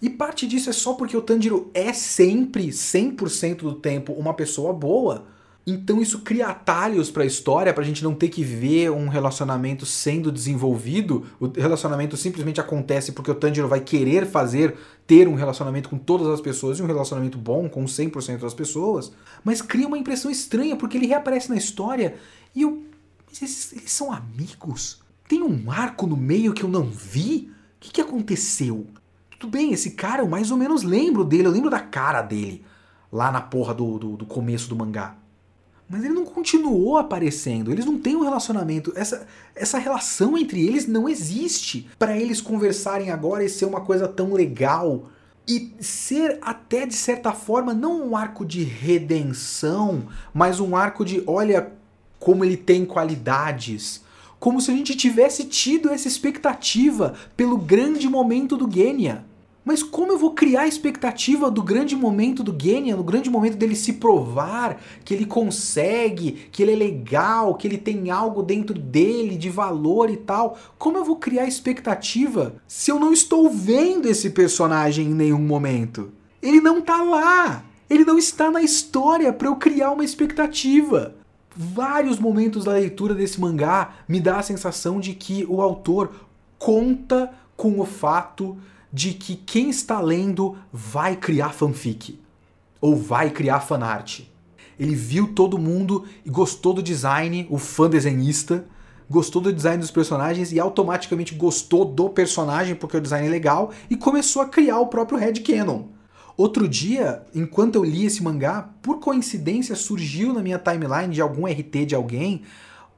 E 0.00 0.08
parte 0.08 0.46
disso 0.46 0.70
é 0.70 0.72
só 0.72 0.94
porque 0.94 1.16
o 1.16 1.20
Tanjiro 1.20 1.68
é 1.74 1.92
sempre, 1.92 2.68
100% 2.68 3.56
do 3.56 3.74
tempo, 3.74 4.12
uma 4.12 4.34
pessoa 4.34 4.72
boa. 4.72 5.26
Então 5.64 6.02
isso 6.02 6.20
cria 6.20 6.48
atalhos 6.48 7.08
para 7.08 7.22
a 7.22 7.26
história, 7.26 7.72
para 7.72 7.84
a 7.84 7.86
gente 7.86 8.02
não 8.02 8.14
ter 8.14 8.28
que 8.28 8.42
ver 8.42 8.90
um 8.90 9.08
relacionamento 9.08 9.86
sendo 9.86 10.32
desenvolvido. 10.32 11.24
O 11.38 11.46
relacionamento 11.46 12.16
simplesmente 12.16 12.60
acontece 12.60 13.12
porque 13.12 13.30
o 13.30 13.34
Tanjiro 13.34 13.68
vai 13.68 13.80
querer 13.80 14.26
fazer 14.26 14.76
ter 15.06 15.28
um 15.28 15.34
relacionamento 15.34 15.88
com 15.88 15.98
todas 15.98 16.26
as 16.26 16.40
pessoas 16.40 16.78
e 16.78 16.82
um 16.82 16.86
relacionamento 16.86 17.38
bom 17.38 17.68
com 17.68 17.84
100% 17.84 18.38
das 18.38 18.54
pessoas. 18.54 19.12
Mas 19.44 19.62
cria 19.62 19.86
uma 19.86 19.98
impressão 19.98 20.30
estranha 20.30 20.74
porque 20.74 20.96
ele 20.96 21.06
reaparece 21.06 21.48
na 21.48 21.56
história 21.56 22.16
e 22.54 22.62
eu 22.62 22.82
eles, 23.40 23.72
eles 23.72 23.92
são 23.92 24.12
amigos? 24.12 25.00
Tem 25.28 25.42
um 25.42 25.70
arco 25.70 26.06
no 26.06 26.16
meio 26.16 26.52
que 26.52 26.64
eu 26.64 26.68
não 26.68 26.84
vi? 26.84 27.50
O 27.76 27.80
que, 27.80 27.92
que 27.92 28.00
aconteceu? 28.00 28.86
Tudo 29.38 29.50
bem, 29.50 29.72
esse 29.72 29.92
cara 29.92 30.22
eu 30.22 30.28
mais 30.28 30.50
ou 30.50 30.56
menos 30.56 30.82
lembro 30.82 31.24
dele, 31.24 31.46
eu 31.46 31.52
lembro 31.52 31.70
da 31.70 31.80
cara 31.80 32.20
dele 32.20 32.64
lá 33.10 33.30
na 33.30 33.40
porra 33.40 33.72
do, 33.72 33.98
do, 33.98 34.16
do 34.16 34.26
começo 34.26 34.68
do 34.68 34.76
mangá. 34.76 35.16
Mas 35.92 36.04
ele 36.04 36.14
não 36.14 36.24
continuou 36.24 36.96
aparecendo. 36.96 37.70
Eles 37.70 37.84
não 37.84 37.98
têm 37.98 38.16
um 38.16 38.22
relacionamento. 38.22 38.94
Essa, 38.96 39.26
essa 39.54 39.76
relação 39.76 40.38
entre 40.38 40.66
eles 40.66 40.86
não 40.86 41.06
existe. 41.06 41.86
Para 41.98 42.16
eles 42.16 42.40
conversarem 42.40 43.10
agora 43.10 43.44
e 43.44 43.48
ser 43.50 43.66
uma 43.66 43.82
coisa 43.82 44.08
tão 44.08 44.32
legal. 44.32 45.10
E 45.46 45.70
ser 45.80 46.38
até 46.40 46.86
de 46.86 46.94
certa 46.94 47.32
forma 47.32 47.74
não 47.74 48.08
um 48.08 48.16
arco 48.16 48.42
de 48.42 48.64
redenção, 48.64 50.04
mas 50.32 50.60
um 50.60 50.74
arco 50.74 51.04
de 51.04 51.22
olha 51.26 51.70
como 52.18 52.42
ele 52.42 52.56
tem 52.56 52.86
qualidades, 52.86 54.02
como 54.40 54.62
se 54.62 54.70
a 54.70 54.74
gente 54.74 54.96
tivesse 54.96 55.44
tido 55.44 55.90
essa 55.90 56.08
expectativa 56.08 57.12
pelo 57.36 57.58
grande 57.58 58.08
momento 58.08 58.56
do 58.56 58.70
Genya. 58.72 59.26
Mas 59.64 59.82
como 59.82 60.12
eu 60.12 60.18
vou 60.18 60.32
criar 60.32 60.62
a 60.62 60.66
expectativa 60.66 61.50
do 61.50 61.62
grande 61.62 61.94
momento 61.94 62.42
do 62.42 62.56
Genya, 62.60 62.96
do 62.96 63.04
grande 63.04 63.30
momento 63.30 63.56
dele 63.56 63.76
se 63.76 63.94
provar 63.94 64.80
que 65.04 65.14
ele 65.14 65.24
consegue, 65.24 66.48
que 66.50 66.62
ele 66.62 66.72
é 66.72 66.76
legal, 66.76 67.54
que 67.54 67.68
ele 67.68 67.78
tem 67.78 68.10
algo 68.10 68.42
dentro 68.42 68.76
dele 68.76 69.36
de 69.36 69.48
valor 69.48 70.10
e 70.10 70.16
tal? 70.16 70.58
Como 70.78 70.98
eu 70.98 71.04
vou 71.04 71.16
criar 71.16 71.46
expectativa 71.46 72.56
se 72.66 72.90
eu 72.90 72.98
não 72.98 73.12
estou 73.12 73.48
vendo 73.48 74.08
esse 74.08 74.30
personagem 74.30 75.06
em 75.06 75.14
nenhum 75.14 75.42
momento? 75.42 76.10
Ele 76.42 76.60
não 76.60 76.82
tá 76.82 77.00
lá. 77.02 77.64
Ele 77.88 78.04
não 78.04 78.18
está 78.18 78.50
na 78.50 78.62
história 78.62 79.32
para 79.32 79.48
eu 79.48 79.56
criar 79.56 79.92
uma 79.92 80.04
expectativa. 80.04 81.14
Vários 81.54 82.18
momentos 82.18 82.64
da 82.64 82.72
leitura 82.72 83.14
desse 83.14 83.40
mangá 83.40 83.96
me 84.08 84.18
dá 84.18 84.38
a 84.38 84.42
sensação 84.42 84.98
de 84.98 85.12
que 85.12 85.44
o 85.48 85.60
autor 85.60 86.10
conta 86.58 87.30
com 87.54 87.78
o 87.78 87.84
fato 87.84 88.56
de 88.92 89.14
que 89.14 89.36
quem 89.36 89.70
está 89.70 90.00
lendo 90.00 90.56
vai 90.72 91.16
criar 91.16 91.50
fanfic 91.50 92.20
ou 92.80 92.96
vai 92.96 93.30
criar 93.30 93.60
fanart. 93.60 94.20
Ele 94.78 94.94
viu 94.94 95.28
todo 95.28 95.58
mundo 95.58 96.04
e 96.24 96.30
gostou 96.30 96.74
do 96.74 96.82
design, 96.82 97.46
o 97.48 97.58
fã 97.58 97.88
desenhista, 97.88 98.66
gostou 99.08 99.40
do 99.40 99.52
design 99.52 99.78
dos 99.78 99.90
personagens 99.90 100.52
e 100.52 100.58
automaticamente 100.58 101.34
gostou 101.34 101.84
do 101.84 102.08
personagem 102.08 102.74
porque 102.74 102.96
o 102.96 103.00
design 103.00 103.26
é 103.26 103.30
legal 103.30 103.70
e 103.88 103.96
começou 103.96 104.42
a 104.42 104.48
criar 104.48 104.80
o 104.80 104.88
próprio 104.88 105.18
headcanon. 105.18 105.84
Outro 106.36 106.66
dia, 106.66 107.22
enquanto 107.34 107.76
eu 107.76 107.84
li 107.84 108.06
esse 108.06 108.22
mangá, 108.22 108.70
por 108.80 108.98
coincidência 108.98 109.76
surgiu 109.76 110.32
na 110.32 110.42
minha 110.42 110.58
timeline 110.58 111.12
de 111.12 111.20
algum 111.20 111.46
RT 111.46 111.86
de 111.86 111.94
alguém 111.94 112.42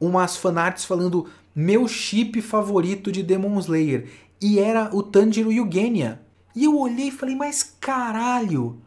umas 0.01 0.36
fanarts 0.36 0.84
falando 0.84 1.26
meu 1.55 1.86
chip 1.88 2.40
favorito 2.40 3.11
de 3.11 3.22
Demon 3.22 3.59
Slayer 3.59 4.09
e 4.45 4.59
era 4.59 4.95
o 4.95 5.03
Tanjiro 5.03 5.51
e 5.51 5.59
o 5.59 5.72
Genya. 5.72 6.20
E 6.55 6.64
eu 6.64 6.78
olhei 6.78 7.09
e 7.09 7.11
falei, 7.11 7.34
mas 7.34 7.62
caralho! 7.80 8.78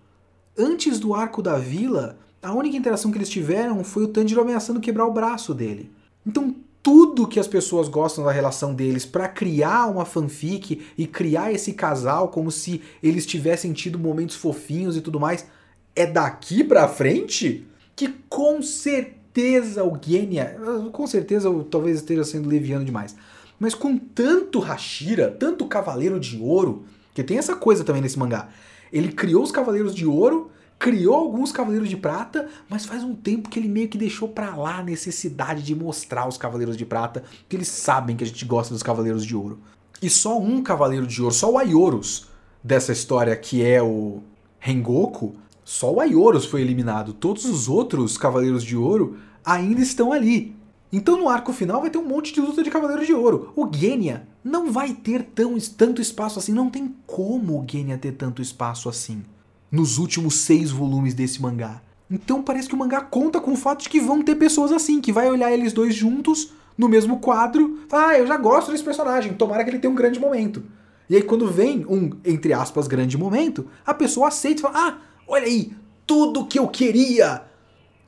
Antes 0.56 1.00
do 1.00 1.16
arco 1.16 1.42
da 1.42 1.58
vila, 1.58 2.20
a 2.44 2.54
única 2.54 2.78
interação 2.78 3.10
que 3.10 3.18
eles 3.18 3.28
tiveram 3.28 3.84
foi 3.84 4.04
o 4.04 4.08
Tanjiro 4.08 4.40
ameaçando 4.40 4.80
quebrar 4.80 5.08
o 5.08 5.12
braço 5.12 5.56
dele. 5.56 5.92
Então 6.24 6.56
tudo 6.84 7.28
que 7.28 7.40
as 7.40 7.48
pessoas 7.48 7.90
gostam 7.90 8.24
da 8.24 8.32
relação 8.32 8.72
deles 8.72 9.04
para 9.04 9.28
criar 9.28 9.88
uma 9.88 10.06
fanfic 10.06 10.80
e 10.96 11.08
criar 11.08 11.52
esse 11.52 11.74
casal 11.74 12.28
como 12.28 12.52
se 12.52 12.80
eles 13.02 13.26
tivessem 13.26 13.74
tido 13.74 13.98
momentos 13.98 14.36
fofinhos 14.36 14.96
e 14.96 15.02
tudo 15.02 15.20
mais, 15.20 15.48
é 15.96 16.06
daqui 16.06 16.64
pra 16.64 16.88
frente 16.88 17.66
que 17.96 18.10
com 18.30 18.62
certeza 18.62 19.84
o 19.84 19.98
Genya, 20.00 20.56
com 20.92 21.08
certeza 21.08 21.48
eu 21.48 21.64
talvez 21.64 21.98
esteja 21.98 22.24
sendo 22.24 22.48
leviano 22.48 22.86
demais, 22.86 23.16
mas 23.60 23.74
com 23.74 23.98
tanto 23.98 24.60
Hashira, 24.60 25.30
tanto 25.30 25.68
Cavaleiro 25.68 26.20
de 26.20 26.38
Ouro, 26.38 26.86
que 27.14 27.24
tem 27.24 27.38
essa 27.38 27.56
coisa 27.56 27.84
também 27.84 28.02
nesse 28.02 28.20
mangá. 28.20 28.50
Ele 28.92 29.12
criou 29.12 29.44
os 29.44 29.52
Cavaleiros 29.52 29.96
de 29.96 30.06
Ouro, 30.06 30.52
criou 30.80 31.16
alguns 31.16 31.52
Cavaleiros 31.52 31.90
de 31.90 31.98
Prata, 31.98 32.48
mas 32.70 32.86
faz 32.86 33.04
um 33.04 33.16
tempo 33.16 33.50
que 33.50 33.60
ele 33.60 33.68
meio 33.68 33.88
que 33.88 33.98
deixou 33.98 34.30
pra 34.30 34.56
lá 34.56 34.78
a 34.78 34.84
necessidade 34.84 35.64
de 35.64 35.76
mostrar 35.76 36.28
os 36.28 36.38
Cavaleiros 36.38 36.78
de 36.78 36.86
Prata, 36.86 37.24
porque 37.40 37.56
eles 37.56 37.68
sabem 37.68 38.16
que 38.16 38.24
a 38.24 38.28
gente 38.28 38.46
gosta 38.46 38.74
dos 38.74 38.84
Cavaleiros 38.84 39.26
de 39.26 39.36
Ouro. 39.36 39.60
E 40.02 40.10
só 40.10 40.40
um 40.40 40.62
Cavaleiro 40.62 41.08
de 41.08 41.22
Ouro, 41.22 41.34
só 41.34 41.52
o 41.52 41.58
Ayorus 41.58 42.28
dessa 42.64 42.92
história, 42.92 43.36
que 43.36 43.66
é 43.66 43.82
o 43.82 44.22
Rengoku, 44.60 45.36
só 45.66 45.92
o 45.92 46.00
Ayorus 46.00 46.46
foi 46.46 46.62
eliminado. 46.62 47.14
Todos 47.14 47.46
os 47.46 47.68
outros 47.68 48.18
Cavaleiros 48.18 48.64
de 48.64 48.78
Ouro 48.78 49.18
ainda 49.44 49.82
estão 49.82 50.14
ali. 50.14 50.56
Então 50.92 51.18
no 51.18 51.28
arco 51.28 51.52
final 51.52 51.82
vai 51.82 51.90
ter 51.90 51.98
um 51.98 52.08
monte 52.08 52.34
de 52.34 52.40
luta 52.40 52.64
de 52.64 52.70
Cavaleiros 52.70 53.06
de 53.06 53.14
Ouro. 53.14 53.52
O 53.56 53.68
Genya 53.72 54.28
não 54.44 54.72
vai 54.72 54.94
ter 54.94 55.24
tão, 55.24 55.58
tanto 55.78 56.02
espaço 56.02 56.40
assim. 56.40 56.54
Não 56.54 56.70
tem 56.70 56.96
como 57.06 57.60
o 57.60 57.66
Genya 57.70 57.98
ter 57.98 58.14
tanto 58.14 58.42
espaço 58.42 58.88
assim. 58.88 59.24
Nos 59.70 59.98
últimos 59.98 60.36
seis 60.36 60.72
volumes 60.72 61.14
desse 61.14 61.42
mangá. 61.42 61.82
Então 62.10 62.42
parece 62.42 62.70
que 62.70 62.76
o 62.76 62.78
mangá 62.78 63.02
conta 63.02 63.42
com 63.42 63.52
o 63.52 63.58
fato 63.58 63.84
de 63.84 63.90
que 63.90 64.00
vão 64.00 64.22
ter 64.22 64.36
pessoas 64.36 64.72
assim, 64.72 65.02
que 65.02 65.12
vai 65.12 65.30
olhar 65.30 65.52
eles 65.52 65.74
dois 65.74 65.94
juntos 65.94 66.52
no 66.78 66.88
mesmo 66.88 67.20
quadro. 67.20 67.80
Ah, 67.92 68.18
eu 68.18 68.26
já 68.26 68.38
gosto 68.38 68.72
desse 68.72 68.84
personagem, 68.84 69.34
tomara 69.34 69.64
que 69.64 69.70
ele 69.70 69.80
tenha 69.80 69.92
um 69.92 69.96
grande 69.96 70.20
momento. 70.20 70.64
E 71.10 71.16
aí 71.16 71.22
quando 71.22 71.52
vem 71.52 71.86
um, 71.86 72.12
entre 72.24 72.54
aspas, 72.54 72.88
grande 72.88 73.18
momento, 73.18 73.68
a 73.86 73.94
pessoa 73.94 74.30
aceita 74.30 74.62
e 74.62 74.62
fala: 74.62 74.88
Ah, 74.88 74.98
olha 75.28 75.46
aí, 75.46 75.74
tudo 76.06 76.46
que 76.46 76.60
eu 76.60 76.68
queria 76.70 77.44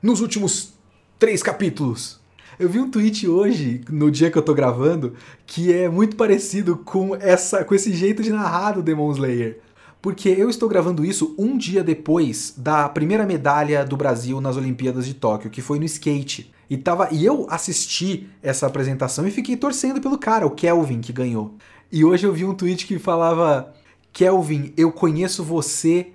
nos 0.02 0.22
últimos 0.22 0.74
três 1.18 1.44
capítulos. 1.44 2.20
Eu 2.60 2.68
vi 2.68 2.78
um 2.78 2.92
tweet 2.92 3.26
hoje, 3.26 3.80
no 3.90 4.12
dia 4.12 4.30
que 4.30 4.38
eu 4.38 4.42
tô 4.42 4.54
gravando, 4.54 5.14
que 5.48 5.72
é 5.72 5.88
muito 5.88 6.18
parecido 6.18 6.76
com 6.76 7.16
essa 7.16 7.64
com 7.64 7.74
esse 7.74 7.94
jeito 7.94 8.22
de 8.22 8.32
narrar 8.32 8.74
do 8.74 8.84
Demon 8.84 9.10
Slayer. 9.14 9.62
Porque 10.02 10.28
eu 10.28 10.50
estou 10.50 10.68
gravando 10.68 11.06
isso 11.06 11.34
um 11.38 11.58
dia 11.58 11.82
depois 11.82 12.54
da 12.58 12.90
primeira 12.90 13.26
medalha 13.26 13.86
do 13.86 13.96
Brasil 13.96 14.42
nas 14.42 14.58
Olimpíadas 14.58 15.06
de 15.06 15.14
Tóquio, 15.14 15.50
que 15.50 15.62
foi 15.62 15.80
no 15.80 15.86
skate. 15.86 16.52
E, 16.70 16.76
tava, 16.76 17.08
e 17.14 17.26
eu 17.26 17.48
assisti 17.50 18.28
essa 18.44 18.68
apresentação 18.68 19.26
e 19.26 19.32
fiquei 19.32 19.56
torcendo 19.56 20.02
pelo 20.02 20.18
cara, 20.18 20.46
o 20.46 20.52
Kelvin, 20.52 21.00
que 21.00 21.14
ganhou. 21.14 21.56
E 21.90 22.04
hoje 22.04 22.28
eu 22.28 22.34
vi 22.34 22.44
um 22.44 22.54
tweet 22.54 22.86
que 22.86 23.00
falava: 23.00 23.74
Kelvin, 24.12 24.74
eu 24.76 24.92
conheço 24.92 25.46
você 25.46 26.08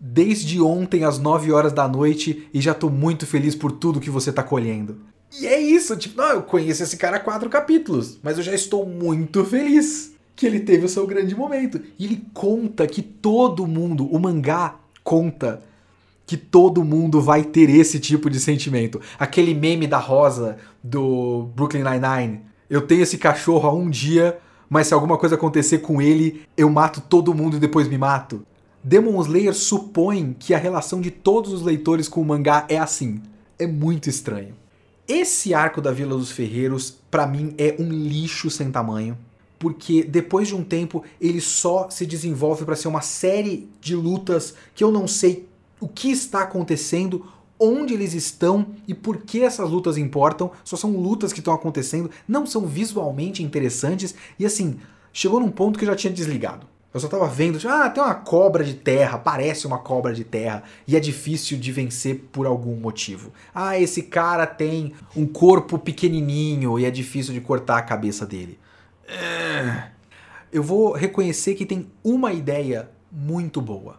desde 0.00 0.60
ontem 0.60 1.04
às 1.04 1.20
9 1.20 1.52
horas 1.52 1.72
da 1.72 1.86
noite 1.86 2.48
e 2.52 2.60
já 2.60 2.74
tô 2.74 2.90
muito 2.90 3.24
feliz 3.24 3.54
por 3.54 3.70
tudo 3.70 4.00
que 4.00 4.10
você 4.10 4.32
tá 4.32 4.42
colhendo. 4.42 5.11
E 5.40 5.46
é 5.46 5.58
isso, 5.58 5.96
tipo, 5.96 6.16
não, 6.16 6.28
eu 6.28 6.42
conheço 6.42 6.82
esse 6.82 6.96
cara 6.96 7.16
há 7.16 7.20
quatro 7.20 7.48
capítulos, 7.48 8.18
mas 8.22 8.36
eu 8.36 8.44
já 8.44 8.54
estou 8.54 8.86
muito 8.86 9.44
feliz 9.44 10.12
que 10.36 10.46
ele 10.46 10.60
teve 10.60 10.84
o 10.84 10.88
seu 10.88 11.06
grande 11.06 11.34
momento. 11.34 11.80
E 11.98 12.04
ele 12.04 12.24
conta 12.34 12.86
que 12.86 13.00
todo 13.00 13.66
mundo, 13.66 14.06
o 14.06 14.18
mangá 14.18 14.76
conta 15.02 15.62
que 16.26 16.36
todo 16.36 16.84
mundo 16.84 17.20
vai 17.20 17.44
ter 17.44 17.68
esse 17.70 17.98
tipo 17.98 18.30
de 18.30 18.40
sentimento. 18.40 19.00
Aquele 19.18 19.54
meme 19.54 19.86
da 19.86 19.98
Rosa 19.98 20.56
do 20.82 21.48
Brooklyn 21.54 21.82
Nine-Nine. 21.82 22.40
Eu 22.68 22.82
tenho 22.82 23.02
esse 23.02 23.18
cachorro 23.18 23.68
há 23.68 23.72
um 23.72 23.90
dia, 23.90 24.38
mas 24.68 24.86
se 24.86 24.94
alguma 24.94 25.18
coisa 25.18 25.34
acontecer 25.34 25.78
com 25.78 26.00
ele, 26.00 26.42
eu 26.56 26.70
mato 26.70 27.00
todo 27.00 27.34
mundo 27.34 27.56
e 27.56 27.60
depois 27.60 27.88
me 27.88 27.98
mato. 27.98 28.46
Demon 28.82 29.20
Slayer 29.20 29.54
supõe 29.54 30.34
que 30.38 30.54
a 30.54 30.58
relação 30.58 31.00
de 31.00 31.10
todos 31.10 31.52
os 31.52 31.62
leitores 31.62 32.08
com 32.08 32.20
o 32.20 32.24
mangá 32.24 32.64
é 32.68 32.78
assim. 32.78 33.20
É 33.58 33.66
muito 33.66 34.08
estranho. 34.08 34.61
Esse 35.14 35.52
arco 35.52 35.82
da 35.82 35.92
Vila 35.92 36.16
dos 36.16 36.32
Ferreiros, 36.32 36.96
para 37.10 37.26
mim, 37.26 37.54
é 37.58 37.76
um 37.78 37.86
lixo 37.86 38.48
sem 38.48 38.70
tamanho. 38.70 39.18
Porque 39.58 40.02
depois 40.02 40.48
de 40.48 40.54
um 40.54 40.64
tempo 40.64 41.04
ele 41.20 41.38
só 41.38 41.90
se 41.90 42.06
desenvolve 42.06 42.64
para 42.64 42.74
ser 42.74 42.88
uma 42.88 43.02
série 43.02 43.68
de 43.78 43.94
lutas 43.94 44.54
que 44.74 44.82
eu 44.82 44.90
não 44.90 45.06
sei 45.06 45.46
o 45.78 45.86
que 45.86 46.10
está 46.10 46.40
acontecendo, 46.40 47.26
onde 47.60 47.92
eles 47.92 48.14
estão 48.14 48.68
e 48.88 48.94
por 48.94 49.18
que 49.18 49.42
essas 49.42 49.68
lutas 49.68 49.98
importam. 49.98 50.50
Só 50.64 50.76
são 50.78 50.96
lutas 50.96 51.30
que 51.30 51.40
estão 51.40 51.52
acontecendo, 51.52 52.10
não 52.26 52.46
são 52.46 52.66
visualmente 52.66 53.42
interessantes 53.42 54.14
e 54.38 54.46
assim, 54.46 54.78
chegou 55.12 55.40
num 55.40 55.50
ponto 55.50 55.78
que 55.78 55.84
eu 55.84 55.90
já 55.90 55.94
tinha 55.94 56.12
desligado. 56.12 56.66
Eu 56.94 57.00
só 57.00 57.08
tava 57.08 57.26
vendo, 57.26 57.58
tipo, 57.58 57.72
ah, 57.72 57.88
tem 57.88 58.02
uma 58.02 58.14
cobra 58.14 58.62
de 58.62 58.74
terra, 58.74 59.16
parece 59.16 59.66
uma 59.66 59.78
cobra 59.78 60.12
de 60.12 60.24
terra, 60.24 60.62
e 60.86 60.94
é 60.94 61.00
difícil 61.00 61.58
de 61.58 61.72
vencer 61.72 62.28
por 62.30 62.46
algum 62.46 62.76
motivo. 62.76 63.32
Ah, 63.54 63.78
esse 63.78 64.02
cara 64.02 64.46
tem 64.46 64.92
um 65.16 65.26
corpo 65.26 65.78
pequenininho 65.78 66.78
e 66.78 66.84
é 66.84 66.90
difícil 66.90 67.32
de 67.32 67.40
cortar 67.40 67.78
a 67.78 67.82
cabeça 67.82 68.26
dele. 68.26 68.58
É. 69.08 69.88
Eu 70.52 70.62
vou 70.62 70.92
reconhecer 70.92 71.54
que 71.54 71.64
tem 71.64 71.90
uma 72.04 72.30
ideia 72.30 72.90
muito 73.10 73.62
boa. 73.62 73.98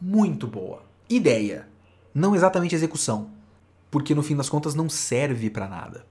Muito 0.00 0.48
boa. 0.48 0.82
Ideia. 1.08 1.68
Não 2.12 2.34
exatamente 2.34 2.74
execução. 2.74 3.30
Porque 3.92 4.12
no 4.12 4.24
fim 4.24 4.34
das 4.34 4.48
contas 4.48 4.74
não 4.74 4.88
serve 4.88 5.50
para 5.50 5.68
nada. 5.68 6.04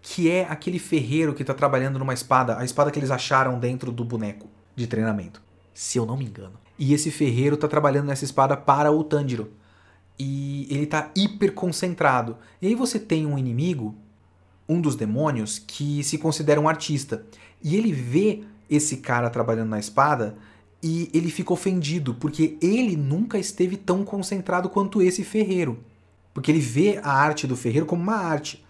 Que 0.00 0.28
é 0.28 0.44
aquele 0.50 0.80
ferreiro 0.80 1.32
que 1.32 1.44
tá 1.44 1.54
trabalhando 1.54 2.00
numa 2.00 2.14
espada, 2.14 2.58
a 2.58 2.64
espada 2.64 2.90
que 2.90 2.98
eles 2.98 3.12
acharam 3.12 3.60
dentro 3.60 3.92
do 3.92 4.04
boneco 4.04 4.48
de 4.74 4.88
treinamento 4.88 5.40
se 5.74 5.98
eu 5.98 6.06
não 6.06 6.16
me 6.16 6.24
engano. 6.24 6.54
E 6.78 6.92
esse 6.94 7.10
ferreiro 7.10 7.56
tá 7.56 7.68
trabalhando 7.68 8.06
nessa 8.06 8.24
espada 8.24 8.56
para 8.56 8.90
o 8.90 9.04
Tanjiro. 9.04 9.52
E 10.18 10.66
ele 10.70 10.86
tá 10.86 11.10
hiper 11.16 11.52
concentrado. 11.52 12.36
E 12.60 12.66
aí 12.66 12.74
você 12.74 12.98
tem 12.98 13.26
um 13.26 13.38
inimigo, 13.38 13.94
um 14.68 14.80
dos 14.80 14.96
demônios, 14.96 15.58
que 15.58 16.02
se 16.02 16.18
considera 16.18 16.60
um 16.60 16.68
artista. 16.68 17.24
E 17.62 17.76
ele 17.76 17.92
vê 17.92 18.42
esse 18.68 18.98
cara 18.98 19.30
trabalhando 19.30 19.70
na 19.70 19.78
espada 19.78 20.36
e 20.82 21.08
ele 21.14 21.30
fica 21.30 21.52
ofendido, 21.52 22.14
porque 22.14 22.56
ele 22.60 22.96
nunca 22.96 23.38
esteve 23.38 23.76
tão 23.76 24.04
concentrado 24.04 24.68
quanto 24.68 25.00
esse 25.00 25.22
ferreiro. 25.22 25.78
Porque 26.34 26.50
ele 26.50 26.60
vê 26.60 26.98
a 27.02 27.12
arte 27.12 27.46
do 27.46 27.56
ferreiro 27.56 27.86
como 27.86 28.02
uma 28.02 28.16
arte. 28.16 28.64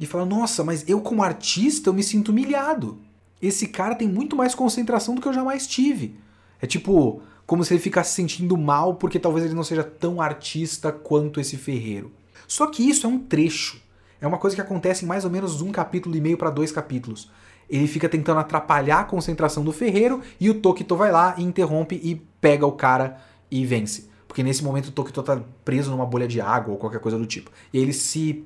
E 0.00 0.06
fala: 0.06 0.24
Nossa, 0.24 0.64
mas 0.64 0.88
eu, 0.88 1.00
como 1.00 1.22
artista, 1.22 1.90
eu 1.90 1.94
me 1.94 2.02
sinto 2.02 2.30
humilhado. 2.30 2.98
Esse 3.42 3.66
cara 3.68 3.94
tem 3.94 4.08
muito 4.08 4.36
mais 4.36 4.54
concentração 4.54 5.14
do 5.14 5.20
que 5.20 5.28
eu 5.28 5.32
jamais 5.32 5.66
tive. 5.66 6.16
É 6.60 6.66
tipo, 6.66 7.22
como 7.46 7.64
se 7.64 7.72
ele 7.72 7.80
ficasse 7.80 8.14
sentindo 8.14 8.56
mal 8.56 8.94
porque 8.94 9.18
talvez 9.18 9.44
ele 9.44 9.54
não 9.54 9.64
seja 9.64 9.82
tão 9.82 10.20
artista 10.20 10.92
quanto 10.92 11.40
esse 11.40 11.56
ferreiro. 11.56 12.12
Só 12.46 12.66
que 12.66 12.88
isso 12.88 13.06
é 13.06 13.10
um 13.10 13.18
trecho. 13.18 13.80
É 14.20 14.26
uma 14.26 14.38
coisa 14.38 14.56
que 14.56 14.62
acontece 14.62 15.04
em 15.04 15.08
mais 15.08 15.24
ou 15.24 15.30
menos 15.30 15.62
um 15.62 15.70
capítulo 15.70 16.16
e 16.16 16.20
meio 16.20 16.36
para 16.36 16.50
dois 16.50 16.72
capítulos. 16.72 17.30
Ele 17.68 17.86
fica 17.86 18.08
tentando 18.08 18.40
atrapalhar 18.40 19.00
a 19.00 19.04
concentração 19.04 19.62
do 19.62 19.72
ferreiro 19.72 20.22
e 20.40 20.48
o 20.48 20.54
Tokito 20.54 20.96
vai 20.96 21.12
lá 21.12 21.34
e 21.38 21.42
interrompe 21.42 22.00
e 22.02 22.16
pega 22.40 22.66
o 22.66 22.72
cara 22.72 23.20
e 23.50 23.64
vence. 23.64 24.08
Porque 24.26 24.42
nesse 24.42 24.64
momento 24.64 24.88
o 24.88 24.92
Tokito 24.92 25.22
tá 25.22 25.40
preso 25.64 25.90
numa 25.90 26.06
bolha 26.06 26.26
de 26.26 26.40
água 26.40 26.72
ou 26.72 26.78
qualquer 26.78 27.00
coisa 27.00 27.18
do 27.18 27.26
tipo. 27.26 27.50
E 27.72 27.78
ele 27.78 27.92
se 27.92 28.44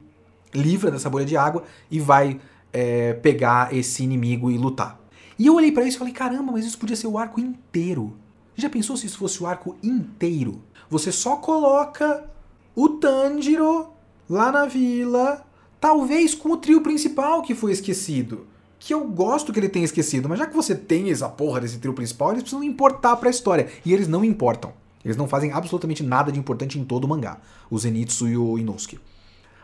livra 0.54 0.90
dessa 0.90 1.08
bolha 1.08 1.24
de 1.24 1.36
água 1.36 1.64
e 1.90 1.98
vai 1.98 2.40
é, 2.72 3.14
pegar 3.14 3.74
esse 3.74 4.02
inimigo 4.02 4.50
e 4.50 4.58
lutar. 4.58 5.01
E 5.38 5.46
eu 5.46 5.54
olhei 5.54 5.72
para 5.72 5.84
isso 5.84 5.96
e 5.96 5.98
falei: 5.98 6.12
caramba, 6.12 6.52
mas 6.52 6.64
isso 6.64 6.78
podia 6.78 6.96
ser 6.96 7.06
o 7.06 7.18
arco 7.18 7.40
inteiro. 7.40 8.16
Já 8.54 8.68
pensou 8.68 8.96
se 8.96 9.06
isso 9.06 9.18
fosse 9.18 9.42
o 9.42 9.46
arco 9.46 9.76
inteiro? 9.82 10.62
Você 10.90 11.10
só 11.10 11.36
coloca 11.36 12.30
o 12.74 12.88
Tanjiro 12.88 13.88
lá 14.28 14.52
na 14.52 14.66
vila, 14.66 15.44
talvez 15.80 16.34
com 16.34 16.50
o 16.50 16.56
trio 16.56 16.80
principal 16.80 17.42
que 17.42 17.54
foi 17.54 17.72
esquecido. 17.72 18.46
Que 18.78 18.92
eu 18.92 19.04
gosto 19.06 19.52
que 19.52 19.60
ele 19.60 19.68
tenha 19.68 19.84
esquecido, 19.84 20.28
mas 20.28 20.38
já 20.38 20.46
que 20.46 20.56
você 20.56 20.74
tem 20.74 21.10
essa 21.10 21.28
porra 21.28 21.60
desse 21.60 21.78
trio 21.78 21.94
principal, 21.94 22.30
eles 22.30 22.42
precisam 22.42 22.64
importar 22.64 23.16
pra 23.16 23.30
história. 23.30 23.68
E 23.84 23.92
eles 23.92 24.08
não 24.08 24.24
importam. 24.24 24.72
Eles 25.04 25.16
não 25.16 25.28
fazem 25.28 25.52
absolutamente 25.52 26.02
nada 26.02 26.32
de 26.32 26.38
importante 26.38 26.78
em 26.78 26.84
todo 26.84 27.04
o 27.04 27.08
mangá. 27.08 27.40
O 27.70 27.78
Zenitsu 27.78 28.28
e 28.28 28.36
o 28.36 28.58
Inosuke. 28.58 29.00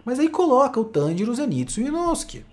Mas 0.04 0.18
aí 0.18 0.28
coloca 0.28 0.80
o 0.80 0.84
Tanjiro, 0.84 1.32
o 1.32 1.34
Zenitsu 1.34 1.80
e 1.80 1.84
o 1.84 1.88
Inosuke. 1.88 2.44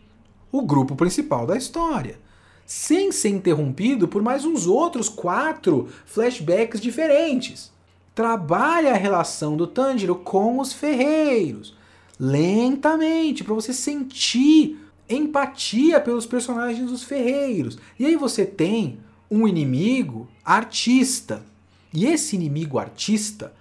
O 0.51 0.61
grupo 0.61 0.95
principal 0.95 1.45
da 1.45 1.55
história. 1.55 2.19
Sem 2.65 3.11
ser 3.11 3.29
interrompido 3.29 4.07
por 4.07 4.21
mais 4.21 4.43
uns 4.45 4.65
outros 4.65 5.07
quatro 5.07 5.87
flashbacks 6.05 6.81
diferentes. 6.81 7.71
Trabalha 8.13 8.91
a 8.91 8.97
relação 8.97 9.55
do 9.55 9.67
Tanjiro 9.67 10.15
com 10.15 10.59
os 10.59 10.73
ferreiros. 10.73 11.75
Lentamente, 12.19 13.43
para 13.43 13.53
você 13.53 13.73
sentir 13.73 14.79
empatia 15.07 15.99
pelos 15.99 16.25
personagens 16.25 16.89
dos 16.89 17.03
ferreiros. 17.03 17.77
E 17.99 18.05
aí 18.05 18.15
você 18.15 18.45
tem 18.45 18.99
um 19.29 19.47
inimigo 19.47 20.27
artista 20.43 21.43
e 21.95 22.05
esse 22.05 22.35
inimigo 22.35 22.77
artista 22.77 23.53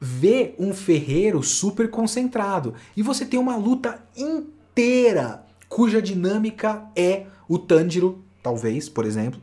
vê 0.00 0.54
um 0.58 0.74
ferreiro 0.74 1.42
super 1.42 1.88
concentrado. 1.88 2.74
E 2.96 3.02
você 3.02 3.24
tem 3.24 3.38
uma 3.38 3.56
luta 3.56 4.02
inteira 4.16 5.46
cuja 5.68 6.02
dinâmica 6.02 6.84
é 6.96 7.26
o 7.48 7.58
Tanjiro, 7.58 8.24
talvez, 8.46 8.88
por 8.88 9.04
exemplo, 9.04 9.40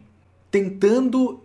tentando 0.49 1.41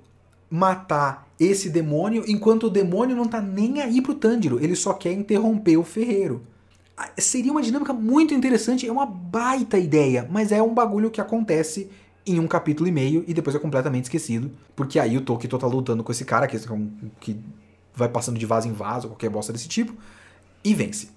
matar 0.48 1.26
esse 1.40 1.68
demônio 1.68 2.22
enquanto 2.28 2.68
o 2.68 2.70
demônio 2.70 3.16
não 3.16 3.26
tá 3.26 3.40
nem 3.40 3.82
aí 3.82 4.00
pro 4.00 4.14
Tanjiro, 4.14 4.62
ele 4.62 4.76
só 4.76 4.92
quer 4.92 5.12
interromper 5.12 5.76
o 5.76 5.82
ferreiro. 5.82 6.40
Ah, 6.96 7.11
seria 7.18 7.50
uma 7.50 7.61
dinâmica 7.61 7.92
muito 7.92 8.32
interessante, 8.32 8.86
é 8.86 8.92
uma 8.92 9.04
baita 9.04 9.76
ideia, 9.76 10.24
mas 10.30 10.52
é 10.52 10.62
um 10.62 10.72
bagulho 10.72 11.11
que 11.11 11.20
acontece 11.20 11.90
em 12.24 12.38
um 12.38 12.46
capítulo 12.46 12.88
e 12.88 12.92
meio 12.92 13.24
e 13.26 13.34
depois 13.34 13.56
é 13.56 13.59
completamente 13.59 14.04
esquecido. 14.04 14.52
Porque 14.76 15.00
aí 15.00 15.16
o 15.16 15.20
Tokito 15.20 15.59
tá 15.59 15.66
lutando 15.66 16.04
com 16.04 16.12
esse 16.12 16.24
cara 16.24 16.46
que, 16.46 16.56
que 17.18 17.40
vai 17.92 18.09
passando 18.09 18.38
de 18.38 18.46
vaso 18.46 18.68
em 18.68 18.72
vaso, 18.72 19.09
qualquer 19.09 19.30
bosta 19.30 19.52
desse 19.52 19.68
tipo, 19.68 19.92
e 20.62 20.74
vence. 20.74 21.09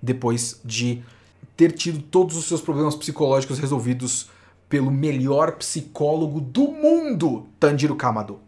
Depois 0.00 0.60
de 0.64 1.02
ter 1.56 1.72
tido 1.72 2.00
todos 2.02 2.36
os 2.36 2.44
seus 2.44 2.60
problemas 2.60 2.94
psicológicos 2.94 3.58
resolvidos 3.58 4.28
pelo 4.68 4.90
melhor 4.90 5.52
psicólogo 5.56 6.40
do 6.40 6.70
mundo, 6.70 7.46
Tanjiro 7.58 7.96
Kamado. 7.96 8.40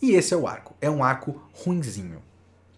E 0.00 0.12
esse 0.12 0.34
é 0.34 0.36
o 0.36 0.46
arco. 0.46 0.74
É 0.80 0.90
um 0.90 1.02
arco 1.02 1.40
ruinzinho. 1.52 2.22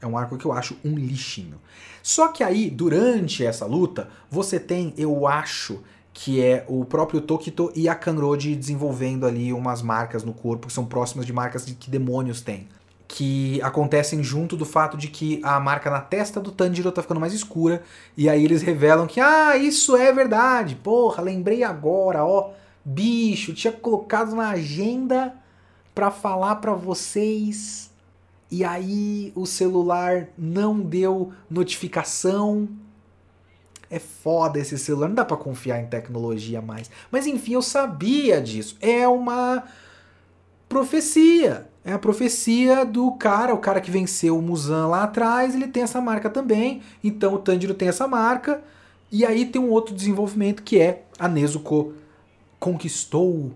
É 0.01 0.07
um 0.07 0.17
arco 0.17 0.39
que 0.39 0.45
eu 0.45 0.53
acho 0.53 0.77
um 0.85 0.95
lixinho. 0.95 1.61
Só 2.03 2.29
que 2.29 2.45
aí, 2.45 2.71
durante 2.71 3.45
essa 3.45 3.67
luta, 3.67 4.09
você 4.31 4.61
tem, 4.61 4.95
eu 4.97 5.27
acho, 5.27 5.83
que 6.19 6.41
é 6.41 6.65
o 6.67 6.85
próprio 6.85 7.21
Tokito 7.21 7.71
e 7.75 7.91
a 7.91 7.95
Kanroji 7.95 8.57
desenvolvendo 8.57 9.27
ali 9.27 9.53
umas 9.53 9.83
marcas 9.83 10.25
no 10.25 10.33
corpo 10.33 10.67
que 10.67 10.73
são 10.73 10.87
próximas 10.87 11.27
de 11.27 11.33
marcas 11.33 11.65
que 11.65 11.91
demônios 11.91 12.41
têm. 12.41 12.69
Que 13.09 13.61
acontecem 13.63 14.23
junto 14.23 14.57
do 14.57 14.65
fato 14.65 14.97
de 14.97 15.09
que 15.09 15.41
a 15.43 15.61
marca 15.61 15.89
na 15.91 16.01
testa 16.01 16.41
do 16.41 16.51
Tanjiro 16.51 16.91
tá 16.91 17.03
ficando 17.03 17.21
mais 17.21 17.33
escura. 17.33 17.83
E 18.17 18.29
aí 18.29 18.45
eles 18.45 18.63
revelam 18.63 19.07
que, 19.07 19.21
ah, 19.21 19.57
isso 19.57 19.97
é 19.97 20.13
verdade. 20.13 20.75
Porra, 20.75 21.23
lembrei 21.23 21.63
agora, 21.63 22.25
ó. 22.25 22.51
Bicho, 22.85 23.55
tinha 23.55 23.73
colocado 23.73 24.35
na 24.35 24.51
agenda 24.51 25.35
para 25.95 26.11
falar 26.11 26.57
para 26.57 26.75
vocês. 26.75 27.91
E 28.51 28.65
aí 28.65 29.33
o 29.35 29.47
celular 29.47 30.29
não 30.37 30.79
deu 30.81 31.33
notificação 31.51 32.69
é 33.91 33.99
foda 33.99 34.59
esse 34.59 34.77
celular, 34.79 35.09
não 35.09 35.15
dá 35.15 35.25
para 35.25 35.37
confiar 35.37 35.81
em 35.81 35.87
tecnologia 35.87 36.61
mais. 36.61 36.91
Mas 37.11 37.27
enfim, 37.27 37.55
eu 37.55 37.63
sabia 37.63 38.41
disso. 38.41 38.77
É 38.81 39.07
uma 39.07 39.65
profecia. 40.69 41.69
É 41.87 41.93
a 41.93 41.99
profecia 41.99 42.85
do 42.85 43.13
cara, 43.13 43.55
o 43.55 43.59
cara 43.59 43.81
que 43.81 43.93
venceu 43.93 44.37
o 44.37 44.43
Musan 44.43 44.89
lá 44.89 45.05
atrás, 45.05 45.55
ele 45.55 45.69
tem 45.69 45.85
essa 45.85 46.01
marca 46.01 46.29
também. 46.29 46.83
Então 47.03 47.35
o 47.35 47.39
Tanjiro 47.39 47.75
tem 47.75 47.87
essa 47.87 48.09
marca. 48.09 48.61
E 49.11 49.25
aí 49.25 49.47
tem 49.47 49.63
um 49.63 49.71
outro 49.71 49.95
desenvolvimento 49.95 50.65
que 50.65 50.81
é 50.81 51.05
a 51.17 51.29
Nezuko 51.29 51.95
conquistou 52.59 53.53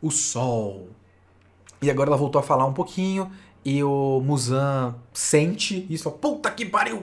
o 0.00 0.08
sol. 0.08 0.88
E 1.82 1.90
agora 1.90 2.10
ela 2.10 2.16
voltou 2.16 2.38
a 2.38 2.44
falar 2.44 2.64
um 2.64 2.72
pouquinho 2.72 3.28
e 3.64 3.82
o 3.82 4.20
Musan 4.24 4.94
sente 5.12 5.84
isso, 5.90 6.08
puta 6.12 6.50
que 6.52 6.64
pariu, 6.64 7.02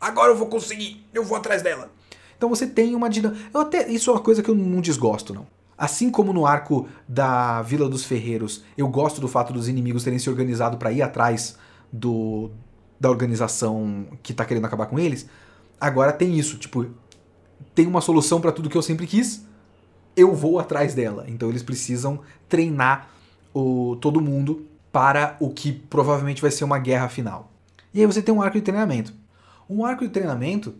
Agora 0.00 0.30
eu 0.30 0.36
vou 0.36 0.46
conseguir, 0.46 1.04
eu 1.12 1.24
vou 1.24 1.36
atrás 1.36 1.62
dela. 1.62 1.90
Então 2.36 2.48
você 2.48 2.66
tem 2.66 2.94
uma 2.94 3.08
dinâmica. 3.10 3.58
até 3.58 3.88
isso 3.88 4.10
é 4.10 4.12
uma 4.14 4.20
coisa 4.20 4.42
que 4.42 4.48
eu 4.48 4.54
não 4.54 4.80
desgosto 4.80 5.34
não. 5.34 5.46
Assim 5.78 6.10
como 6.10 6.32
no 6.32 6.44
arco 6.44 6.88
da 7.06 7.62
Vila 7.62 7.88
dos 7.88 8.04
Ferreiros, 8.04 8.64
eu 8.76 8.88
gosto 8.88 9.20
do 9.20 9.28
fato 9.28 9.52
dos 9.52 9.68
inimigos 9.68 10.02
terem 10.02 10.18
se 10.18 10.28
organizado 10.28 10.76
para 10.76 10.90
ir 10.90 11.02
atrás 11.02 11.56
do 11.92 12.50
da 13.00 13.08
organização 13.08 14.08
que 14.24 14.34
tá 14.34 14.44
querendo 14.44 14.64
acabar 14.64 14.86
com 14.86 14.98
eles. 14.98 15.28
Agora 15.80 16.12
tem 16.12 16.36
isso, 16.36 16.58
tipo, 16.58 16.86
tem 17.76 17.86
uma 17.86 18.00
solução 18.00 18.40
para 18.40 18.50
tudo 18.50 18.68
que 18.68 18.76
eu 18.76 18.82
sempre 18.82 19.06
quis. 19.06 19.46
Eu 20.16 20.34
vou 20.34 20.58
atrás 20.58 20.94
dela. 20.94 21.24
Então 21.28 21.48
eles 21.48 21.62
precisam 21.62 22.20
treinar 22.48 23.08
o, 23.54 23.96
todo 24.00 24.20
mundo 24.20 24.66
para 24.90 25.36
o 25.38 25.50
que 25.50 25.70
provavelmente 25.72 26.42
vai 26.42 26.50
ser 26.50 26.64
uma 26.64 26.80
guerra 26.80 27.08
final. 27.08 27.52
E 27.94 28.00
aí 28.00 28.06
você 28.06 28.20
tem 28.20 28.34
um 28.34 28.42
arco 28.42 28.56
de 28.56 28.62
treinamento. 28.62 29.12
Um 29.70 29.84
arco 29.84 30.04
de 30.04 30.10
treinamento 30.10 30.74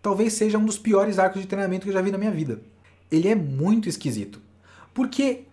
talvez 0.00 0.34
seja 0.34 0.58
um 0.58 0.64
dos 0.64 0.78
piores 0.78 1.18
arcos 1.18 1.42
de 1.42 1.48
treinamento 1.48 1.82
que 1.82 1.88
eu 1.88 1.94
já 1.94 2.00
vi 2.00 2.12
na 2.12 2.18
minha 2.18 2.30
vida. 2.30 2.60
Ele 3.10 3.28
é 3.28 3.34
muito 3.34 3.88
esquisito. 3.88 4.40
Porque 4.92 5.44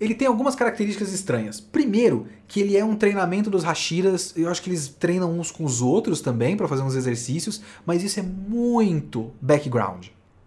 ele 0.00 0.14
tem 0.14 0.26
algumas 0.26 0.54
características 0.54 1.12
estranhas. 1.12 1.60
Primeiro, 1.60 2.26
que 2.48 2.60
ele 2.60 2.76
é 2.76 2.84
um 2.84 2.96
treinamento 2.96 3.50
dos 3.50 3.64
Hashiras, 3.64 4.32
eu 4.34 4.48
acho 4.48 4.62
que 4.62 4.70
eles 4.70 4.88
treinam 4.88 5.38
uns 5.38 5.50
com 5.50 5.64
os 5.64 5.82
outros 5.82 6.22
também 6.22 6.56
para 6.56 6.66
fazer 6.66 6.82
uns 6.82 6.94
exercícios, 6.94 7.60
mas 7.84 8.02
isso 8.02 8.18
é 8.18 8.22
muito 8.22 9.30
background. 9.40 10.06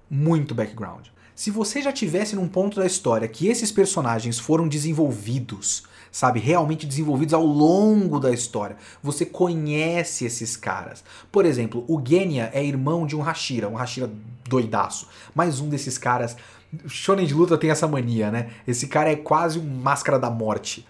Muito 0.09 0.55
background. 0.55 1.07
Se 1.36 1.51
você 1.51 1.82
já 1.82 1.91
tivesse 1.91 2.36
num 2.36 2.47
ponto 2.47 2.80
da 2.80 2.86
história 2.86 3.28
que 3.28 3.47
esses 3.47 3.72
personagens 3.72 4.39
foram 4.39 4.68
desenvolvidos 4.68 5.84
sabe? 6.14 6.39
Realmente 6.39 6.86
desenvolvidos 6.86 7.34
ao 7.34 7.43
longo 7.43 8.20
da 8.20 8.32
história. 8.32 8.78
Você 9.01 9.26
conhece 9.26 10.24
esses 10.24 10.55
caras. 10.55 11.03
Por 11.32 11.43
exemplo, 11.43 11.84
o 11.88 11.99
Genya 12.01 12.51
é 12.53 12.64
irmão 12.64 13.07
de 13.07 13.16
um 13.16 13.22
Hashira, 13.22 13.68
um 13.68 13.76
Hashira 13.76 14.09
doidaço. 14.47 15.07
Mais 15.34 15.59
um 15.59 15.68
desses 15.68 15.97
caras. 15.97 16.38
Shonen 16.88 17.26
de 17.26 17.34
luta 17.34 17.57
tem 17.57 17.72
essa 17.72 17.88
mania, 17.88 18.30
né? 18.30 18.51
Esse 18.68 18.88
cara 18.88 19.11
é 19.11 19.16
quase 19.16 19.57
um 19.57 19.66
máscara 19.66 20.20
da 20.20 20.30
morte. 20.30 20.88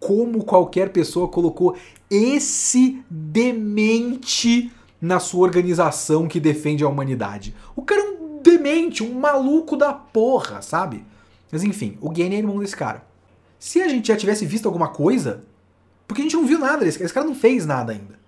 Como 0.00 0.44
qualquer 0.44 0.90
pessoa 0.90 1.28
colocou 1.28 1.76
esse 2.10 3.00
demente 3.08 4.72
na 5.00 5.20
sua 5.20 5.44
organização 5.44 6.26
que 6.26 6.40
defende 6.40 6.82
a 6.82 6.88
humanidade? 6.88 7.54
O 7.76 7.82
cara 7.82 8.00
é 8.00 8.04
um 8.04 8.42
demente, 8.42 9.04
um 9.04 9.20
maluco 9.20 9.76
da 9.76 9.92
porra, 9.92 10.62
sabe? 10.62 11.04
Mas 11.50 11.62
enfim, 11.62 11.96
o 12.00 12.12
Genya 12.12 12.36
é 12.36 12.40
irmão 12.40 12.58
desse 12.58 12.76
cara. 12.76 13.07
Se 13.58 13.82
a 13.82 13.88
gente 13.88 14.08
já 14.08 14.16
tivesse 14.16 14.46
visto 14.46 14.66
alguma 14.66 14.88
coisa, 14.88 15.42
porque 16.06 16.22
a 16.22 16.24
gente 16.24 16.36
não 16.36 16.46
viu 16.46 16.58
nada, 16.58 16.86
esse, 16.86 17.02
esse 17.02 17.12
cara 17.12 17.26
não 17.26 17.34
fez 17.34 17.66
nada 17.66 17.92
ainda. 17.92 18.18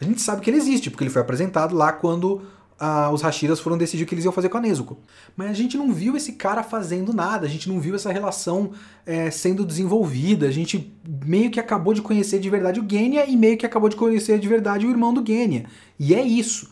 A 0.00 0.04
gente 0.04 0.20
sabe 0.20 0.42
que 0.42 0.50
ele 0.50 0.56
existe, 0.56 0.90
porque 0.90 1.04
ele 1.04 1.10
foi 1.10 1.22
apresentado 1.22 1.74
lá 1.74 1.92
quando 1.92 2.42
ah, 2.78 3.10
os 3.10 3.22
Hashiras 3.22 3.60
foram 3.60 3.78
decidir 3.78 4.04
o 4.04 4.06
que 4.06 4.14
eles 4.14 4.24
iam 4.24 4.32
fazer 4.32 4.48
com 4.48 4.58
a 4.58 4.60
Nezuko. 4.60 4.98
Mas 5.36 5.50
a 5.50 5.54
gente 5.54 5.76
não 5.76 5.92
viu 5.92 6.16
esse 6.16 6.32
cara 6.32 6.62
fazendo 6.62 7.12
nada, 7.12 7.46
a 7.46 7.48
gente 7.48 7.68
não 7.68 7.80
viu 7.80 7.94
essa 7.94 8.12
relação 8.12 8.72
é, 9.06 9.30
sendo 9.30 9.64
desenvolvida, 9.64 10.46
a 10.46 10.50
gente 10.50 10.92
meio 11.24 11.50
que 11.50 11.60
acabou 11.60 11.94
de 11.94 12.02
conhecer 12.02 12.38
de 12.38 12.50
verdade 12.50 12.80
o 12.80 12.86
Genya 12.88 13.24
e 13.26 13.36
meio 13.36 13.56
que 13.56 13.66
acabou 13.66 13.88
de 13.88 13.96
conhecer 13.96 14.38
de 14.38 14.48
verdade 14.48 14.86
o 14.86 14.90
irmão 14.90 15.14
do 15.14 15.24
Genya. 15.24 15.64
E 15.98 16.14
é 16.14 16.22
isso. 16.22 16.70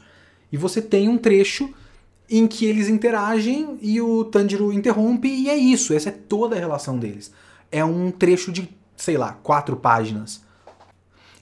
E 0.50 0.56
você 0.56 0.82
tem 0.82 1.08
um 1.08 1.16
trecho 1.16 1.72
em 2.28 2.46
que 2.46 2.66
eles 2.66 2.88
interagem 2.88 3.78
e 3.80 4.00
o 4.00 4.24
Tanjiro 4.24 4.72
interrompe 4.72 5.28
e 5.28 5.48
é 5.48 5.56
isso, 5.56 5.92
essa 5.94 6.08
é 6.08 6.12
toda 6.12 6.56
a 6.56 6.58
relação 6.58 6.98
deles 6.98 7.32
é 7.72 7.84
um 7.84 8.10
trecho 8.10 8.52
de, 8.52 8.68
sei 8.96 9.16
lá, 9.16 9.32
quatro 9.32 9.76
páginas. 9.76 10.42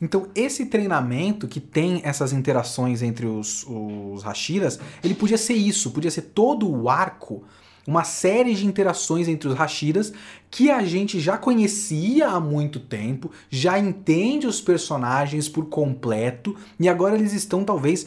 Então, 0.01 0.29
esse 0.35 0.67
treinamento 0.67 1.47
que 1.47 1.61
tem 1.61 2.01
essas 2.05 2.33
interações 2.33 3.03
entre 3.03 3.27
os, 3.27 3.67
os 3.69 4.23
Hashiras, 4.23 4.81
ele 5.05 5.15
podia 5.15 5.37
ser 5.37 5.55
isso, 5.55 5.91
podia 5.91 6.11
ser 6.11 6.23
todo 6.23 6.71
o 6.71 6.89
arco, 6.89 7.45
uma 7.87 8.05
série 8.05 8.55
de 8.55 8.67
interações 8.67 9.29
entre 9.29 9.49
os 9.49 9.55
Hashiras 9.55 10.13
que 10.51 10.71
a 10.71 10.83
gente 10.85 11.21
já 11.21 11.37
conhecia 11.37 12.29
há 12.29 12.41
muito 12.41 12.81
tempo, 12.81 13.31
já 13.51 13.79
entende 13.79 14.47
os 14.47 14.61
personagens 14.61 15.49
por 15.49 15.67
completo, 15.67 16.57
e 16.79 16.89
agora 16.89 17.17
eles 17.17 17.33
estão 17.33 17.65
talvez 17.65 18.07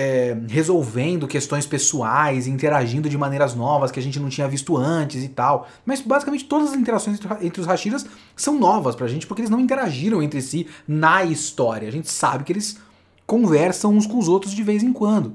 é, 0.00 0.36
resolvendo 0.46 1.26
questões 1.26 1.66
pessoais, 1.66 2.46
interagindo 2.46 3.08
de 3.08 3.18
maneiras 3.18 3.56
novas 3.56 3.90
que 3.90 3.98
a 3.98 4.02
gente 4.02 4.20
não 4.20 4.28
tinha 4.28 4.46
visto 4.46 4.76
antes 4.76 5.24
e 5.24 5.28
tal. 5.28 5.66
Mas 5.84 6.00
basicamente 6.00 6.44
todas 6.44 6.70
as 6.70 6.76
interações 6.76 7.18
entre, 7.40 7.60
os 7.60 7.66
Hashiras 7.66 8.06
são 8.36 8.56
novas 8.56 8.94
pra 8.94 9.08
gente 9.08 9.26
porque 9.26 9.42
eles 9.42 9.50
não 9.50 9.58
interagiram 9.58 10.22
entre 10.22 10.40
si 10.40 10.68
na 10.86 11.24
história. 11.24 11.88
A 11.88 11.90
gente 11.90 12.08
sabe 12.08 12.44
que 12.44 12.52
eles 12.52 12.78
conversam 13.26 13.92
uns 13.92 14.06
com 14.06 14.18
os 14.18 14.28
outros 14.28 14.54
de 14.54 14.62
vez 14.62 14.84
em 14.84 14.92
quando. 14.92 15.32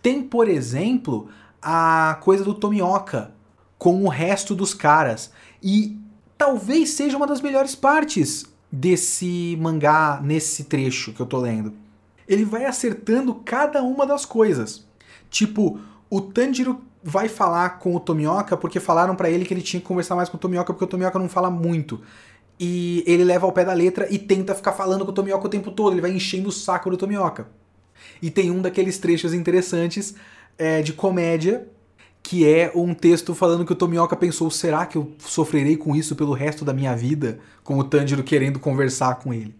Tem, 0.00 0.22
por 0.22 0.48
exemplo, 0.48 1.26
a 1.60 2.16
coisa 2.20 2.44
do 2.44 2.54
Tomioka 2.54 3.32
com 3.76 4.04
o 4.04 4.08
resto 4.08 4.54
dos 4.54 4.72
caras. 4.72 5.32
E 5.60 5.98
talvez 6.38 6.90
seja 6.90 7.16
uma 7.16 7.26
das 7.26 7.40
melhores 7.40 7.74
partes 7.74 8.44
desse 8.70 9.58
mangá 9.60 10.20
nesse 10.22 10.62
trecho 10.62 11.12
que 11.12 11.20
eu 11.20 11.26
tô 11.26 11.38
lendo 11.38 11.82
ele 12.28 12.44
vai 12.44 12.64
acertando 12.64 13.34
cada 13.34 13.82
uma 13.82 14.06
das 14.06 14.24
coisas. 14.24 14.86
Tipo, 15.30 15.78
o 16.08 16.20
Tanjiro 16.20 16.80
vai 17.02 17.28
falar 17.28 17.78
com 17.78 17.94
o 17.94 18.00
Tomioka 18.00 18.56
porque 18.56 18.80
falaram 18.80 19.14
para 19.14 19.28
ele 19.28 19.44
que 19.44 19.52
ele 19.52 19.60
tinha 19.60 19.80
que 19.80 19.86
conversar 19.86 20.16
mais 20.16 20.28
com 20.28 20.36
o 20.36 20.40
Tomioka 20.40 20.72
porque 20.72 20.84
o 20.84 20.88
Tomioka 20.88 21.18
não 21.18 21.28
fala 21.28 21.50
muito. 21.50 22.00
E 22.58 23.02
ele 23.06 23.24
leva 23.24 23.46
ao 23.46 23.52
pé 23.52 23.64
da 23.64 23.72
letra 23.72 24.06
e 24.10 24.18
tenta 24.18 24.54
ficar 24.54 24.72
falando 24.72 25.04
com 25.04 25.10
o 25.10 25.14
Tomioka 25.14 25.46
o 25.46 25.50
tempo 25.50 25.70
todo, 25.70 25.92
ele 25.92 26.00
vai 26.00 26.12
enchendo 26.12 26.48
o 26.48 26.52
saco 26.52 26.88
do 26.88 26.96
Tomioka. 26.96 27.48
E 28.22 28.30
tem 28.30 28.50
um 28.50 28.62
daqueles 28.62 28.96
trechos 28.98 29.34
interessantes 29.34 30.14
é, 30.56 30.80
de 30.80 30.92
comédia, 30.92 31.68
que 32.22 32.48
é 32.48 32.72
um 32.74 32.94
texto 32.94 33.34
falando 33.34 33.66
que 33.66 33.72
o 33.72 33.76
Tomioka 33.76 34.16
pensou: 34.16 34.50
será 34.50 34.86
que 34.86 34.96
eu 34.96 35.12
sofrerei 35.18 35.76
com 35.76 35.94
isso 35.94 36.16
pelo 36.16 36.32
resto 36.32 36.64
da 36.64 36.72
minha 36.72 36.94
vida? 36.94 37.38
Com 37.62 37.78
o 37.78 37.84
Tanjiro 37.84 38.22
querendo 38.22 38.58
conversar 38.58 39.16
com 39.16 39.34
ele. 39.34 39.54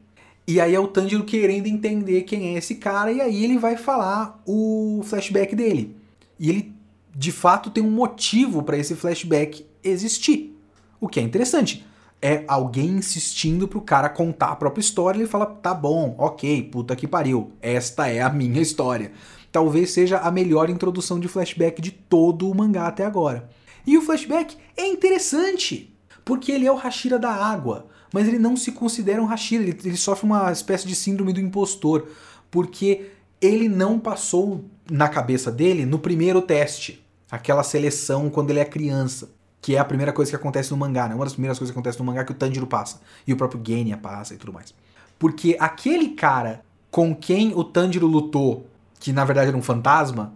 E 0.47 0.61
aí 0.61 0.75
é 0.75 0.81
o 0.81 0.87
Tanjiro 0.87 1.25
querendo 1.25 1.67
entender 1.67 2.23
quem 2.23 2.55
é 2.55 2.59
esse 2.59 2.75
cara, 2.75 3.11
e 3.11 3.21
aí 3.21 3.45
ele 3.45 3.59
vai 3.59 3.77
falar 3.77 4.43
o 4.47 5.01
flashback 5.03 5.57
dele. 5.57 5.97
E 6.39 6.51
ele, 6.51 6.75
de 7.17 7.33
fato, 7.33 7.71
tem 7.71 7.83
um 7.83 7.91
motivo 7.91 8.63
para 8.63 8.77
esse 8.77 8.95
flashback 8.95 9.65
existir. 9.83 10.59
O 11.01 11.09
que 11.09 11.19
é 11.19 11.23
interessante. 11.23 11.87
É 12.21 12.45
alguém 12.47 12.89
insistindo 12.89 13.69
pro 13.69 13.81
cara 13.81 14.09
contar 14.09 14.49
a 14.49 14.57
própria 14.57 14.81
história, 14.81 15.19
ele 15.19 15.27
fala, 15.27 15.47
tá 15.47 15.75
bom, 15.75 16.15
ok, 16.19 16.63
puta 16.65 16.97
que 16.97 17.07
pariu, 17.07 17.53
esta 17.61 18.09
é 18.09 18.23
a 18.23 18.31
minha 18.31 18.63
história. 18.63 19.13
Talvez 19.53 19.91
seja 19.91 20.19
a 20.19 20.31
melhor 20.31 20.71
introdução 20.71 21.21
de 21.21 21.29
flashback 21.29 21.83
de 21.83 21.91
todo 21.91 22.51
o 22.51 22.55
mangá 22.55 22.87
até 22.87 23.05
agora. 23.05 23.49
E 23.87 23.99
o 23.99 24.03
flashback 24.03 24.57
é 24.77 24.87
interessante, 24.87 25.95
porque 26.25 26.51
ele 26.51 26.67
é 26.67 26.73
o 26.73 26.77
Hashira 26.77 27.19
da 27.19 27.31
água 27.31 27.89
mas 28.15 28.29
ele 28.29 28.39
não 28.39 28.57
se 28.57 28.71
considera 28.71 29.21
um 29.21 29.27
Hashira, 29.27 29.65
ele, 29.65 29.77
ele 29.85 29.97
sofre 29.97 30.25
uma 30.25 30.53
espécie 30.53 30.87
de 30.87 30.95
síndrome 30.95 31.33
do 31.33 31.41
impostor, 31.41 32.07
porque 32.49 33.11
ele 33.41 33.69
não 33.69 33.99
passou 33.99 34.65
na 34.89 35.09
cabeça 35.09 35.51
dele 35.51 35.85
no 35.85 35.99
primeiro 35.99 36.41
teste, 36.41 37.05
aquela 37.29 37.65
seleção 37.65 38.31
quando 38.31 38.51
ele 38.51 38.61
é 38.61 38.65
criança, 38.65 39.33
que 39.61 39.75
é 39.75 39.81
a 39.81 39.85
primeira 39.85 40.13
coisa 40.13 40.31
que 40.31 40.37
acontece 40.37 40.71
no 40.71 40.77
mangá, 40.77 41.09
né? 41.09 41.17
Uma 41.17 41.25
das 41.25 41.33
primeiras 41.33 41.59
coisas 41.59 41.73
que 41.73 41.77
acontece 41.77 41.99
no 41.99 42.05
mangá 42.05 42.21
é 42.21 42.25
que 42.25 42.31
o 42.31 42.37
Tanjiro 42.37 42.69
passa, 42.69 43.01
e 43.27 43.33
o 43.33 43.37
próprio 43.37 43.61
Genya 43.67 43.97
passa 43.97 44.33
e 44.33 44.37
tudo 44.37 44.53
mais. 44.53 44.73
Porque 45.19 45.57
aquele 45.59 46.11
cara 46.11 46.63
com 46.93 47.17
quem 47.17 47.53
o 47.53 47.65
Tanjiro 47.65 48.07
lutou, 48.07 48.69
que 49.01 49.13
na 49.13 49.25
verdade 49.25 49.49
era 49.49 49.57
um 49.57 49.63
fantasma, 49.63 50.33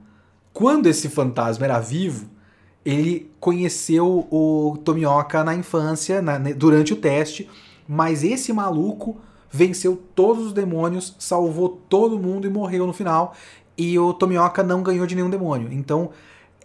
quando 0.53 0.89
esse 0.89 1.09
fantasma 1.09 1.65
era 1.65 1.79
vivo, 1.79 2.29
ele 2.85 3.31
conheceu 3.39 4.27
o 4.33 4.77
Tomioka 4.85 5.45
na 5.45 5.55
infância, 5.55 6.21
na, 6.21 6.39
durante 6.39 6.93
o 6.93 6.97
teste, 6.97 7.49
mas 7.89 8.23
esse 8.23 8.53
maluco 8.53 9.17
venceu 9.51 9.97
todos 10.15 10.47
os 10.47 10.53
demônios, 10.53 11.17
salvou 11.19 11.71
todo 11.89 12.19
mundo 12.19 12.47
e 12.47 12.51
morreu 12.51 12.87
no 12.87 12.93
final. 12.93 13.35
E 13.77 13.99
o 13.99 14.13
Tomioka 14.13 14.63
não 14.63 14.83
ganhou 14.83 15.07
de 15.07 15.15
nenhum 15.15 15.31
demônio. 15.31 15.73
Então 15.73 16.11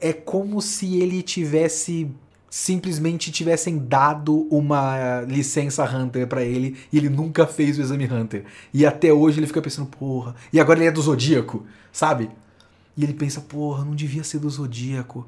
é 0.01 0.11
como 0.11 0.61
se 0.61 0.97
ele 0.97 1.21
tivesse 1.21 2.11
simplesmente 2.49 3.31
tivessem 3.31 3.79
dado 3.79 4.47
uma 4.51 5.21
licença 5.21 5.83
Hunter 5.85 6.27
para 6.27 6.43
ele 6.43 6.77
e 6.91 6.99
ele 6.99 7.09
nunca 7.09 7.47
fez 7.47 7.79
o 7.79 7.81
exame 7.81 8.05
Hunter. 8.05 8.45
E 8.71 8.85
até 8.85 9.11
hoje 9.11 9.39
ele 9.39 9.47
fica 9.47 9.59
pensando, 9.59 9.87
porra. 9.87 10.35
E 10.51 10.59
agora 10.59 10.77
ele 10.77 10.87
é 10.87 10.91
do 10.91 11.01
Zodíaco, 11.01 11.65
sabe? 11.91 12.29
E 12.95 13.03
ele 13.03 13.13
pensa, 13.15 13.41
porra, 13.41 13.83
não 13.83 13.95
devia 13.95 14.23
ser 14.23 14.37
do 14.37 14.47
Zodíaco, 14.47 15.27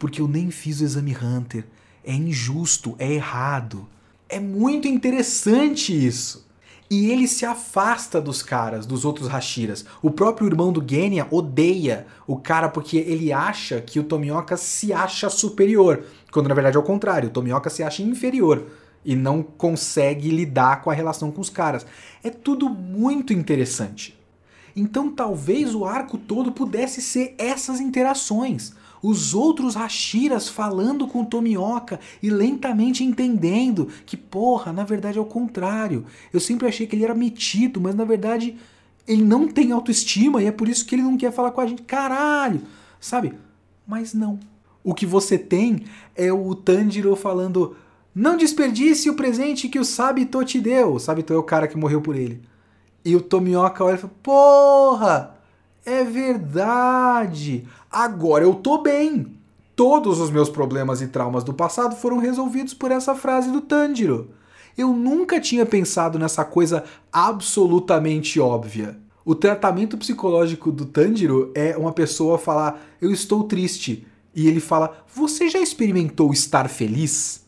porque 0.00 0.20
eu 0.20 0.26
nem 0.26 0.50
fiz 0.50 0.80
o 0.80 0.84
exame 0.84 1.16
Hunter. 1.16 1.64
É 2.02 2.12
injusto, 2.12 2.96
é 2.98 3.12
errado. 3.12 3.86
É 4.28 4.40
muito 4.40 4.88
interessante 4.88 5.92
isso. 5.94 6.44
E 6.90 7.10
ele 7.10 7.26
se 7.26 7.46
afasta 7.46 8.20
dos 8.20 8.42
caras, 8.42 8.86
dos 8.86 9.04
outros 9.04 9.28
Hashiras. 9.28 9.84
O 10.02 10.10
próprio 10.10 10.46
irmão 10.46 10.72
do 10.72 10.84
Genya 10.86 11.26
odeia 11.30 12.06
o 12.26 12.36
cara 12.36 12.68
porque 12.68 12.98
ele 12.98 13.32
acha 13.32 13.80
que 13.80 13.98
o 13.98 14.04
Tomioka 14.04 14.56
se 14.56 14.92
acha 14.92 15.30
superior. 15.30 16.04
Quando 16.30 16.48
na 16.48 16.54
verdade 16.54 16.76
é 16.76 16.80
o 16.80 16.84
contrário, 16.84 17.28
o 17.28 17.32
Tomioka 17.32 17.70
se 17.70 17.82
acha 17.82 18.02
inferior 18.02 18.66
e 19.04 19.16
não 19.16 19.42
consegue 19.42 20.30
lidar 20.30 20.82
com 20.82 20.90
a 20.90 20.94
relação 20.94 21.30
com 21.30 21.40
os 21.40 21.50
caras. 21.50 21.86
É 22.22 22.30
tudo 22.30 22.68
muito 22.68 23.32
interessante. 23.32 24.18
Então 24.76 25.10
talvez 25.10 25.74
o 25.74 25.84
arco 25.84 26.18
todo 26.18 26.52
pudesse 26.52 27.00
ser 27.00 27.34
essas 27.38 27.80
interações 27.80 28.74
os 29.06 29.34
outros 29.34 29.74
Hashiras 29.74 30.48
falando 30.48 31.06
com 31.06 31.26
Tomioka 31.26 32.00
e 32.22 32.30
lentamente 32.30 33.04
entendendo 33.04 33.90
que, 34.06 34.16
porra, 34.16 34.72
na 34.72 34.82
verdade 34.82 35.18
é 35.18 35.20
o 35.20 35.26
contrário. 35.26 36.06
Eu 36.32 36.40
sempre 36.40 36.66
achei 36.66 36.86
que 36.86 36.96
ele 36.96 37.04
era 37.04 37.14
metido, 37.14 37.78
mas 37.78 37.94
na 37.94 38.04
verdade 38.06 38.56
ele 39.06 39.22
não 39.22 39.46
tem 39.46 39.72
autoestima 39.72 40.42
e 40.42 40.46
é 40.46 40.50
por 40.50 40.70
isso 40.70 40.86
que 40.86 40.94
ele 40.94 41.02
não 41.02 41.18
quer 41.18 41.30
falar 41.30 41.50
com 41.50 41.60
a 41.60 41.66
gente. 41.66 41.82
Caralho! 41.82 42.62
Sabe? 42.98 43.34
Mas 43.86 44.14
não. 44.14 44.40
O 44.82 44.94
que 44.94 45.04
você 45.04 45.36
tem 45.36 45.84
é 46.16 46.32
o 46.32 46.54
Tanjiro 46.54 47.14
falando: 47.14 47.76
Não 48.14 48.38
desperdice 48.38 49.10
o 49.10 49.16
presente 49.16 49.68
que 49.68 49.78
o 49.78 49.84
Sabito 49.84 50.42
te 50.46 50.58
deu. 50.58 50.94
O 50.94 50.98
Sabito 50.98 51.34
é 51.34 51.36
o 51.36 51.42
cara 51.42 51.68
que 51.68 51.76
morreu 51.76 52.00
por 52.00 52.16
ele. 52.16 52.40
E 53.04 53.14
o 53.14 53.20
Tomioka 53.20 53.84
olha 53.84 53.96
e 53.96 53.98
fala: 53.98 54.14
Porra! 54.22 55.34
É 55.84 56.02
verdade! 56.02 57.68
Agora 57.94 58.42
eu 58.42 58.56
tô 58.56 58.78
bem! 58.78 59.38
Todos 59.76 60.18
os 60.18 60.28
meus 60.28 60.48
problemas 60.48 61.00
e 61.00 61.06
traumas 61.06 61.44
do 61.44 61.54
passado 61.54 61.94
foram 61.94 62.18
resolvidos 62.18 62.74
por 62.74 62.90
essa 62.90 63.14
frase 63.14 63.52
do 63.52 63.60
Tanjiro. 63.60 64.30
Eu 64.76 64.92
nunca 64.92 65.40
tinha 65.40 65.64
pensado 65.64 66.18
nessa 66.18 66.44
coisa 66.44 66.82
absolutamente 67.12 68.40
óbvia. 68.40 68.98
O 69.24 69.32
tratamento 69.32 69.96
psicológico 69.96 70.72
do 70.72 70.86
Tanjiro 70.86 71.52
é 71.54 71.76
uma 71.76 71.92
pessoa 71.92 72.36
falar: 72.36 72.84
Eu 73.00 73.12
estou 73.12 73.44
triste. 73.44 74.04
E 74.34 74.48
ele 74.48 74.58
fala: 74.58 75.04
Você 75.14 75.48
já 75.48 75.60
experimentou 75.60 76.32
estar 76.32 76.68
feliz? 76.68 77.46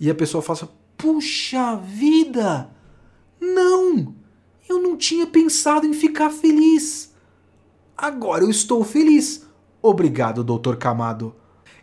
E 0.00 0.10
a 0.10 0.14
pessoa 0.14 0.42
fala: 0.42 0.68
Puxa 0.96 1.76
vida! 1.76 2.68
Não! 3.40 4.12
Eu 4.68 4.82
não 4.82 4.96
tinha 4.96 5.24
pensado 5.24 5.86
em 5.86 5.92
ficar 5.92 6.30
feliz. 6.30 7.14
Agora 7.96 8.42
eu 8.42 8.50
estou 8.50 8.82
feliz. 8.82 9.46
Obrigado, 9.82 10.42
Dr. 10.42 10.76
Kamado. 10.76 11.34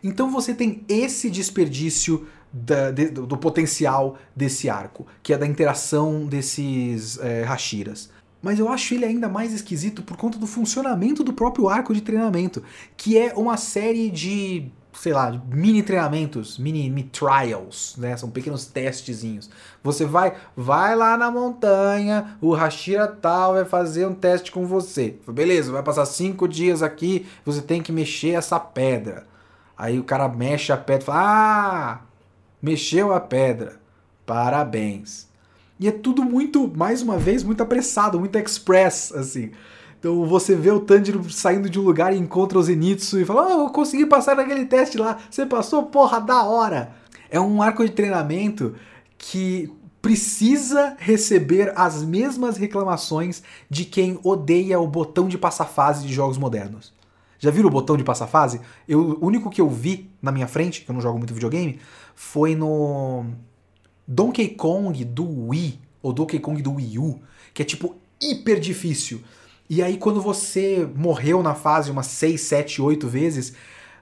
Então 0.02 0.30
você 0.30 0.54
tem 0.54 0.84
esse 0.88 1.30
desperdício 1.30 2.26
da, 2.52 2.90
de, 2.90 3.08
do, 3.08 3.36
potencial 3.36 4.16
desse 4.34 4.68
arco, 4.68 5.06
que 5.22 5.32
é 5.32 5.38
da 5.38 5.46
interação 5.46 6.26
desses 6.26 7.18
é, 7.18 7.44
Hashiras. 7.44 8.10
Mas 8.40 8.58
eu 8.58 8.68
acho 8.68 8.94
ele 8.94 9.04
ainda 9.04 9.28
mais 9.28 9.52
esquisito 9.52 10.02
por 10.02 10.16
conta 10.16 10.38
do 10.38 10.46
funcionamento 10.46 11.24
do 11.24 11.32
próprio 11.32 11.68
arco 11.68 11.92
de 11.94 12.00
treinamento, 12.00 12.62
que 12.96 13.18
é 13.18 13.32
uma 13.34 13.56
série 13.56 14.10
de 14.10 14.70
sei 14.98 15.12
lá, 15.12 15.30
mini 15.52 15.82
treinamentos, 15.82 16.58
mini, 16.58 16.88
mini 16.88 17.08
trials, 17.08 17.94
né? 17.98 18.16
São 18.16 18.30
pequenos 18.30 18.66
testezinhos. 18.66 19.50
Você 19.82 20.04
vai, 20.04 20.34
vai 20.56 20.96
lá 20.96 21.16
na 21.16 21.30
montanha, 21.30 22.36
o 22.40 22.54
Hashira 22.54 23.06
tal 23.06 23.54
vai 23.54 23.64
fazer 23.64 24.06
um 24.06 24.14
teste 24.14 24.50
com 24.50 24.66
você. 24.66 25.16
Beleza, 25.28 25.70
vai 25.70 25.82
passar 25.82 26.06
cinco 26.06 26.48
dias 26.48 26.82
aqui, 26.82 27.26
você 27.44 27.60
tem 27.60 27.82
que 27.82 27.92
mexer 27.92 28.30
essa 28.30 28.58
pedra. 28.58 29.26
Aí 29.76 29.98
o 29.98 30.04
cara 30.04 30.28
mexe 30.28 30.72
a 30.72 30.76
pedra 30.76 31.02
e 31.02 31.06
fala: 31.06 31.20
Ah, 31.20 32.00
mexeu 32.62 33.12
a 33.12 33.20
pedra. 33.20 33.78
Parabéns. 34.24 35.28
E 35.78 35.86
é 35.86 35.92
tudo 35.92 36.24
muito, 36.24 36.72
mais 36.74 37.02
uma 37.02 37.18
vez, 37.18 37.42
muito 37.42 37.62
apressado, 37.62 38.18
muito 38.18 38.38
express, 38.38 39.12
assim. 39.12 39.50
Então 40.06 40.24
você 40.24 40.54
vê 40.54 40.70
o 40.70 40.78
Tanjiro 40.78 41.28
saindo 41.28 41.68
de 41.68 41.80
um 41.80 41.82
lugar 41.82 42.14
e 42.14 42.16
encontra 42.16 42.56
o 42.56 42.62
Zenitsu 42.62 43.18
e 43.18 43.24
fala: 43.24 43.48
Oh, 43.48 43.62
eu 43.64 43.70
consegui 43.70 44.06
passar 44.06 44.36
naquele 44.36 44.64
teste 44.64 44.96
lá. 44.96 45.18
Você 45.28 45.44
passou? 45.44 45.86
Porra, 45.86 46.20
da 46.20 46.44
hora! 46.44 46.92
É 47.28 47.40
um 47.40 47.60
arco 47.60 47.84
de 47.84 47.90
treinamento 47.90 48.76
que 49.18 49.68
precisa 50.00 50.94
receber 51.00 51.72
as 51.74 52.04
mesmas 52.04 52.56
reclamações 52.56 53.42
de 53.68 53.84
quem 53.84 54.20
odeia 54.22 54.78
o 54.78 54.86
botão 54.86 55.26
de 55.26 55.36
passar 55.36 55.64
fase 55.64 56.06
de 56.06 56.14
jogos 56.14 56.38
modernos. 56.38 56.94
Já 57.40 57.50
viram 57.50 57.68
o 57.68 57.72
botão 57.72 57.96
de 57.96 58.04
passar 58.04 58.28
fase? 58.28 58.60
Eu, 58.86 59.18
o 59.20 59.26
único 59.26 59.50
que 59.50 59.60
eu 59.60 59.68
vi 59.68 60.08
na 60.22 60.30
minha 60.30 60.46
frente, 60.46 60.82
que 60.82 60.90
eu 60.90 60.94
não 60.94 61.00
jogo 61.00 61.18
muito 61.18 61.34
videogame, 61.34 61.80
foi 62.14 62.54
no 62.54 63.24
Donkey 64.06 64.50
Kong 64.50 65.04
do 65.04 65.48
Wii, 65.48 65.80
ou 66.00 66.12
Donkey 66.12 66.38
Kong 66.38 66.62
do 66.62 66.74
Wii 66.74 66.96
U, 66.96 67.20
que 67.52 67.62
é 67.62 67.64
tipo 67.64 67.96
hiper 68.20 68.60
difícil. 68.60 69.20
E 69.68 69.82
aí 69.82 69.96
quando 69.96 70.20
você 70.20 70.88
morreu 70.94 71.42
na 71.42 71.54
fase 71.54 71.90
umas 71.90 72.06
6, 72.06 72.40
7, 72.40 72.82
8 72.82 73.08
vezes, 73.08 73.52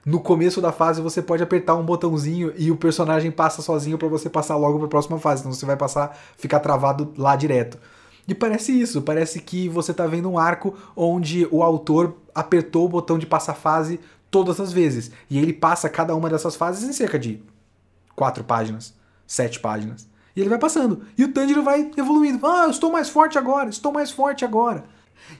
no 0.05 0.19
começo 0.19 0.61
da 0.61 0.71
fase 0.71 1.01
você 1.01 1.21
pode 1.21 1.41
apertar 1.41 1.75
um 1.75 1.83
botãozinho 1.83 2.53
e 2.57 2.69
o 2.69 2.75
personagem 2.75 3.31
passa 3.31 3.61
sozinho 3.61 3.97
para 3.97 4.07
você 4.07 4.29
passar 4.29 4.55
logo 4.55 4.77
para 4.77 4.85
a 4.85 4.89
próxima 4.89 5.17
fase, 5.19 5.41
então 5.41 5.51
você 5.51 5.65
vai 5.65 5.75
passar, 5.75 6.15
ficar 6.37 6.59
travado 6.59 7.11
lá 7.17 7.35
direto. 7.35 7.79
E 8.27 8.33
parece 8.33 8.71
isso, 8.71 9.01
parece 9.01 9.39
que 9.39 9.67
você 9.67 9.93
tá 9.93 10.05
vendo 10.07 10.29
um 10.29 10.37
arco 10.37 10.75
onde 10.95 11.47
o 11.51 11.61
autor 11.61 12.15
apertou 12.33 12.85
o 12.85 12.89
botão 12.89 13.17
de 13.17 13.25
passar 13.25 13.53
fase 13.53 13.99
todas 14.31 14.59
as 14.59 14.73
vezes. 14.73 15.11
E 15.29 15.37
ele 15.37 15.53
passa 15.53 15.89
cada 15.89 16.15
uma 16.15 16.29
dessas 16.29 16.55
fases 16.55 16.87
em 16.87 16.93
cerca 16.93 17.19
de 17.19 17.41
quatro 18.15 18.43
páginas, 18.43 18.93
sete 19.27 19.59
páginas. 19.59 20.07
E 20.35 20.41
ele 20.41 20.49
vai 20.49 20.59
passando. 20.59 21.03
E 21.17 21.23
o 21.23 21.31
Tanjiro 21.31 21.63
vai 21.63 21.91
evoluindo. 21.95 22.45
Ah, 22.45 22.63
eu 22.65 22.71
estou 22.71 22.91
mais 22.91 23.09
forte 23.09 23.37
agora, 23.37 23.69
estou 23.69 23.91
mais 23.91 24.11
forte 24.11 24.43
agora. 24.43 24.83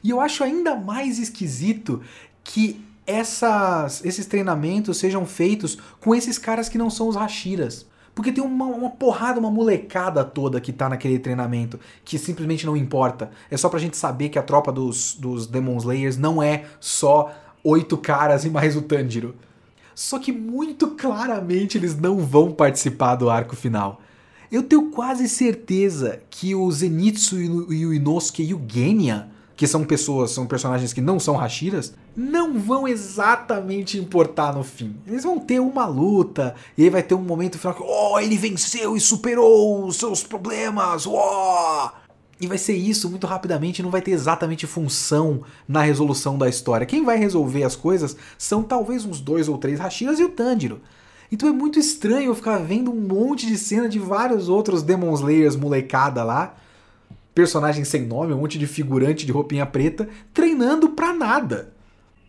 E 0.04 0.10
eu 0.10 0.20
acho 0.20 0.44
ainda 0.44 0.76
mais 0.76 1.20
esquisito 1.20 2.02
que 2.44 2.84
essas, 3.06 4.04
esses 4.04 4.26
treinamentos 4.26 4.98
sejam 4.98 5.26
feitos 5.26 5.78
com 6.00 6.16
esses 6.16 6.38
caras 6.38 6.68
que 6.70 6.78
não 6.78 6.90
são 6.90 7.08
os 7.08 7.16
Hashiras. 7.16 7.86
Porque 8.16 8.32
tem 8.32 8.44
uma, 8.44 8.66
uma, 8.66 8.90
porrada, 8.90 9.40
uma 9.40 9.52
molecada 9.52 10.24
toda 10.24 10.62
que 10.62 10.72
tá 10.72 10.88
naquele 10.88 11.20
treinamento, 11.20 11.78
que 12.04 12.18
simplesmente 12.18 12.66
não 12.66 12.78
importa. 12.78 13.30
É 13.52 13.58
só 13.58 13.68
pra 13.68 13.78
gente 13.78 13.98
saber 13.98 14.30
que 14.30 14.40
a 14.40 14.44
tropa 14.44 14.72
dos, 14.72 15.16
dos 15.16 15.46
Demon 15.46 15.78
Slayers 15.78 16.18
não 16.18 16.42
é 16.42 16.64
só 16.80 17.34
oito 17.62 17.98
caras 17.98 18.46
e 18.46 18.50
mais 18.50 18.76
o 18.78 18.82
Tanjiro. 18.82 19.36
Só 19.94 20.18
que 20.18 20.32
muito 20.32 20.92
claramente 20.92 21.78
eles 21.78 21.98
não 21.98 22.20
vão 22.20 22.52
participar 22.52 23.16
do 23.16 23.30
arco 23.30 23.56
final. 23.56 24.02
Eu 24.50 24.64
tenho 24.64 24.92
quase 24.92 25.28
certeza 25.28 26.22
que 26.30 26.56
o 26.56 26.72
Zenitsu 26.72 27.42
e 27.42 27.86
o 27.86 27.94
Inosuke 27.94 28.44
e 28.44 28.54
o 28.54 28.62
Genya 28.66 29.30
que 29.56 29.68
são 29.68 29.86
pessoas, 29.86 30.32
são 30.32 30.46
personagens 30.46 30.92
que 30.92 31.00
não 31.00 31.20
são 31.20 31.38
Hashiras, 31.38 31.94
não 32.16 32.60
vão 32.60 32.88
exatamente 32.88 33.98
importar 33.98 34.54
no 34.54 34.64
fim. 34.64 34.96
Eles 35.08 35.24
vão 35.24 35.40
ter 35.40 35.60
uma 35.60 35.86
luta, 35.86 36.56
e 36.78 36.84
aí 36.84 36.90
vai 36.90 37.02
ter 37.02 37.16
um 37.16 37.22
momento 37.22 37.58
final 37.58 37.76
que, 37.76 37.84
oh, 37.84 38.20
ele 38.20 38.38
venceu 38.38 38.98
e 38.98 39.00
superou 39.00 39.86
os 39.86 39.96
seus 39.96 40.24
problemas, 40.24 41.06
oh! 41.08 41.90
E 42.40 42.48
vai 42.48 42.58
ser 42.58 42.74
isso 42.74 43.10
muito 43.10 43.26
rapidamente, 43.26 43.82
não 43.82 43.90
vai 43.90 44.02
ter 44.02 44.12
exatamente 44.12 44.68
função 44.68 45.42
na 45.66 45.82
resolução 45.82 46.38
da 46.38 46.50
história. 46.50 46.86
Quem 46.86 47.06
vai 47.06 47.18
resolver 47.18 47.64
as 47.64 47.78
coisas 47.78 48.18
são 48.38 48.62
talvez 48.62 49.06
uns 49.06 49.22
dois 49.22 49.48
ou 49.48 49.58
três 49.58 49.80
Hashiras 49.80 50.20
e 50.20 50.24
o 50.26 50.30
Tanjiro. 50.30 50.82
Então 51.32 51.48
é 51.48 51.52
muito 51.54 51.80
estranho 51.80 52.36
ficar 52.36 52.58
vendo 52.58 52.92
um 52.92 53.00
monte 53.00 53.48
de 53.48 53.58
cena 53.58 53.88
de 53.88 54.00
vários 54.00 54.50
outros 54.50 54.84
Demon 54.84 55.14
Slayers 55.14 55.56
molecada 55.56 56.26
lá, 56.26 56.56
personagem 57.36 57.84
sem 57.84 58.04
nome, 58.04 58.34
um 58.34 58.40
monte 58.40 58.58
de 58.58 58.66
figurante 58.66 59.26
de 59.26 59.32
roupinha 59.34 59.66
preta, 59.66 60.08
treinando 60.34 60.90
pra 60.90 61.14
nada. 61.14 61.74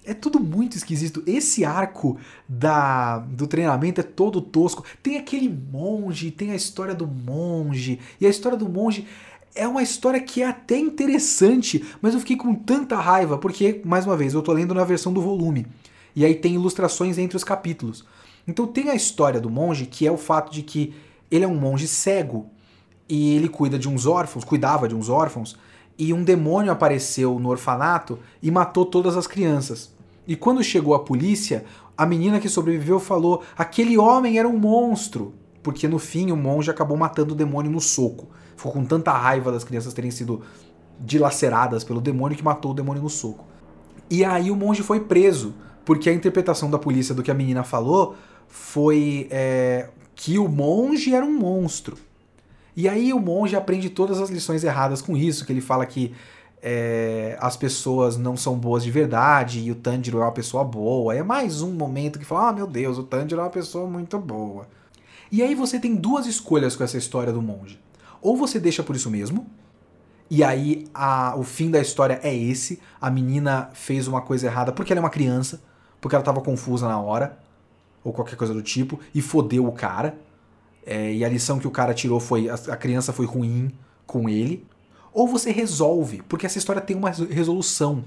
É 0.04 0.12
tudo 0.12 0.38
muito 0.38 0.76
esquisito. 0.76 1.22
Esse 1.26 1.64
arco 1.64 2.18
da, 2.48 3.18
do 3.18 3.46
treinamento 3.46 4.00
é 4.00 4.04
todo 4.04 4.40
tosco. 4.40 4.84
Tem 5.02 5.16
aquele 5.16 5.48
monge, 5.48 6.30
tem 6.30 6.50
a 6.50 6.56
história 6.56 6.94
do 6.94 7.06
monge. 7.06 7.98
E 8.20 8.26
a 8.26 8.28
história 8.28 8.58
do 8.58 8.68
monge 8.68 9.06
é 9.54 9.66
uma 9.66 9.82
história 9.82 10.20
que 10.20 10.42
é 10.42 10.46
até 10.46 10.78
interessante, 10.78 11.84
mas 12.00 12.14
eu 12.14 12.20
fiquei 12.20 12.36
com 12.36 12.54
tanta 12.54 12.96
raiva, 12.96 13.38
porque, 13.38 13.80
mais 13.84 14.04
uma 14.04 14.16
vez, 14.16 14.34
eu 14.34 14.42
tô 14.42 14.52
lendo 14.52 14.74
na 14.74 14.84
versão 14.84 15.12
do 15.12 15.22
volume. 15.22 15.66
E 16.14 16.24
aí 16.24 16.34
tem 16.34 16.54
ilustrações 16.54 17.16
entre 17.16 17.36
os 17.36 17.44
capítulos. 17.44 18.04
Então 18.46 18.66
tem 18.66 18.90
a 18.90 18.94
história 18.94 19.40
do 19.40 19.50
monge, 19.50 19.86
que 19.86 20.06
é 20.06 20.10
o 20.10 20.16
fato 20.16 20.52
de 20.52 20.62
que 20.62 20.94
ele 21.30 21.44
é 21.44 21.48
um 21.48 21.56
monge 21.56 21.88
cego 21.88 22.50
e 23.08 23.34
ele 23.34 23.48
cuida 23.48 23.78
de 23.78 23.88
uns 23.88 24.06
órfãos, 24.06 24.44
cuidava 24.44 24.88
de 24.88 24.94
uns 24.94 25.08
órfãos, 25.08 25.56
e 25.98 26.12
um 26.12 26.22
demônio 26.22 26.70
apareceu 26.70 27.38
no 27.38 27.48
orfanato 27.48 28.18
e 28.42 28.50
matou 28.50 28.84
todas 28.84 29.16
as 29.16 29.26
crianças. 29.26 29.94
E 30.26 30.36
quando 30.36 30.62
chegou 30.62 30.94
a 30.94 30.98
polícia, 30.98 31.64
a 31.96 32.04
menina 32.04 32.40
que 32.40 32.48
sobreviveu 32.48 32.98
falou: 32.98 33.42
aquele 33.56 33.96
homem 33.96 34.38
era 34.38 34.48
um 34.48 34.58
monstro. 34.58 35.32
Porque 35.62 35.88
no 35.88 35.98
fim 35.98 36.30
o 36.30 36.36
monge 36.36 36.70
acabou 36.70 36.96
matando 36.96 37.32
o 37.32 37.36
demônio 37.36 37.72
no 37.72 37.80
soco. 37.80 38.28
Ficou 38.56 38.70
com 38.70 38.84
tanta 38.84 39.10
raiva 39.10 39.50
das 39.50 39.64
crianças 39.64 39.92
terem 39.92 40.12
sido 40.12 40.42
dilaceradas 41.00 41.82
pelo 41.82 42.00
demônio 42.00 42.36
que 42.36 42.44
matou 42.44 42.70
o 42.70 42.74
demônio 42.74 43.02
no 43.02 43.10
soco. 43.10 43.44
E 44.08 44.24
aí 44.24 44.48
o 44.50 44.54
monge 44.54 44.84
foi 44.84 45.00
preso, 45.00 45.54
porque 45.84 46.08
a 46.08 46.14
interpretação 46.14 46.70
da 46.70 46.78
polícia 46.78 47.14
do 47.14 47.22
que 47.22 47.32
a 47.32 47.34
menina 47.34 47.64
falou 47.64 48.14
foi 48.46 49.26
é, 49.28 49.88
que 50.14 50.38
o 50.38 50.48
monge 50.48 51.12
era 51.12 51.24
um 51.24 51.36
monstro. 51.36 51.96
E 52.76 52.88
aí 52.88 53.12
o 53.12 53.18
monge 53.18 53.56
aprende 53.56 53.88
todas 53.88 54.20
as 54.20 54.28
lições 54.28 54.62
erradas 54.62 55.00
com 55.00 55.16
isso, 55.16 55.46
que 55.46 55.52
ele 55.52 55.62
fala 55.62 55.86
que 55.86 56.12
é, 56.62 57.36
as 57.40 57.56
pessoas 57.56 58.16
não 58.16 58.36
são 58.36 58.58
boas 58.58 58.84
de 58.84 58.90
verdade 58.90 59.60
e 59.60 59.70
o 59.70 59.74
Tanjiro 59.74 60.18
é 60.18 60.22
uma 60.22 60.32
pessoa 60.32 60.62
boa. 60.62 61.14
É 61.14 61.22
mais 61.22 61.62
um 61.62 61.72
momento 61.72 62.18
que 62.18 62.24
fala, 62.24 62.50
ah, 62.50 62.52
meu 62.52 62.66
Deus, 62.66 62.98
o 62.98 63.02
Tanjiro 63.02 63.40
é 63.40 63.44
uma 63.44 63.50
pessoa 63.50 63.88
muito 63.88 64.18
boa. 64.18 64.68
E 65.32 65.42
aí 65.42 65.54
você 65.54 65.80
tem 65.80 65.94
duas 65.94 66.26
escolhas 66.26 66.76
com 66.76 66.84
essa 66.84 66.98
história 66.98 67.32
do 67.32 67.40
monge. 67.40 67.80
Ou 68.20 68.36
você 68.36 68.60
deixa 68.60 68.82
por 68.82 68.94
isso 68.94 69.10
mesmo, 69.10 69.46
e 70.28 70.42
aí 70.42 70.86
a, 70.92 71.36
o 71.36 71.44
fim 71.44 71.70
da 71.70 71.80
história 71.80 72.18
é 72.22 72.34
esse, 72.34 72.80
a 73.00 73.08
menina 73.10 73.70
fez 73.72 74.08
uma 74.08 74.20
coisa 74.20 74.46
errada 74.46 74.72
porque 74.72 74.92
ela 74.92 75.00
é 75.00 75.04
uma 75.04 75.10
criança, 75.10 75.62
porque 76.00 76.14
ela 76.14 76.22
estava 76.22 76.40
confusa 76.40 76.88
na 76.88 77.00
hora, 77.00 77.38
ou 78.02 78.12
qualquer 78.12 78.36
coisa 78.36 78.52
do 78.52 78.62
tipo, 78.62 78.98
e 79.14 79.22
fodeu 79.22 79.66
o 79.66 79.72
cara. 79.72 80.18
É, 80.86 81.12
e 81.12 81.24
a 81.24 81.28
lição 81.28 81.58
que 81.58 81.66
o 81.66 81.70
cara 81.70 81.92
tirou 81.92 82.20
foi: 82.20 82.48
a, 82.48 82.54
a 82.54 82.76
criança 82.76 83.12
foi 83.12 83.26
ruim 83.26 83.72
com 84.06 84.28
ele. 84.28 84.64
Ou 85.12 85.26
você 85.26 85.50
resolve, 85.50 86.22
porque 86.28 86.46
essa 86.46 86.58
história 86.58 86.80
tem 86.80 86.96
uma 86.96 87.10
resolução. 87.10 88.04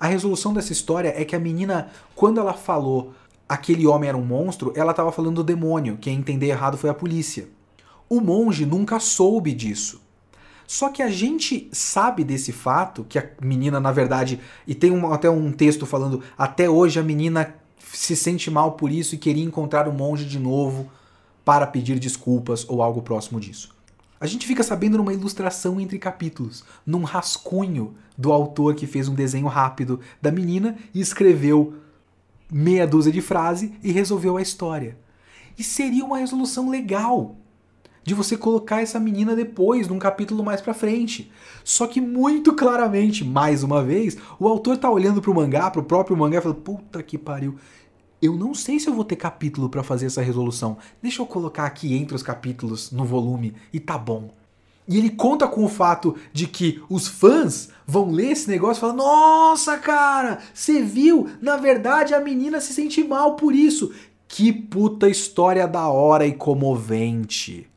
A 0.00 0.06
resolução 0.06 0.54
dessa 0.54 0.72
história 0.72 1.12
é 1.16 1.24
que 1.24 1.36
a 1.36 1.38
menina, 1.38 1.90
quando 2.14 2.40
ela 2.40 2.54
falou 2.54 3.12
aquele 3.48 3.86
homem 3.86 4.08
era 4.08 4.16
um 4.16 4.24
monstro, 4.24 4.72
ela 4.74 4.92
estava 4.92 5.12
falando 5.12 5.36
do 5.36 5.44
demônio. 5.44 5.98
Quem 6.00 6.18
entender 6.18 6.46
errado 6.46 6.78
foi 6.78 6.88
a 6.88 6.94
polícia. 6.94 7.48
O 8.08 8.20
monge 8.20 8.64
nunca 8.64 8.98
soube 8.98 9.52
disso. 9.52 10.00
Só 10.66 10.88
que 10.88 11.02
a 11.02 11.10
gente 11.10 11.68
sabe 11.72 12.24
desse 12.24 12.52
fato, 12.52 13.04
que 13.04 13.18
a 13.18 13.28
menina, 13.40 13.78
na 13.78 13.92
verdade, 13.92 14.40
e 14.66 14.74
tem 14.74 14.90
um, 14.90 15.12
até 15.12 15.28
um 15.28 15.52
texto 15.52 15.84
falando, 15.84 16.22
até 16.38 16.70
hoje 16.70 16.98
a 16.98 17.02
menina 17.02 17.54
se 17.78 18.16
sente 18.16 18.50
mal 18.50 18.72
por 18.72 18.90
isso 18.90 19.14
e 19.14 19.18
queria 19.18 19.44
encontrar 19.44 19.86
o 19.88 19.92
monge 19.92 20.24
de 20.24 20.38
novo 20.38 20.90
para 21.44 21.66
pedir 21.66 21.98
desculpas 21.98 22.64
ou 22.68 22.82
algo 22.82 23.02
próximo 23.02 23.38
disso. 23.38 23.74
A 24.20 24.26
gente 24.26 24.46
fica 24.46 24.62
sabendo 24.62 24.96
numa 24.96 25.12
ilustração 25.12 25.78
entre 25.78 25.98
capítulos, 25.98 26.64
num 26.86 27.02
rascunho 27.02 27.94
do 28.16 28.32
autor 28.32 28.74
que 28.74 28.86
fez 28.86 29.08
um 29.08 29.14
desenho 29.14 29.46
rápido 29.46 30.00
da 30.22 30.30
menina 30.30 30.76
e 30.94 31.00
escreveu 31.00 31.74
meia 32.50 32.86
dúzia 32.86 33.12
de 33.12 33.20
frases 33.20 33.70
e 33.82 33.92
resolveu 33.92 34.36
a 34.36 34.42
história. 34.42 34.96
E 35.58 35.62
seria 35.62 36.04
uma 36.04 36.18
resolução 36.18 36.70
legal 36.70 37.36
de 38.04 38.14
você 38.14 38.36
colocar 38.36 38.82
essa 38.82 39.00
menina 39.00 39.34
depois, 39.34 39.88
num 39.88 39.98
capítulo 39.98 40.44
mais 40.44 40.60
pra 40.60 40.74
frente. 40.74 41.32
Só 41.64 41.86
que 41.86 42.00
muito 42.00 42.52
claramente, 42.52 43.24
mais 43.24 43.62
uma 43.62 43.82
vez, 43.82 44.16
o 44.38 44.46
autor 44.46 44.76
tá 44.76 44.90
olhando 44.90 45.22
pro 45.22 45.34
mangá, 45.34 45.70
pro 45.70 45.82
próprio 45.82 46.16
mangá 46.16 46.38
e 46.38 46.42
falando: 46.42 46.60
"Puta 46.60 47.02
que 47.02 47.16
pariu, 47.16 47.56
eu 48.24 48.34
não 48.34 48.54
sei 48.54 48.80
se 48.80 48.88
eu 48.88 48.94
vou 48.94 49.04
ter 49.04 49.16
capítulo 49.16 49.68
para 49.68 49.82
fazer 49.82 50.06
essa 50.06 50.22
resolução. 50.22 50.78
Deixa 51.02 51.20
eu 51.20 51.26
colocar 51.26 51.66
aqui 51.66 51.94
entre 51.94 52.14
os 52.14 52.22
capítulos 52.22 52.90
no 52.90 53.04
volume 53.04 53.54
e 53.70 53.78
tá 53.78 53.98
bom. 53.98 54.30
E 54.88 54.96
ele 54.96 55.10
conta 55.10 55.46
com 55.46 55.62
o 55.62 55.68
fato 55.68 56.16
de 56.32 56.46
que 56.46 56.82
os 56.88 57.06
fãs 57.06 57.68
vão 57.86 58.10
ler 58.10 58.32
esse 58.32 58.48
negócio 58.48 58.78
e 58.78 58.80
falar: 58.80 58.94
Nossa, 58.94 59.76
cara, 59.76 60.38
você 60.54 60.82
viu? 60.82 61.28
Na 61.40 61.58
verdade, 61.58 62.14
a 62.14 62.20
menina 62.20 62.62
se 62.62 62.72
sente 62.72 63.04
mal 63.04 63.36
por 63.36 63.54
isso. 63.54 63.92
Que 64.26 64.50
puta 64.52 65.08
história 65.08 65.68
da 65.68 65.88
hora 65.88 66.26
e 66.26 66.32
comovente. 66.32 67.68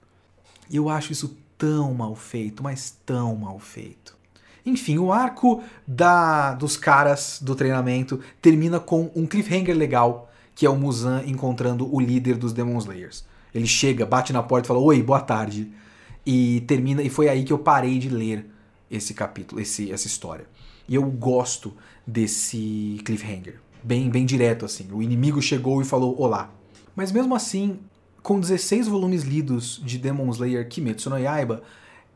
Eu 0.72 0.88
acho 0.88 1.12
isso 1.12 1.38
tão 1.58 1.94
mal 1.94 2.16
feito, 2.16 2.64
mas 2.64 2.98
tão 3.06 3.36
mal 3.36 3.60
feito. 3.60 4.16
Enfim, 4.66 4.98
o 4.98 5.12
arco 5.12 5.62
da 5.86 6.54
dos 6.54 6.78
caras 6.78 7.40
do 7.42 7.54
treinamento 7.54 8.20
termina 8.42 8.80
com 8.80 9.12
um 9.16 9.26
cliffhanger 9.26 9.76
legal 9.76 10.27
que 10.58 10.66
é 10.66 10.70
o 10.72 10.76
Muzan 10.76 11.22
encontrando 11.28 11.88
o 11.94 12.00
líder 12.00 12.36
dos 12.36 12.52
Demon 12.52 12.80
Slayers. 12.80 13.24
Ele 13.54 13.68
chega, 13.68 14.08
bate 14.08 14.34
na 14.34 14.42
porta 14.42 14.66
e 14.66 14.68
fala: 14.70 14.80
Oi, 14.80 15.04
boa 15.04 15.20
tarde. 15.22 15.72
E 16.26 16.62
termina. 16.62 17.04
E 17.04 17.12
foi 17.12 17.30
aí 17.30 17.44
que 17.44 17.54
eu 17.54 17.60
parei 17.60 18.00
de 18.00 18.10
ler 18.10 18.50
esse 18.90 19.14
capítulo, 19.14 19.62
esse, 19.62 19.92
essa 19.92 20.08
história. 20.08 20.48
E 20.90 20.96
eu 20.96 21.04
gosto 21.04 21.74
desse 22.08 23.00
cliffhanger. 23.06 23.60
Bem, 23.84 24.10
bem 24.10 24.26
direto, 24.26 24.66
assim. 24.66 24.88
O 24.92 25.04
inimigo 25.04 25.40
chegou 25.44 25.80
e 25.80 25.86
falou: 25.86 26.20
Olá. 26.20 26.52
Mas 26.96 27.12
mesmo 27.12 27.36
assim, 27.36 27.78
com 28.24 28.40
16 28.40 28.88
volumes 28.88 29.22
lidos 29.22 29.80
de 29.86 30.00
Demon 30.00 30.28
Slayer 30.32 30.68
Kimetsu 30.68 31.12
no 31.12 31.20
Yaiba, 31.20 31.62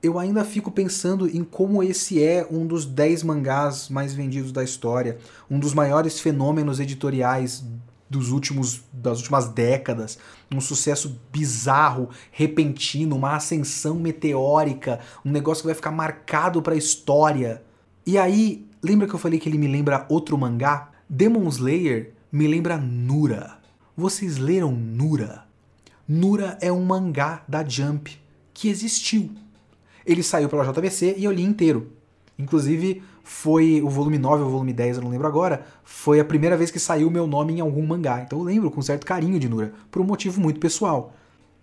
eu 0.02 0.18
ainda 0.18 0.44
fico 0.44 0.72
pensando 0.72 1.30
em 1.30 1.44
como 1.44 1.84
esse 1.84 2.24
é 2.24 2.48
um 2.50 2.66
dos 2.66 2.88
10 2.88 3.22
mangás 3.22 3.88
mais 3.88 4.16
vendidos 4.16 4.52
da 4.52 4.64
história, 4.64 5.20
um 5.48 5.60
dos 5.60 5.76
maiores 5.76 6.20
fenômenos 6.20 6.80
editoriais 6.80 7.64
dos 8.12 8.30
últimos 8.30 8.82
das 8.92 9.20
últimas 9.20 9.48
décadas, 9.48 10.20
um 10.54 10.60
sucesso 10.60 11.18
bizarro, 11.32 12.10
repentino, 12.30 13.16
uma 13.16 13.38
ascensão 13.38 13.96
meteórica, 13.96 15.00
um 15.24 15.32
negócio 15.32 15.62
que 15.62 15.68
vai 15.68 15.76
ficar 15.76 15.92
marcado 15.92 16.62
para 16.62 16.74
a 16.74 16.78
história. 16.78 17.64
E 18.06 18.18
aí, 18.18 18.68
lembra 18.84 19.08
que 19.08 19.14
eu 19.14 19.20
falei 19.20 19.40
que 19.40 19.48
ele 19.48 19.58
me 19.58 19.68
lembra 19.68 20.06
outro 20.10 20.38
mangá? 20.38 20.92
Demon 21.10 21.48
Slayer 21.48 22.12
me 22.30 22.48
lembra 22.48 22.78
Nura. 22.78 23.58
Vocês 23.96 24.38
leram 24.38 24.74
Nura? 24.74 25.46
Nura 26.06 26.58
é 26.60 26.70
um 26.70 26.84
mangá 26.84 27.46
da 27.48 27.64
Jump 27.64 28.20
que 28.54 28.68
existiu. 28.68 29.32
Ele 30.06 30.22
saiu 30.22 30.50
pela 30.50 30.70
JBC 30.70 31.16
e 31.18 31.24
eu 31.24 31.32
li 31.32 31.44
inteiro. 31.44 31.94
Inclusive, 32.38 33.02
foi 33.24 33.82
o 33.82 33.90
volume 33.90 34.18
9 34.18 34.44
ou 34.44 34.48
o 34.48 34.52
volume 34.52 34.74
10, 34.74 34.98
eu 34.98 35.04
não 35.04 35.12
lembro 35.12 35.28
agora, 35.28 35.66
foi 35.84 36.20
a 36.20 36.26
primeira 36.26 36.58
vez 36.58 36.72
que 36.72 36.80
saiu 36.80 37.10
meu 37.10 37.28
nome 37.28 37.54
em 37.54 37.60
algum 37.60 37.86
mangá. 37.86 38.22
Então 38.22 38.40
eu 38.40 38.46
lembro 38.46 38.72
com 38.72 38.82
certo 38.82 39.06
carinho 39.06 39.40
de 39.40 39.48
Nura, 39.48 39.74
por 39.90 40.02
um 40.02 40.06
motivo 40.06 40.42
muito 40.42 40.60
pessoal. 40.60 41.14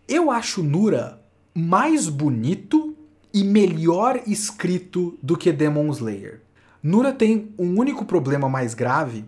Eu 0.07 0.31
acho 0.31 0.63
Nura 0.63 1.21
mais 1.55 2.09
bonito 2.09 2.97
e 3.33 3.45
melhor 3.45 4.21
escrito 4.27 5.19
do 5.23 5.37
que 5.37 5.53
Demon 5.53 5.91
Slayer. 5.91 6.43
Nura 6.83 7.13
tem 7.13 7.53
um 7.59 7.79
único 7.79 8.05
problema 8.05 8.49
mais 8.49 8.75
grave, 8.75 9.25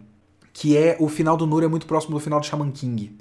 que 0.52 0.76
é 0.76 0.96
o 1.00 1.08
final 1.08 1.36
do 1.36 1.46
Nura 1.46 1.66
é 1.66 1.68
muito 1.68 1.86
próximo 1.86 2.14
do 2.14 2.20
final 2.20 2.40
do 2.40 2.46
Shaman 2.46 2.70
King, 2.70 3.16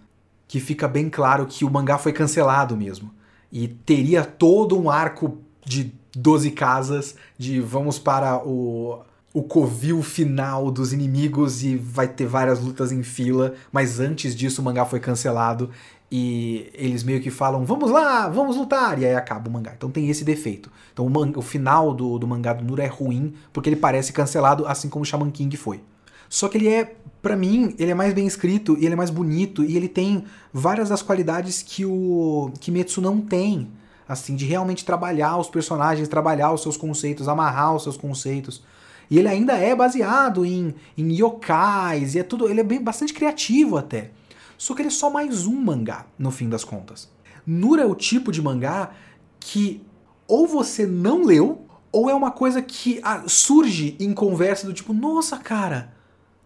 que 0.47 0.60
fica 0.60 0.88
bem 0.88 1.10
claro 1.10 1.45
que 1.45 1.66
o 1.66 1.70
mangá 1.70 1.97
foi 1.97 2.14
cancelado 2.14 2.78
mesmo. 2.78 3.12
E 3.51 3.68
teria 3.68 4.24
todo 4.24 4.80
um 4.80 4.89
arco 4.89 5.39
de 5.66 5.93
12 6.20 6.51
casas, 6.51 7.15
de 7.38 7.59
vamos 7.61 7.97
para 7.97 8.38
o, 8.45 8.99
o 9.34 9.43
covil 9.43 10.03
final 10.03 10.70
dos 10.70 10.91
inimigos 10.91 11.63
e 11.63 11.76
vai 11.76 12.07
ter 12.07 12.26
várias 12.26 12.59
lutas 12.59 12.91
em 12.91 13.03
fila, 13.03 13.53
mas 13.72 13.99
antes 13.99 14.36
disso 14.36 14.61
o 14.61 14.65
mangá 14.65 14.86
foi 14.86 14.99
cancelado 14.99 15.70
e 16.11 16.72
eles 16.74 17.03
meio 17.03 17.22
que 17.22 17.30
falam, 17.30 17.63
vamos 17.63 17.91
lá, 17.91 18.28
vamos 18.28 18.57
lutar, 18.57 18.99
e 18.99 19.05
aí 19.05 19.15
acaba 19.15 19.47
o 19.47 19.51
mangá. 19.51 19.74
Então 19.78 19.91
tem 19.91 20.09
esse 20.09 20.24
defeito. 20.24 20.72
Então 20.91 21.05
o, 21.05 21.39
o 21.39 21.41
final 21.41 21.93
do, 21.93 22.17
do 22.17 22.28
mangá 22.28 22.51
do 22.51 22.65
Nura 22.65 22.84
é 22.84 22.88
ruim, 22.88 23.34
porque 23.53 23.70
ele 23.70 23.76
parece 23.76 24.11
cancelado, 24.11 24.65
assim 24.67 24.89
como 24.89 25.05
Shaman 25.05 25.30
King 25.30 25.55
foi. 25.55 25.82
Só 26.28 26.47
que 26.47 26.57
ele 26.57 26.67
é, 26.67 26.95
para 27.22 27.36
mim, 27.36 27.76
ele 27.78 27.91
é 27.91 27.95
mais 27.95 28.13
bem 28.13 28.26
escrito, 28.26 28.76
e 28.80 28.86
ele 28.86 28.93
é 28.93 28.95
mais 28.95 29.09
bonito, 29.09 29.63
e 29.63 29.78
ele 29.78 29.88
tem 29.88 30.24
várias 30.51 30.89
das 30.89 31.01
qualidades 31.01 31.61
que 31.61 31.86
o 31.86 32.51
Kimetsu 32.59 33.01
não 33.01 33.22
tem 33.22 33.67
assim, 34.10 34.36
de 34.36 34.43
realmente 34.43 34.84
trabalhar 34.84 35.38
os 35.38 35.47
personagens, 35.47 36.07
trabalhar 36.07 36.51
os 36.51 36.64
seus 36.64 36.76
conceitos, 36.76 37.28
amarrar 37.28 37.76
os 37.76 37.84
seus 37.84 37.95
conceitos. 37.95 38.64
E 39.07 39.20
ele 39.20 39.28
ainda 39.28 39.53
é 39.53 39.76
baseado 39.76 40.43
em, 40.43 40.74
em 40.97 41.14
yokais, 41.14 42.16
e 42.16 42.20
é 42.20 42.24
tudo. 42.24 42.49
Ele 42.49 42.62
é 42.62 42.64
bem, 42.64 42.82
bastante 42.82 43.14
criativo 43.14 43.78
até. 43.78 44.10
Só 44.57 44.74
que 44.74 44.82
ele 44.82 44.88
é 44.89 44.91
só 44.91 45.12
mais 45.12 45.45
um 45.45 45.55
mangá, 45.55 46.07
no 46.18 46.32
fim 46.32 46.49
das 46.49 46.64
contas. 46.64 47.07
Nura 47.45 47.84
é 47.84 47.86
o 47.86 47.93
tipo 47.93 48.32
de 48.32 48.41
mangá 48.41 48.91
que 49.39 49.82
ou 50.28 50.47
você 50.47 50.86
não 50.86 51.24
leu, 51.24 51.66
ou 51.91 52.10
é 52.10 52.14
uma 52.14 52.32
coisa 52.32 52.62
que 52.62 52.99
ah, 53.03 53.24
surge 53.28 53.95
em 53.99 54.14
conversa 54.14 54.66
do 54.66 54.74
tipo, 54.74 54.93
nossa 54.93 55.38
cara, 55.38 55.93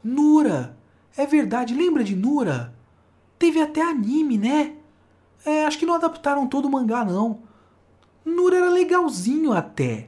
Nura, 0.03 0.77
é 1.15 1.25
verdade, 1.25 1.73
lembra 1.73 2.03
de 2.03 2.15
Nura? 2.15 2.73
Teve 3.39 3.61
até 3.61 3.81
anime, 3.81 4.37
né? 4.37 4.73
É, 5.45 5.65
acho 5.65 5.77
que 5.77 5.85
não 5.85 5.95
adaptaram 5.95 6.47
todo 6.47 6.65
o 6.65 6.71
mangá, 6.71 7.03
não. 7.03 7.41
Nura 8.25 8.57
era 8.57 8.69
legalzinho 8.69 9.51
até. 9.51 10.07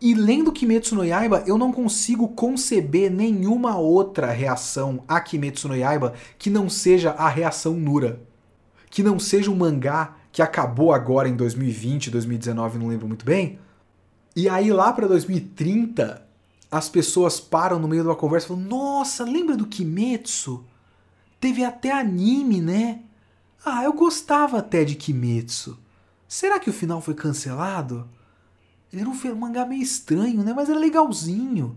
E 0.00 0.14
lendo 0.14 0.52
Kimetsu 0.52 0.94
no 0.94 1.04
Yaiba, 1.04 1.42
eu 1.46 1.58
não 1.58 1.72
consigo 1.72 2.28
conceber 2.28 3.10
nenhuma 3.10 3.76
outra 3.76 4.30
reação 4.30 5.02
a 5.08 5.20
Kimetsu 5.20 5.66
no 5.66 5.76
Yaiba 5.76 6.14
que 6.38 6.50
não 6.50 6.68
seja 6.68 7.10
a 7.10 7.28
reação 7.28 7.74
Nura. 7.74 8.22
Que 8.90 9.02
não 9.02 9.18
seja 9.18 9.50
um 9.50 9.56
mangá 9.56 10.16
que 10.30 10.40
acabou 10.40 10.92
agora 10.92 11.28
em 11.28 11.34
2020, 11.34 12.10
2019, 12.10 12.78
não 12.78 12.86
lembro 12.86 13.08
muito 13.08 13.24
bem. 13.24 13.58
E 14.36 14.48
aí 14.48 14.72
lá 14.72 14.92
para 14.92 15.08
2030, 15.08 16.24
as 16.70 16.88
pessoas 16.88 17.40
param 17.40 17.80
no 17.80 17.88
meio 17.88 18.02
de 18.02 18.08
uma 18.08 18.14
conversa 18.14 18.46
e 18.46 18.48
falam: 18.50 18.62
"Nossa, 18.62 19.24
lembra 19.24 19.56
do 19.56 19.66
Kimetsu? 19.66 20.64
Teve 21.40 21.64
até 21.64 21.90
anime, 21.90 22.60
né? 22.60 23.00
Ah, 23.64 23.82
eu 23.82 23.92
gostava 23.92 24.58
até 24.58 24.84
de 24.84 24.94
Kimetsu." 24.94 25.76
Será 26.28 26.60
que 26.60 26.68
o 26.68 26.74
final 26.74 27.00
foi 27.00 27.14
cancelado? 27.14 28.06
Ele 28.92 29.00
era 29.00 29.10
um 29.10 29.34
mangá 29.34 29.64
meio 29.64 29.82
estranho, 29.82 30.44
né? 30.44 30.52
Mas 30.54 30.68
era 30.68 30.78
legalzinho. 30.78 31.76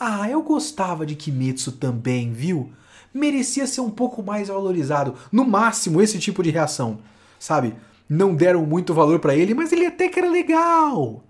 Ah, 0.00 0.28
eu 0.28 0.42
gostava 0.42 1.04
de 1.04 1.14
Kimetsu 1.14 1.72
também, 1.72 2.32
viu? 2.32 2.72
Merecia 3.12 3.66
ser 3.66 3.82
um 3.82 3.90
pouco 3.90 4.22
mais 4.22 4.48
valorizado. 4.48 5.14
No 5.30 5.44
máximo, 5.46 6.00
esse 6.00 6.18
tipo 6.18 6.42
de 6.42 6.50
reação. 6.50 6.98
Sabe? 7.38 7.74
Não 8.08 8.34
deram 8.34 8.64
muito 8.64 8.94
valor 8.94 9.18
para 9.18 9.34
ele, 9.34 9.54
mas 9.54 9.72
ele 9.72 9.86
até 9.86 10.08
que 10.08 10.18
era 10.18 10.30
legal. 10.30 11.22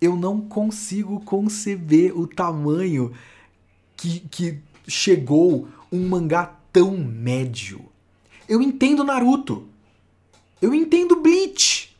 Eu 0.00 0.16
não 0.16 0.40
consigo 0.40 1.20
conceber 1.20 2.16
o 2.16 2.26
tamanho 2.26 3.12
que, 3.96 4.20
que 4.20 4.58
chegou 4.86 5.68
um 5.90 6.08
mangá 6.08 6.56
tão 6.72 6.96
médio. 6.96 7.84
Eu 8.48 8.60
entendo 8.60 9.04
Naruto. 9.04 9.68
Eu 10.64 10.72
entendo 10.72 11.16
Bleach. 11.16 11.94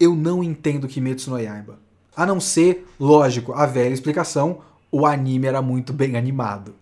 Eu 0.00 0.16
não 0.16 0.42
entendo 0.42 0.88
Kimetsu 0.88 1.30
no 1.30 1.38
Yaiba. 1.38 1.78
A 2.16 2.26
não 2.26 2.40
ser, 2.40 2.84
lógico, 2.98 3.52
a 3.52 3.64
velha 3.64 3.94
explicação, 3.94 4.58
o 4.90 5.06
anime 5.06 5.46
era 5.46 5.62
muito 5.62 5.92
bem 5.92 6.16
animado. 6.16 6.74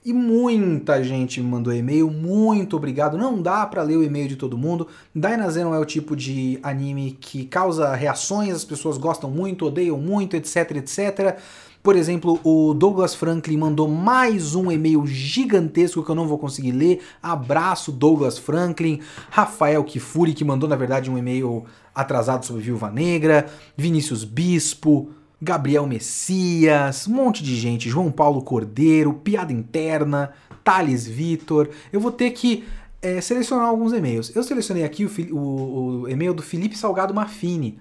E 0.05 0.13
muita 0.13 1.03
gente 1.03 1.41
me 1.41 1.49
mandou 1.49 1.73
e-mail, 1.73 2.11
muito 2.11 2.77
obrigado. 2.77 3.17
Não 3.17 3.41
dá 3.41 3.65
para 3.65 3.81
ler 3.81 3.97
o 3.97 4.03
e-mail 4.03 4.27
de 4.27 4.35
todo 4.35 4.55
mundo. 4.55 4.87
Dynazenon 5.15 5.73
é 5.73 5.79
o 5.79 5.85
tipo 5.85 6.15
de 6.15 6.59
anime 6.61 7.17
que 7.19 7.43
causa 7.45 7.95
reações, 7.95 8.53
as 8.53 8.63
pessoas 8.63 8.99
gostam 8.99 9.31
muito, 9.31 9.65
odeiam 9.65 9.97
muito, 9.97 10.35
etc, 10.35 10.75
etc. 10.75 11.39
Por 11.81 11.95
exemplo, 11.95 12.39
o 12.43 12.75
Douglas 12.75 13.15
Franklin 13.15 13.57
mandou 13.57 13.87
mais 13.87 14.53
um 14.53 14.71
e-mail 14.71 15.07
gigantesco 15.07 16.03
que 16.03 16.11
eu 16.11 16.15
não 16.15 16.27
vou 16.27 16.37
conseguir 16.37 16.71
ler. 16.71 17.01
Abraço, 17.19 17.91
Douglas 17.91 18.37
Franklin. 18.37 18.99
Rafael 19.31 19.83
Kifuri, 19.83 20.35
que 20.35 20.45
mandou, 20.45 20.69
na 20.69 20.75
verdade, 20.75 21.09
um 21.09 21.17
e-mail 21.17 21.65
atrasado 21.95 22.45
sobre 22.45 22.61
Viúva 22.61 22.91
Negra. 22.91 23.47
Vinícius 23.75 24.23
Bispo. 24.23 25.09
Gabriel 25.45 25.85
Messias, 25.85 27.07
um 27.07 27.13
monte 27.13 27.43
de 27.43 27.55
gente, 27.55 27.87
João 27.87 28.11
Paulo 28.11 28.41
Cordeiro, 28.41 29.13
Piada 29.13 29.53
Interna, 29.53 30.33
Thales 30.63 31.07
Vitor. 31.07 31.69
Eu 31.93 31.99
vou 31.99 32.11
ter 32.11 32.31
que 32.31 32.65
é, 32.99 33.21
selecionar 33.21 33.67
alguns 33.67 33.93
e-mails. 33.93 34.35
Eu 34.35 34.41
selecionei 34.41 34.83
aqui 34.83 35.05
o, 35.05 35.11
o, 35.31 36.01
o 36.01 36.09
e-mail 36.09 36.33
do 36.33 36.41
Felipe 36.41 36.75
Salgado 36.75 37.13
Maffini, 37.13 37.77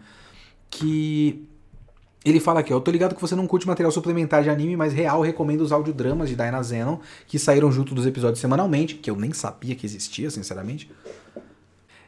que 0.68 1.48
ele 2.22 2.38
fala 2.38 2.60
aqui, 2.60 2.70
ó, 2.70 2.76
eu 2.76 2.80
tô 2.82 2.90
ligado 2.90 3.14
que 3.14 3.20
você 3.20 3.34
não 3.34 3.46
curte 3.46 3.66
material 3.66 3.90
suplementar 3.90 4.42
de 4.42 4.50
anime, 4.50 4.76
mas 4.76 4.92
real 4.92 5.22
recomendo 5.22 5.62
os 5.62 5.72
audiodramas 5.72 6.28
de 6.28 6.36
Dyna 6.36 6.62
Zenon, 6.62 6.98
que 7.26 7.38
saíram 7.38 7.72
junto 7.72 7.94
dos 7.94 8.06
episódios 8.06 8.40
semanalmente, 8.40 8.96
que 8.96 9.10
eu 9.10 9.16
nem 9.16 9.32
sabia 9.32 9.74
que 9.74 9.86
existia, 9.86 10.30
sinceramente. 10.30 10.90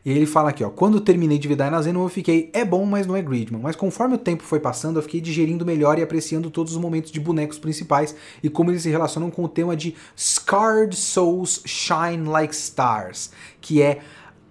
E 0.06 0.10
ele 0.12 0.24
fala 0.24 0.50
aqui, 0.50 0.62
ó, 0.62 0.70
quando 0.70 1.00
terminei 1.00 1.36
de 1.36 1.48
vidar 1.48 1.68
na 1.68 1.82
Zenon 1.82 2.04
eu 2.04 2.08
fiquei, 2.08 2.48
é 2.52 2.64
bom, 2.64 2.86
mas 2.86 3.08
não 3.08 3.16
é 3.16 3.20
Gridman. 3.20 3.60
Mas 3.60 3.74
conforme 3.74 4.14
o 4.14 4.18
tempo 4.18 4.44
foi 4.44 4.60
passando, 4.60 5.00
eu 5.00 5.02
fiquei 5.02 5.20
digerindo 5.20 5.66
melhor 5.66 5.98
e 5.98 6.02
apreciando 6.02 6.48
todos 6.48 6.74
os 6.74 6.78
momentos 6.80 7.10
de 7.10 7.18
bonecos 7.18 7.58
principais 7.58 8.14
e 8.40 8.48
como 8.48 8.70
eles 8.70 8.82
se 8.82 8.88
relacionam 8.88 9.32
com 9.32 9.42
o 9.42 9.48
tema 9.48 9.74
de 9.74 9.96
Scarred 10.16 10.94
Souls 10.94 11.60
Shine 11.66 12.28
Like 12.28 12.54
Stars, 12.54 13.32
que 13.60 13.82
é 13.82 13.98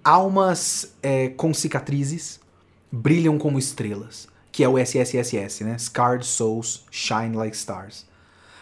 almas 0.04 0.94
é, 1.02 1.30
com 1.30 1.54
cicatrizes 1.54 2.42
brilham 2.92 3.38
como 3.38 3.58
estrelas, 3.58 4.28
que 4.52 4.62
é 4.62 4.68
o 4.68 4.78
SSSS, 4.78 5.64
né? 5.64 5.78
Scarred 5.78 6.26
Souls 6.26 6.84
Shine 6.92 7.34
Like 7.34 7.56
Stars. 7.56 8.06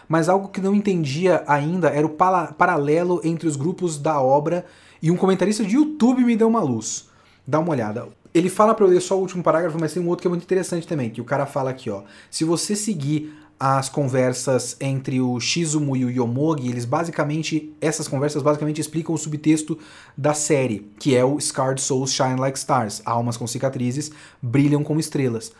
Mas 0.08 0.28
algo 0.28 0.46
que 0.46 0.60
não 0.60 0.72
entendia 0.72 1.42
ainda 1.48 1.88
era 1.88 2.06
o 2.06 2.10
paralelo 2.10 3.20
entre 3.24 3.48
os 3.48 3.56
grupos 3.56 3.98
da 3.98 4.20
obra 4.20 4.64
e 5.04 5.10
um 5.10 5.18
comentarista 5.18 5.62
de 5.62 5.74
YouTube 5.74 6.24
me 6.24 6.34
deu 6.34 6.48
uma 6.48 6.62
luz. 6.62 7.10
Dá 7.46 7.60
uma 7.60 7.72
olhada. 7.72 8.08
Ele 8.32 8.48
fala 8.48 8.74
para 8.74 8.86
eu 8.86 8.88
ler 8.88 9.02
só 9.02 9.18
o 9.18 9.20
último 9.20 9.42
parágrafo, 9.42 9.76
mas 9.78 9.92
tem 9.92 10.02
um 10.02 10.08
outro 10.08 10.22
que 10.22 10.26
é 10.26 10.30
muito 10.30 10.44
interessante 10.44 10.86
também, 10.86 11.10
que 11.10 11.20
o 11.20 11.24
cara 11.24 11.44
fala 11.44 11.68
aqui, 11.68 11.90
ó. 11.90 12.04
Se 12.30 12.42
você 12.42 12.74
seguir 12.74 13.36
as 13.60 13.90
conversas 13.90 14.78
entre 14.80 15.20
o 15.20 15.38
Shizumu 15.38 15.94
e 15.94 16.06
o 16.06 16.10
Yomogi, 16.10 16.70
eles 16.70 16.86
basicamente, 16.86 17.70
essas 17.82 18.08
conversas 18.08 18.42
basicamente 18.42 18.80
explicam 18.80 19.14
o 19.14 19.18
subtexto 19.18 19.78
da 20.16 20.32
série, 20.32 20.90
que 20.98 21.14
é 21.14 21.22
o 21.22 21.38
Scarred 21.38 21.82
Souls 21.82 22.10
Shine 22.10 22.40
Like 22.40 22.56
Stars, 22.56 23.02
almas 23.04 23.36
com 23.36 23.46
cicatrizes 23.46 24.10
brilham 24.40 24.82
como 24.82 25.00
estrelas. 25.00 25.52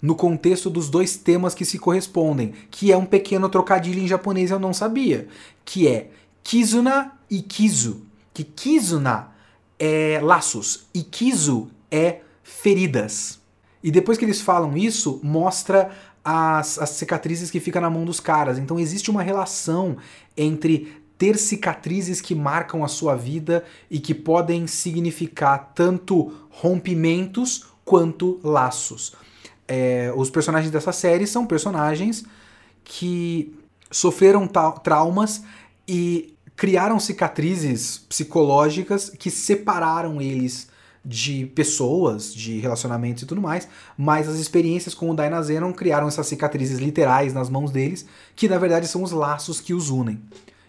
No 0.00 0.14
contexto 0.14 0.70
dos 0.70 0.88
dois 0.88 1.16
temas 1.16 1.56
que 1.56 1.64
se 1.64 1.76
correspondem, 1.76 2.54
que 2.70 2.92
é 2.92 2.96
um 2.96 3.04
pequeno 3.04 3.48
trocadilho 3.48 4.00
em 4.00 4.06
japonês 4.06 4.52
eu 4.52 4.60
não 4.60 4.72
sabia, 4.72 5.26
que 5.64 5.88
é 5.88 6.10
Kizuna 6.44 7.10
e 7.28 7.42
Kizu. 7.42 8.05
Que 8.36 8.44
Kizuna 8.44 9.28
é 9.78 10.20
laços 10.22 10.88
e 10.92 11.02
Kizu 11.02 11.70
é 11.90 12.20
feridas. 12.42 13.40
E 13.82 13.90
depois 13.90 14.18
que 14.18 14.26
eles 14.26 14.42
falam 14.42 14.76
isso, 14.76 15.18
mostra 15.22 15.90
as, 16.22 16.78
as 16.78 16.90
cicatrizes 16.90 17.50
que 17.50 17.58
ficam 17.58 17.80
na 17.80 17.88
mão 17.88 18.04
dos 18.04 18.20
caras. 18.20 18.58
Então 18.58 18.78
existe 18.78 19.10
uma 19.10 19.22
relação 19.22 19.96
entre 20.36 21.00
ter 21.16 21.38
cicatrizes 21.38 22.20
que 22.20 22.34
marcam 22.34 22.84
a 22.84 22.88
sua 22.88 23.16
vida 23.16 23.64
e 23.90 23.98
que 23.98 24.12
podem 24.12 24.66
significar 24.66 25.72
tanto 25.74 26.30
rompimentos 26.50 27.64
quanto 27.86 28.38
laços. 28.44 29.14
É, 29.66 30.12
os 30.14 30.28
personagens 30.28 30.70
dessa 30.70 30.92
série 30.92 31.26
são 31.26 31.46
personagens 31.46 32.22
que 32.84 33.58
sofreram 33.90 34.46
traumas 34.46 35.42
e 35.88 36.35
criaram 36.56 36.98
cicatrizes 36.98 37.98
psicológicas 37.98 39.10
que 39.10 39.30
separaram 39.30 40.20
eles 40.20 40.68
de 41.04 41.46
pessoas, 41.46 42.34
de 42.34 42.58
relacionamentos 42.58 43.22
e 43.22 43.26
tudo 43.26 43.40
mais, 43.40 43.68
mas 43.96 44.28
as 44.28 44.36
experiências 44.36 44.92
com 44.92 45.08
o 45.08 45.14
Dainazenon 45.14 45.72
criaram 45.72 46.08
essas 46.08 46.26
cicatrizes 46.26 46.80
literais 46.80 47.32
nas 47.32 47.48
mãos 47.48 47.70
deles, 47.70 48.06
que 48.34 48.48
na 48.48 48.58
verdade 48.58 48.88
são 48.88 49.04
os 49.04 49.12
laços 49.12 49.60
que 49.60 49.72
os 49.72 49.90
unem. 49.90 50.20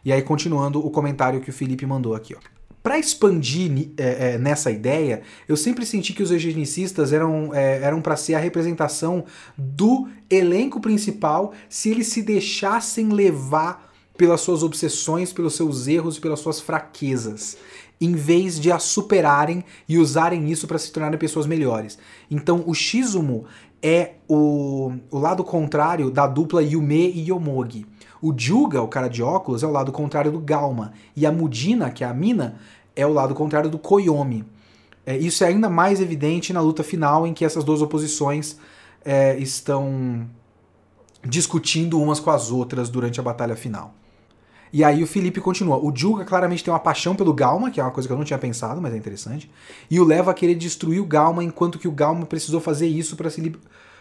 E 0.05 0.13
aí, 0.13 0.21
continuando 0.21 0.85
o 0.85 0.91
comentário 0.91 1.41
que 1.41 1.49
o 1.49 1.53
Felipe 1.53 1.85
mandou 1.85 2.13
aqui, 2.13 2.35
ó. 2.35 2.39
Para 2.83 2.99
expandir 2.99 3.89
é, 3.97 4.35
é, 4.35 4.37
nessa 4.37 4.71
ideia, 4.71 5.21
eu 5.45 5.57
sempre 5.57 5.85
senti 5.85 6.13
que 6.13 6.23
os 6.23 6.31
eugenicistas 6.31 7.11
eram, 7.11 7.53
é, 7.53 7.81
eram 7.81 7.99
para 7.99 8.15
ser 8.15 8.35
a 8.35 8.39
representação 8.39 9.25
do 9.57 10.07
elenco 10.29 10.79
principal 10.79 11.51
se 11.67 11.89
eles 11.89 12.07
se 12.07 12.21
deixassem 12.21 13.09
levar 13.09 13.86
pelas 14.17 14.41
suas 14.41 14.63
obsessões, 14.63 15.31
pelos 15.31 15.55
seus 15.55 15.87
erros 15.87 16.17
e 16.17 16.21
pelas 16.21 16.39
suas 16.39 16.59
fraquezas 16.59 17.57
em 17.99 18.13
vez 18.13 18.59
de 18.59 18.71
a 18.71 18.77
superarem 18.77 19.63
e 19.89 19.97
usarem 19.97 20.49
isso 20.51 20.67
para 20.67 20.77
se 20.77 20.91
tornarem 20.91 21.17
pessoas 21.17 21.47
melhores. 21.47 21.97
Então 22.29 22.63
o 22.67 22.73
Shizumu 22.73 23.45
é 23.81 24.15
o, 24.27 24.93
o 25.09 25.17
lado 25.17 25.43
contrário 25.43 26.09
da 26.09 26.27
dupla 26.27 26.61
Yume 26.61 27.11
e 27.11 27.29
Yomogi. 27.29 27.85
O 28.21 28.33
Juga, 28.35 28.81
o 28.81 28.87
cara 28.87 29.07
de 29.07 29.21
óculos, 29.21 29.63
é 29.63 29.67
o 29.67 29.71
lado 29.71 29.91
contrário 29.91 30.31
do 30.31 30.39
Galma. 30.39 30.93
E 31.15 31.25
a 31.25 31.31
Mudina, 31.31 31.89
que 31.91 32.03
é 32.03 32.07
a 32.07 32.13
mina, 32.13 32.59
é 32.95 33.05
o 33.05 33.13
lado 33.13 33.35
contrário 33.35 33.69
do 33.69 33.77
Koyomi. 33.77 34.43
É, 35.05 35.15
isso 35.15 35.43
é 35.43 35.47
ainda 35.47 35.69
mais 35.69 36.01
evidente 36.01 36.51
na 36.51 36.59
luta 36.59 36.83
final, 36.83 37.27
em 37.27 37.33
que 37.33 37.45
essas 37.45 37.63
duas 37.63 37.81
oposições 37.81 38.57
é, 39.05 39.37
estão 39.37 40.27
discutindo 41.23 42.01
umas 42.01 42.19
com 42.19 42.31
as 42.31 42.51
outras 42.51 42.89
durante 42.89 43.19
a 43.19 43.23
batalha 43.23 43.55
final. 43.55 43.93
E 44.71 44.83
aí 44.83 45.03
o 45.03 45.07
Felipe 45.07 45.39
continua. 45.39 45.77
O 45.77 45.95
Juga 45.95 46.25
claramente 46.25 46.63
tem 46.63 46.73
uma 46.73 46.79
paixão 46.79 47.15
pelo 47.15 47.33
Galma, 47.33 47.71
que 47.71 47.79
é 47.79 47.83
uma 47.83 47.91
coisa 47.91 48.07
que 48.07 48.13
eu 48.13 48.17
não 48.17 48.25
tinha 48.25 48.39
pensado, 48.39 48.81
mas 48.81 48.93
é 48.93 48.97
interessante. 48.97 49.49
E 49.89 49.99
o 49.99 50.03
leva 50.03 50.31
a 50.31 50.33
querer 50.33 50.55
destruir 50.55 50.99
o 50.99 51.05
Galma, 51.05 51.43
enquanto 51.43 51.79
que 51.79 51.87
o 51.87 51.91
Galma 51.91 52.25
precisou 52.25 52.59
fazer 52.59 52.87
isso 52.87 53.15
para 53.15 53.29
se 53.29 53.41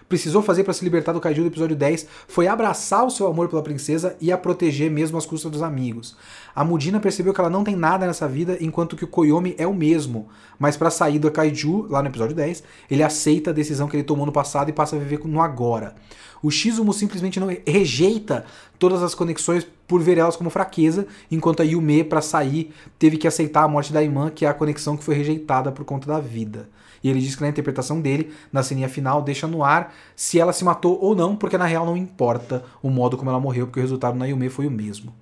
precisou 0.09 0.43
fazer 0.43 0.65
para 0.65 0.73
se 0.73 0.85
libertar 0.85 1.13
do 1.13 1.21
Kaiju 1.21 1.43
do 1.43 1.49
episódio 1.49 1.77
10 1.77 2.07
foi 2.29 2.47
abraçar 2.47 3.05
o 3.05 3.11
seu 3.11 3.27
amor 3.27 3.49
pela 3.49 3.63
princesa 3.63 4.17
e 4.21 4.31
a 4.31 4.39
proteger 4.39 4.91
mesmo 4.91 5.19
às 5.19 5.27
custas 5.27 5.51
dos 5.51 5.63
amigos. 5.63 6.17
A 6.55 6.65
Mudina 6.65 7.01
percebeu 7.01 7.35
que 7.35 7.41
ela 7.41 7.51
não 7.51 7.65
tem 7.65 7.77
nada 7.77 8.07
nessa 8.07 8.29
vida, 8.29 8.57
enquanto 8.61 8.97
que 8.97 9.05
o 9.05 9.09
Koyomi 9.09 9.55
é 9.59 9.67
o 9.67 9.75
mesmo. 9.75 10.29
Mas 10.59 10.77
para 10.77 10.91
sair 10.91 11.19
do 11.19 11.31
Kaiju, 11.31 11.87
lá 11.91 12.03
no 12.03 12.09
episódio 12.09 12.35
10, 12.35 12.63
ele 12.91 13.03
aceita 13.03 13.51
a 13.51 13.55
decisão 13.55 13.89
que 13.89 13.97
ele 13.97 14.05
tomou 14.05 14.25
no 14.25 14.33
passado 14.33 14.69
e 14.69 14.73
passa 14.73 14.97
a 14.97 14.99
viver 14.99 15.21
no 15.25 15.41
agora. 15.41 15.95
O 16.43 16.51
Shizumu 16.51 16.93
simplesmente 16.93 17.41
não 17.41 17.49
rejeita 17.67 18.45
todas 18.79 19.03
as 19.03 19.15
conexões 19.15 19.67
por 19.87 20.03
ver 20.03 20.19
elas 20.19 20.37
como 20.37 20.51
fraqueza, 20.51 21.07
enquanto 21.31 21.61
a 21.61 21.65
Yume, 21.65 22.05
para 22.05 22.21
sair, 22.21 22.73
teve 22.99 23.17
que 23.17 23.27
aceitar 23.27 23.63
a 23.63 23.69
morte 23.69 23.93
da 23.93 24.03
irmã, 24.03 24.31
que 24.31 24.45
é 24.45 24.49
a 24.49 24.55
conexão 24.55 24.97
que 24.97 25.05
foi 25.05 25.15
rejeitada 25.15 25.73
por 25.73 25.85
conta 25.85 26.07
da 26.07 26.21
vida. 26.21 26.69
E 27.07 27.09
ele 27.09 27.21
diz 27.21 27.37
que 27.37 27.43
na 27.43 27.49
interpretação 27.49 28.01
dele, 28.01 28.33
na 28.53 28.65
ceninha 28.65 28.89
final, 28.89 29.23
deixa 29.23 29.47
no 29.47 29.63
ar 29.63 29.95
se 30.17 30.41
ela 30.41 30.53
se 30.53 30.65
matou 30.65 30.99
ou 31.01 31.15
não, 31.15 31.37
porque 31.37 31.57
na 31.57 31.65
real 31.65 31.87
não 31.87 31.97
importa 31.97 32.65
o 32.83 32.91
modo 32.91 33.17
como 33.17 33.31
ela 33.31 33.39
morreu, 33.39 33.67
porque 33.67 33.79
o 33.79 33.83
resultado 33.83 34.19
na 34.19 34.27
Yume 34.27 34.49
foi 34.49 34.67
o 34.67 34.71
mesmo. 34.73 35.15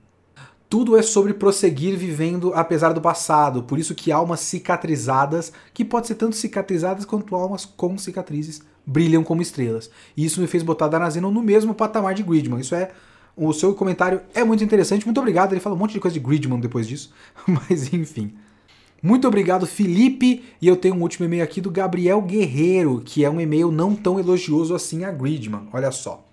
Tudo 0.67 0.97
é 0.97 1.03
sobre 1.03 1.35
prosseguir 1.35 1.95
vivendo 1.99 2.55
apesar 2.55 2.95
do 2.95 3.03
passado, 3.03 3.65
por 3.65 3.79
isso 3.79 3.95
que 3.95 4.11
almas 4.11 4.41
cicatrizadas, 4.41 5.53
que 5.75 5.85
pode 5.85 6.07
ser 6.07 6.15
tanto 6.15 6.37
cicatrizadas 6.37 7.05
quanto 7.05 7.37
almas 7.37 7.67
com 7.67 7.99
cicatrizes, 7.99 8.63
brilham 8.87 9.23
como 9.23 9.43
estrelas. 9.43 9.91
E 10.17 10.25
isso 10.25 10.41
me 10.41 10.47
fez 10.47 10.63
botar 10.63 10.89
Danazino 10.89 11.31
no 11.31 11.43
mesmo 11.43 11.75
patamar 11.75 12.15
de 12.15 12.23
Gridman. 12.23 12.61
Isso 12.61 12.75
é 12.75 12.93
o 13.37 13.53
seu 13.53 13.75
comentário 13.75 14.23
é 14.33 14.43
muito 14.43 14.65
interessante. 14.65 15.05
Muito 15.05 15.21
obrigado. 15.21 15.53
Ele 15.53 15.61
fala 15.61 15.77
um 15.77 15.79
monte 15.79 15.93
de 15.93 16.01
coisa 16.01 16.15
de 16.15 16.21
Gridman 16.21 16.61
depois 16.61 16.89
disso. 16.89 17.13
Mas 17.47 17.93
enfim. 17.93 18.33
Muito 19.05 19.29
obrigado, 19.29 19.67
Felipe. 19.67 20.43
E 20.63 20.67
eu 20.67 20.79
tenho 20.79 20.95
um 20.95 21.03
último 21.03 21.27
e-mail 21.27 21.45
aqui 21.45 21.61
do 21.61 21.71
Gabriel 21.71 22.23
Guerreiro, 22.23 23.03
que 23.05 23.23
é 23.23 23.29
um 23.29 23.39
e-mail 23.39 23.71
não 23.71 23.95
tão 23.95 24.19
elogioso 24.19 24.75
assim 24.75 25.05
a 25.05 25.13
Gridman. 25.13 25.69
Olha 25.75 25.93
só. 25.93 26.27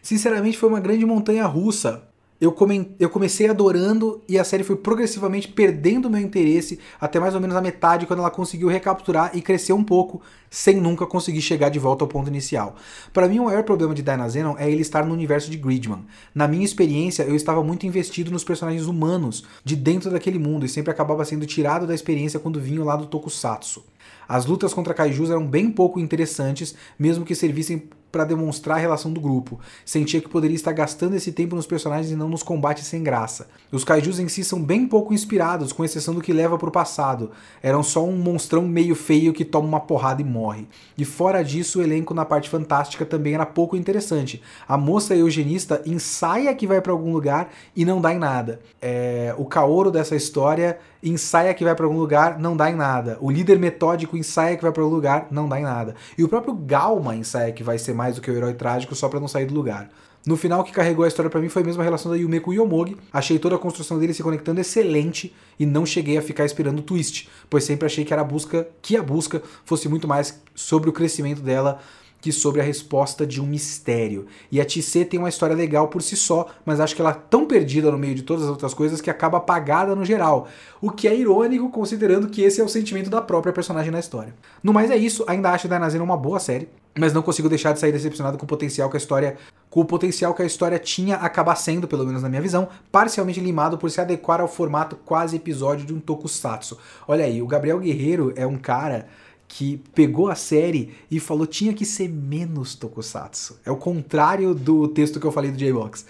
Sinceramente, 0.00 0.56
foi 0.56 0.70
uma 0.70 0.80
grande 0.80 1.04
montanha 1.04 1.44
russa 1.44 2.08
eu, 2.40 2.52
come, 2.52 2.94
eu 2.98 3.08
comecei 3.08 3.48
adorando 3.48 4.22
e 4.28 4.38
a 4.38 4.44
série 4.44 4.62
foi 4.62 4.76
progressivamente 4.76 5.48
perdendo 5.48 6.10
meu 6.10 6.20
interesse 6.20 6.78
até 7.00 7.18
mais 7.18 7.34
ou 7.34 7.40
menos 7.40 7.56
a 7.56 7.60
metade 7.60 8.06
quando 8.06 8.20
ela 8.20 8.30
conseguiu 8.30 8.68
recapturar 8.68 9.30
e 9.34 9.40
crescer 9.40 9.72
um 9.72 9.82
pouco 9.82 10.20
sem 10.50 10.76
nunca 10.76 11.06
conseguir 11.06 11.42
chegar 11.42 11.68
de 11.68 11.78
volta 11.78 12.04
ao 12.04 12.08
ponto 12.08 12.28
inicial. 12.28 12.76
Para 13.12 13.28
mim, 13.28 13.38
o 13.38 13.44
maior 13.44 13.62
problema 13.62 13.94
de 13.94 14.02
Dynazenon 14.02 14.56
é 14.58 14.70
ele 14.70 14.82
estar 14.82 15.04
no 15.04 15.12
universo 15.12 15.50
de 15.50 15.56
Gridman. 15.56 16.04
Na 16.34 16.46
minha 16.46 16.64
experiência, 16.64 17.22
eu 17.24 17.34
estava 17.34 17.62
muito 17.62 17.86
investido 17.86 18.30
nos 18.30 18.44
personagens 18.44 18.86
humanos 18.86 19.44
de 19.64 19.74
dentro 19.74 20.10
daquele 20.10 20.38
mundo 20.38 20.64
e 20.64 20.68
sempre 20.68 20.90
acabava 20.90 21.24
sendo 21.24 21.46
tirado 21.46 21.86
da 21.86 21.94
experiência 21.94 22.40
quando 22.40 22.60
vinha 22.60 22.84
lá 22.84 22.96
do 22.96 23.06
Tokusatsu. 23.06 23.84
As 24.28 24.44
lutas 24.44 24.74
contra 24.74 24.94
kaijus 24.94 25.30
eram 25.30 25.46
bem 25.46 25.70
pouco 25.70 26.00
interessantes, 26.00 26.74
mesmo 26.98 27.24
que 27.24 27.34
servissem 27.34 27.88
para 28.16 28.24
demonstrar 28.24 28.78
a 28.78 28.80
relação 28.80 29.12
do 29.12 29.20
grupo. 29.20 29.60
Sentia 29.84 30.22
que 30.22 30.28
poderia 30.28 30.54
estar 30.54 30.72
gastando 30.72 31.16
esse 31.16 31.32
tempo 31.32 31.54
nos 31.54 31.66
personagens 31.66 32.10
e 32.10 32.16
não 32.16 32.30
nos 32.30 32.42
combates 32.42 32.86
sem 32.86 33.02
graça. 33.02 33.46
Os 33.70 33.84
kaijus 33.84 34.18
em 34.18 34.26
si 34.26 34.42
são 34.42 34.62
bem 34.62 34.86
pouco 34.86 35.12
inspirados, 35.12 35.70
com 35.70 35.84
exceção 35.84 36.14
do 36.14 36.22
que 36.22 36.32
leva 36.32 36.56
pro 36.56 36.70
passado. 36.70 37.30
Eram 37.62 37.82
só 37.82 38.02
um 38.02 38.16
monstrão 38.16 38.62
meio 38.62 38.94
feio 38.94 39.34
que 39.34 39.44
toma 39.44 39.68
uma 39.68 39.80
porrada 39.80 40.22
e 40.22 40.24
morre. 40.24 40.66
E 40.96 41.04
fora 41.04 41.44
disso, 41.44 41.78
o 41.78 41.82
elenco 41.82 42.14
na 42.14 42.24
parte 42.24 42.48
fantástica 42.48 43.04
também 43.04 43.34
era 43.34 43.44
pouco 43.44 43.76
interessante. 43.76 44.40
A 44.66 44.78
moça 44.78 45.14
eugenista 45.14 45.82
ensaia 45.84 46.54
que 46.54 46.66
vai 46.66 46.80
para 46.80 46.92
algum 46.92 47.12
lugar 47.12 47.50
e 47.76 47.84
não 47.84 48.00
dá 48.00 48.14
em 48.14 48.18
nada. 48.18 48.60
É, 48.80 49.34
o 49.36 49.44
Kaoro 49.44 49.90
dessa 49.90 50.16
história 50.16 50.78
ensaia 51.02 51.52
que 51.54 51.64
vai 51.64 51.74
para 51.74 51.86
algum 51.86 51.98
lugar, 51.98 52.38
não 52.38 52.56
dá 52.56 52.70
em 52.70 52.74
nada. 52.74 53.18
O 53.20 53.30
líder 53.30 53.58
metódico 53.58 54.16
ensaia 54.16 54.56
que 54.56 54.62
vai 54.62 54.72
para 54.72 54.82
algum 54.82 54.94
lugar, 54.94 55.28
não 55.30 55.48
dá 55.48 55.58
em 55.60 55.62
nada. 55.62 55.94
E 56.16 56.24
o 56.24 56.28
próprio 56.28 56.54
Galma 56.54 57.14
ensaia 57.14 57.52
que 57.52 57.62
vai 57.62 57.78
ser 57.78 57.94
mais 57.94 58.16
do 58.16 58.20
que 58.20 58.30
o 58.30 58.34
herói 58.34 58.54
trágico 58.54 58.94
só 58.94 59.08
para 59.08 59.20
não 59.20 59.28
sair 59.28 59.46
do 59.46 59.54
lugar. 59.54 59.90
No 60.26 60.36
final, 60.36 60.60
o 60.60 60.64
que 60.64 60.72
carregou 60.72 61.04
a 61.04 61.08
história 61.08 61.30
para 61.30 61.40
mim 61.40 61.48
foi 61.48 61.62
mesmo 61.62 61.80
a 61.80 61.84
relação 61.84 62.10
da 62.10 62.18
Yume 62.18 62.40
com 62.40 62.50
o 62.50 62.54
Yomogi. 62.54 62.96
Achei 63.12 63.38
toda 63.38 63.54
a 63.54 63.58
construção 63.58 63.96
dele 63.96 64.12
se 64.12 64.24
conectando 64.24 64.60
excelente 64.60 65.32
e 65.56 65.64
não 65.64 65.86
cheguei 65.86 66.18
a 66.18 66.22
ficar 66.22 66.44
esperando 66.44 66.80
o 66.80 66.82
twist, 66.82 67.28
pois 67.48 67.62
sempre 67.62 67.86
achei 67.86 68.04
que 68.04 68.12
era 68.12 68.22
a 68.22 68.24
busca, 68.24 68.66
que 68.82 68.96
a 68.96 69.02
busca 69.04 69.40
fosse 69.64 69.88
muito 69.88 70.08
mais 70.08 70.42
sobre 70.52 70.90
o 70.90 70.92
crescimento 70.92 71.40
dela 71.40 71.78
que 72.26 72.32
sobre 72.32 72.60
a 72.60 72.64
resposta 72.64 73.24
de 73.24 73.40
um 73.40 73.46
mistério. 73.46 74.26
E 74.50 74.60
a 74.60 74.64
TC 74.64 75.04
tem 75.04 75.20
uma 75.20 75.28
história 75.28 75.54
legal 75.54 75.86
por 75.86 76.02
si 76.02 76.16
só, 76.16 76.48
mas 76.64 76.80
acho 76.80 76.92
que 76.92 77.00
ela 77.00 77.12
é 77.12 77.20
tão 77.30 77.46
perdida 77.46 77.88
no 77.88 77.96
meio 77.96 78.16
de 78.16 78.22
todas 78.22 78.42
as 78.42 78.50
outras 78.50 78.74
coisas 78.74 79.00
que 79.00 79.08
acaba 79.08 79.38
apagada 79.38 79.94
no 79.94 80.04
geral. 80.04 80.48
O 80.82 80.90
que 80.90 81.06
é 81.06 81.14
irônico, 81.14 81.70
considerando 81.70 82.26
que 82.26 82.42
esse 82.42 82.60
é 82.60 82.64
o 82.64 82.68
sentimento 82.68 83.08
da 83.08 83.22
própria 83.22 83.52
personagem 83.52 83.92
na 83.92 84.00
história. 84.00 84.34
No 84.60 84.72
mais 84.72 84.90
é 84.90 84.96
isso, 84.96 85.24
ainda 85.28 85.52
acho 85.52 85.68
Dainazena 85.68 86.02
uma 86.02 86.16
boa 86.16 86.40
série, 86.40 86.68
mas 86.98 87.12
não 87.12 87.22
consigo 87.22 87.48
deixar 87.48 87.72
de 87.72 87.78
sair 87.78 87.92
decepcionado 87.92 88.36
com 88.36 88.44
o 88.44 88.48
potencial 88.48 88.90
que 88.90 88.96
a 88.96 88.98
história 88.98 89.36
com 89.70 89.80
o 89.80 89.84
potencial 89.84 90.34
que 90.34 90.42
a 90.42 90.46
história 90.46 90.78
tinha 90.78 91.16
acabar 91.16 91.54
sendo, 91.54 91.86
pelo 91.86 92.04
menos 92.04 92.22
na 92.22 92.28
minha 92.28 92.40
visão, 92.40 92.68
parcialmente 92.90 93.40
limado 93.40 93.76
por 93.76 93.90
se 93.90 94.00
adequar 94.00 94.40
ao 94.40 94.48
formato 94.48 94.96
quase 94.96 95.36
episódio 95.36 95.84
de 95.84 95.92
um 95.92 96.00
tokusatsu. 96.00 96.78
Olha 97.06 97.24
aí, 97.24 97.42
o 97.42 97.46
Gabriel 97.46 97.78
Guerreiro 97.78 98.32
é 98.36 98.46
um 98.46 98.56
cara 98.56 99.06
que 99.48 99.78
pegou 99.94 100.28
a 100.28 100.34
série 100.34 100.94
e 101.10 101.20
falou 101.20 101.46
tinha 101.46 101.72
que 101.72 101.84
ser 101.84 102.08
menos 102.08 102.74
tokusatsu. 102.74 103.58
É 103.64 103.70
o 103.70 103.76
contrário 103.76 104.54
do 104.54 104.88
texto 104.88 105.20
que 105.20 105.26
eu 105.26 105.32
falei 105.32 105.50
do 105.50 105.56
J-Box. 105.56 106.06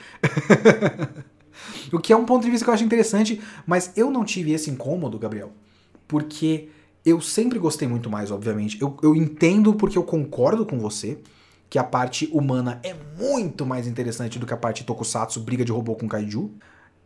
o 1.92 1.98
que 1.98 2.12
é 2.12 2.16
um 2.16 2.24
ponto 2.24 2.44
de 2.44 2.50
vista 2.50 2.64
que 2.64 2.70
eu 2.70 2.74
acho 2.74 2.84
interessante, 2.84 3.40
mas 3.66 3.92
eu 3.96 4.10
não 4.10 4.24
tive 4.24 4.52
esse 4.52 4.70
incômodo, 4.70 5.18
Gabriel, 5.18 5.52
porque 6.08 6.68
eu 7.04 7.20
sempre 7.20 7.58
gostei 7.58 7.86
muito 7.86 8.10
mais, 8.10 8.30
obviamente. 8.30 8.80
Eu, 8.80 8.96
eu 9.02 9.14
entendo 9.14 9.74
porque 9.74 9.96
eu 9.96 10.02
concordo 10.02 10.66
com 10.66 10.78
você 10.78 11.18
que 11.68 11.78
a 11.78 11.84
parte 11.84 12.28
humana 12.32 12.80
é 12.82 12.94
muito 13.18 13.66
mais 13.66 13.86
interessante 13.86 14.38
do 14.38 14.46
que 14.46 14.54
a 14.54 14.56
parte 14.56 14.84
tokusatsu, 14.84 15.40
briga 15.40 15.64
de 15.64 15.72
robô 15.72 15.94
com 15.94 16.08
kaiju. 16.08 16.50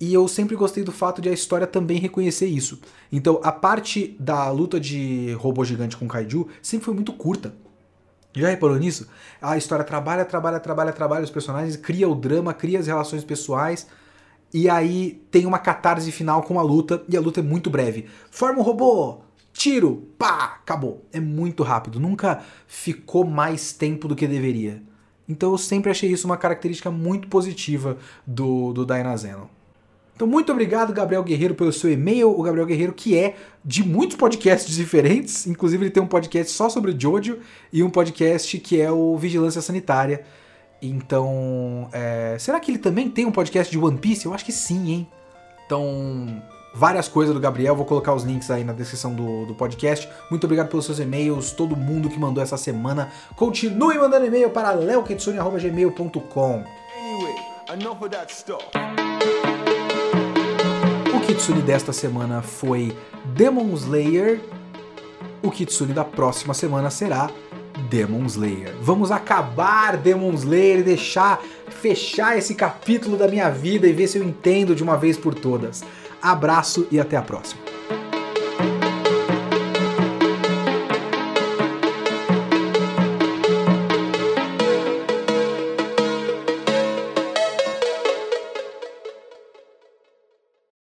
E 0.00 0.14
eu 0.14 0.26
sempre 0.26 0.56
gostei 0.56 0.82
do 0.82 0.90
fato 0.90 1.20
de 1.20 1.28
a 1.28 1.32
história 1.32 1.66
também 1.66 1.98
reconhecer 1.98 2.46
isso. 2.46 2.80
Então, 3.12 3.38
a 3.44 3.52
parte 3.52 4.16
da 4.18 4.50
luta 4.50 4.80
de 4.80 5.34
robô 5.34 5.62
gigante 5.62 5.94
com 5.94 6.08
kaiju 6.08 6.48
sempre 6.62 6.86
foi 6.86 6.94
muito 6.94 7.12
curta. 7.12 7.54
Já 8.32 8.48
reparou 8.48 8.78
nisso? 8.78 9.08
A 9.42 9.58
história 9.58 9.84
trabalha, 9.84 10.24
trabalha, 10.24 10.58
trabalha, 10.58 10.92
trabalha 10.92 11.24
os 11.24 11.30
personagens, 11.30 11.76
cria 11.76 12.08
o 12.08 12.14
drama, 12.14 12.54
cria 12.54 12.78
as 12.78 12.86
relações 12.86 13.24
pessoais. 13.24 13.86
E 14.54 14.70
aí 14.70 15.22
tem 15.30 15.44
uma 15.44 15.58
catarse 15.58 16.10
final 16.10 16.42
com 16.42 16.58
a 16.58 16.62
luta, 16.62 17.04
e 17.06 17.16
a 17.16 17.20
luta 17.20 17.40
é 17.40 17.42
muito 17.42 17.68
breve. 17.68 18.06
Forma 18.30 18.60
o 18.60 18.62
robô, 18.62 19.18
tiro, 19.52 20.08
pá, 20.16 20.58
acabou. 20.62 21.04
É 21.12 21.20
muito 21.20 21.62
rápido, 21.62 22.00
nunca 22.00 22.42
ficou 22.66 23.24
mais 23.24 23.74
tempo 23.74 24.08
do 24.08 24.16
que 24.16 24.26
deveria. 24.26 24.82
Então 25.28 25.52
eu 25.52 25.58
sempre 25.58 25.90
achei 25.90 26.10
isso 26.10 26.26
uma 26.26 26.38
característica 26.38 26.90
muito 26.90 27.28
positiva 27.28 27.98
do, 28.26 28.72
do 28.72 28.86
Dynazenon. 28.86 29.59
Então, 30.20 30.28
muito 30.28 30.52
obrigado, 30.52 30.92
Gabriel 30.92 31.22
Guerreiro, 31.22 31.54
pelo 31.54 31.72
seu 31.72 31.90
e-mail. 31.90 32.28
O 32.28 32.42
Gabriel 32.42 32.66
Guerreiro, 32.66 32.92
que 32.92 33.16
é 33.16 33.36
de 33.64 33.82
muitos 33.82 34.18
podcasts 34.18 34.68
diferentes, 34.76 35.46
inclusive 35.46 35.82
ele 35.82 35.90
tem 35.90 36.02
um 36.02 36.06
podcast 36.06 36.52
só 36.52 36.68
sobre 36.68 36.94
Jojo 36.98 37.38
e 37.72 37.82
um 37.82 37.88
podcast 37.88 38.58
que 38.58 38.78
é 38.78 38.92
o 38.92 39.16
Vigilância 39.16 39.62
Sanitária. 39.62 40.22
Então, 40.82 41.88
é... 41.90 42.36
será 42.38 42.60
que 42.60 42.70
ele 42.70 42.76
também 42.76 43.08
tem 43.08 43.24
um 43.24 43.32
podcast 43.32 43.72
de 43.72 43.78
One 43.78 43.96
Piece? 43.96 44.26
Eu 44.26 44.34
acho 44.34 44.44
que 44.44 44.52
sim, 44.52 44.90
hein? 44.92 45.08
Então, 45.64 46.42
várias 46.74 47.08
coisas 47.08 47.34
do 47.34 47.40
Gabriel, 47.40 47.74
vou 47.74 47.86
colocar 47.86 48.12
os 48.12 48.22
links 48.22 48.50
aí 48.50 48.62
na 48.62 48.74
descrição 48.74 49.14
do, 49.14 49.46
do 49.46 49.54
podcast. 49.54 50.06
Muito 50.30 50.44
obrigado 50.44 50.68
pelos 50.68 50.84
seus 50.84 50.98
e-mails, 50.98 51.50
todo 51.50 51.74
mundo 51.74 52.10
que 52.10 52.18
mandou 52.18 52.42
essa 52.42 52.58
semana. 52.58 53.10
Continue 53.36 53.96
mandando 53.98 54.26
e-mail 54.26 54.50
para 54.50 54.72
leokitsune.gmail.com. 54.72 56.64
Anyway, 56.98 57.34
enough 57.72 58.02
of 58.02 58.10
that 58.10 58.30
stuff. 58.30 58.66
Kitsune 61.30 61.62
desta 61.62 61.92
semana 61.92 62.42
foi 62.42 62.92
Demon 63.36 63.72
Slayer. 63.74 64.40
O 65.40 65.48
Kitsune 65.48 65.92
da 65.92 66.02
próxima 66.02 66.52
semana 66.52 66.90
será 66.90 67.30
Demon 67.88 68.26
Slayer. 68.26 68.74
Vamos 68.82 69.12
acabar 69.12 69.96
Demon 69.96 70.32
Slayer 70.34 70.80
e 70.80 70.82
deixar 70.82 71.40
fechar 71.68 72.36
esse 72.36 72.56
capítulo 72.56 73.16
da 73.16 73.28
minha 73.28 73.48
vida 73.48 73.86
e 73.86 73.92
ver 73.92 74.08
se 74.08 74.18
eu 74.18 74.24
entendo 74.24 74.74
de 74.74 74.82
uma 74.82 74.96
vez 74.96 75.16
por 75.16 75.32
todas. 75.32 75.84
Abraço 76.20 76.88
e 76.90 76.98
até 76.98 77.16
a 77.16 77.22
próxima. 77.22 77.79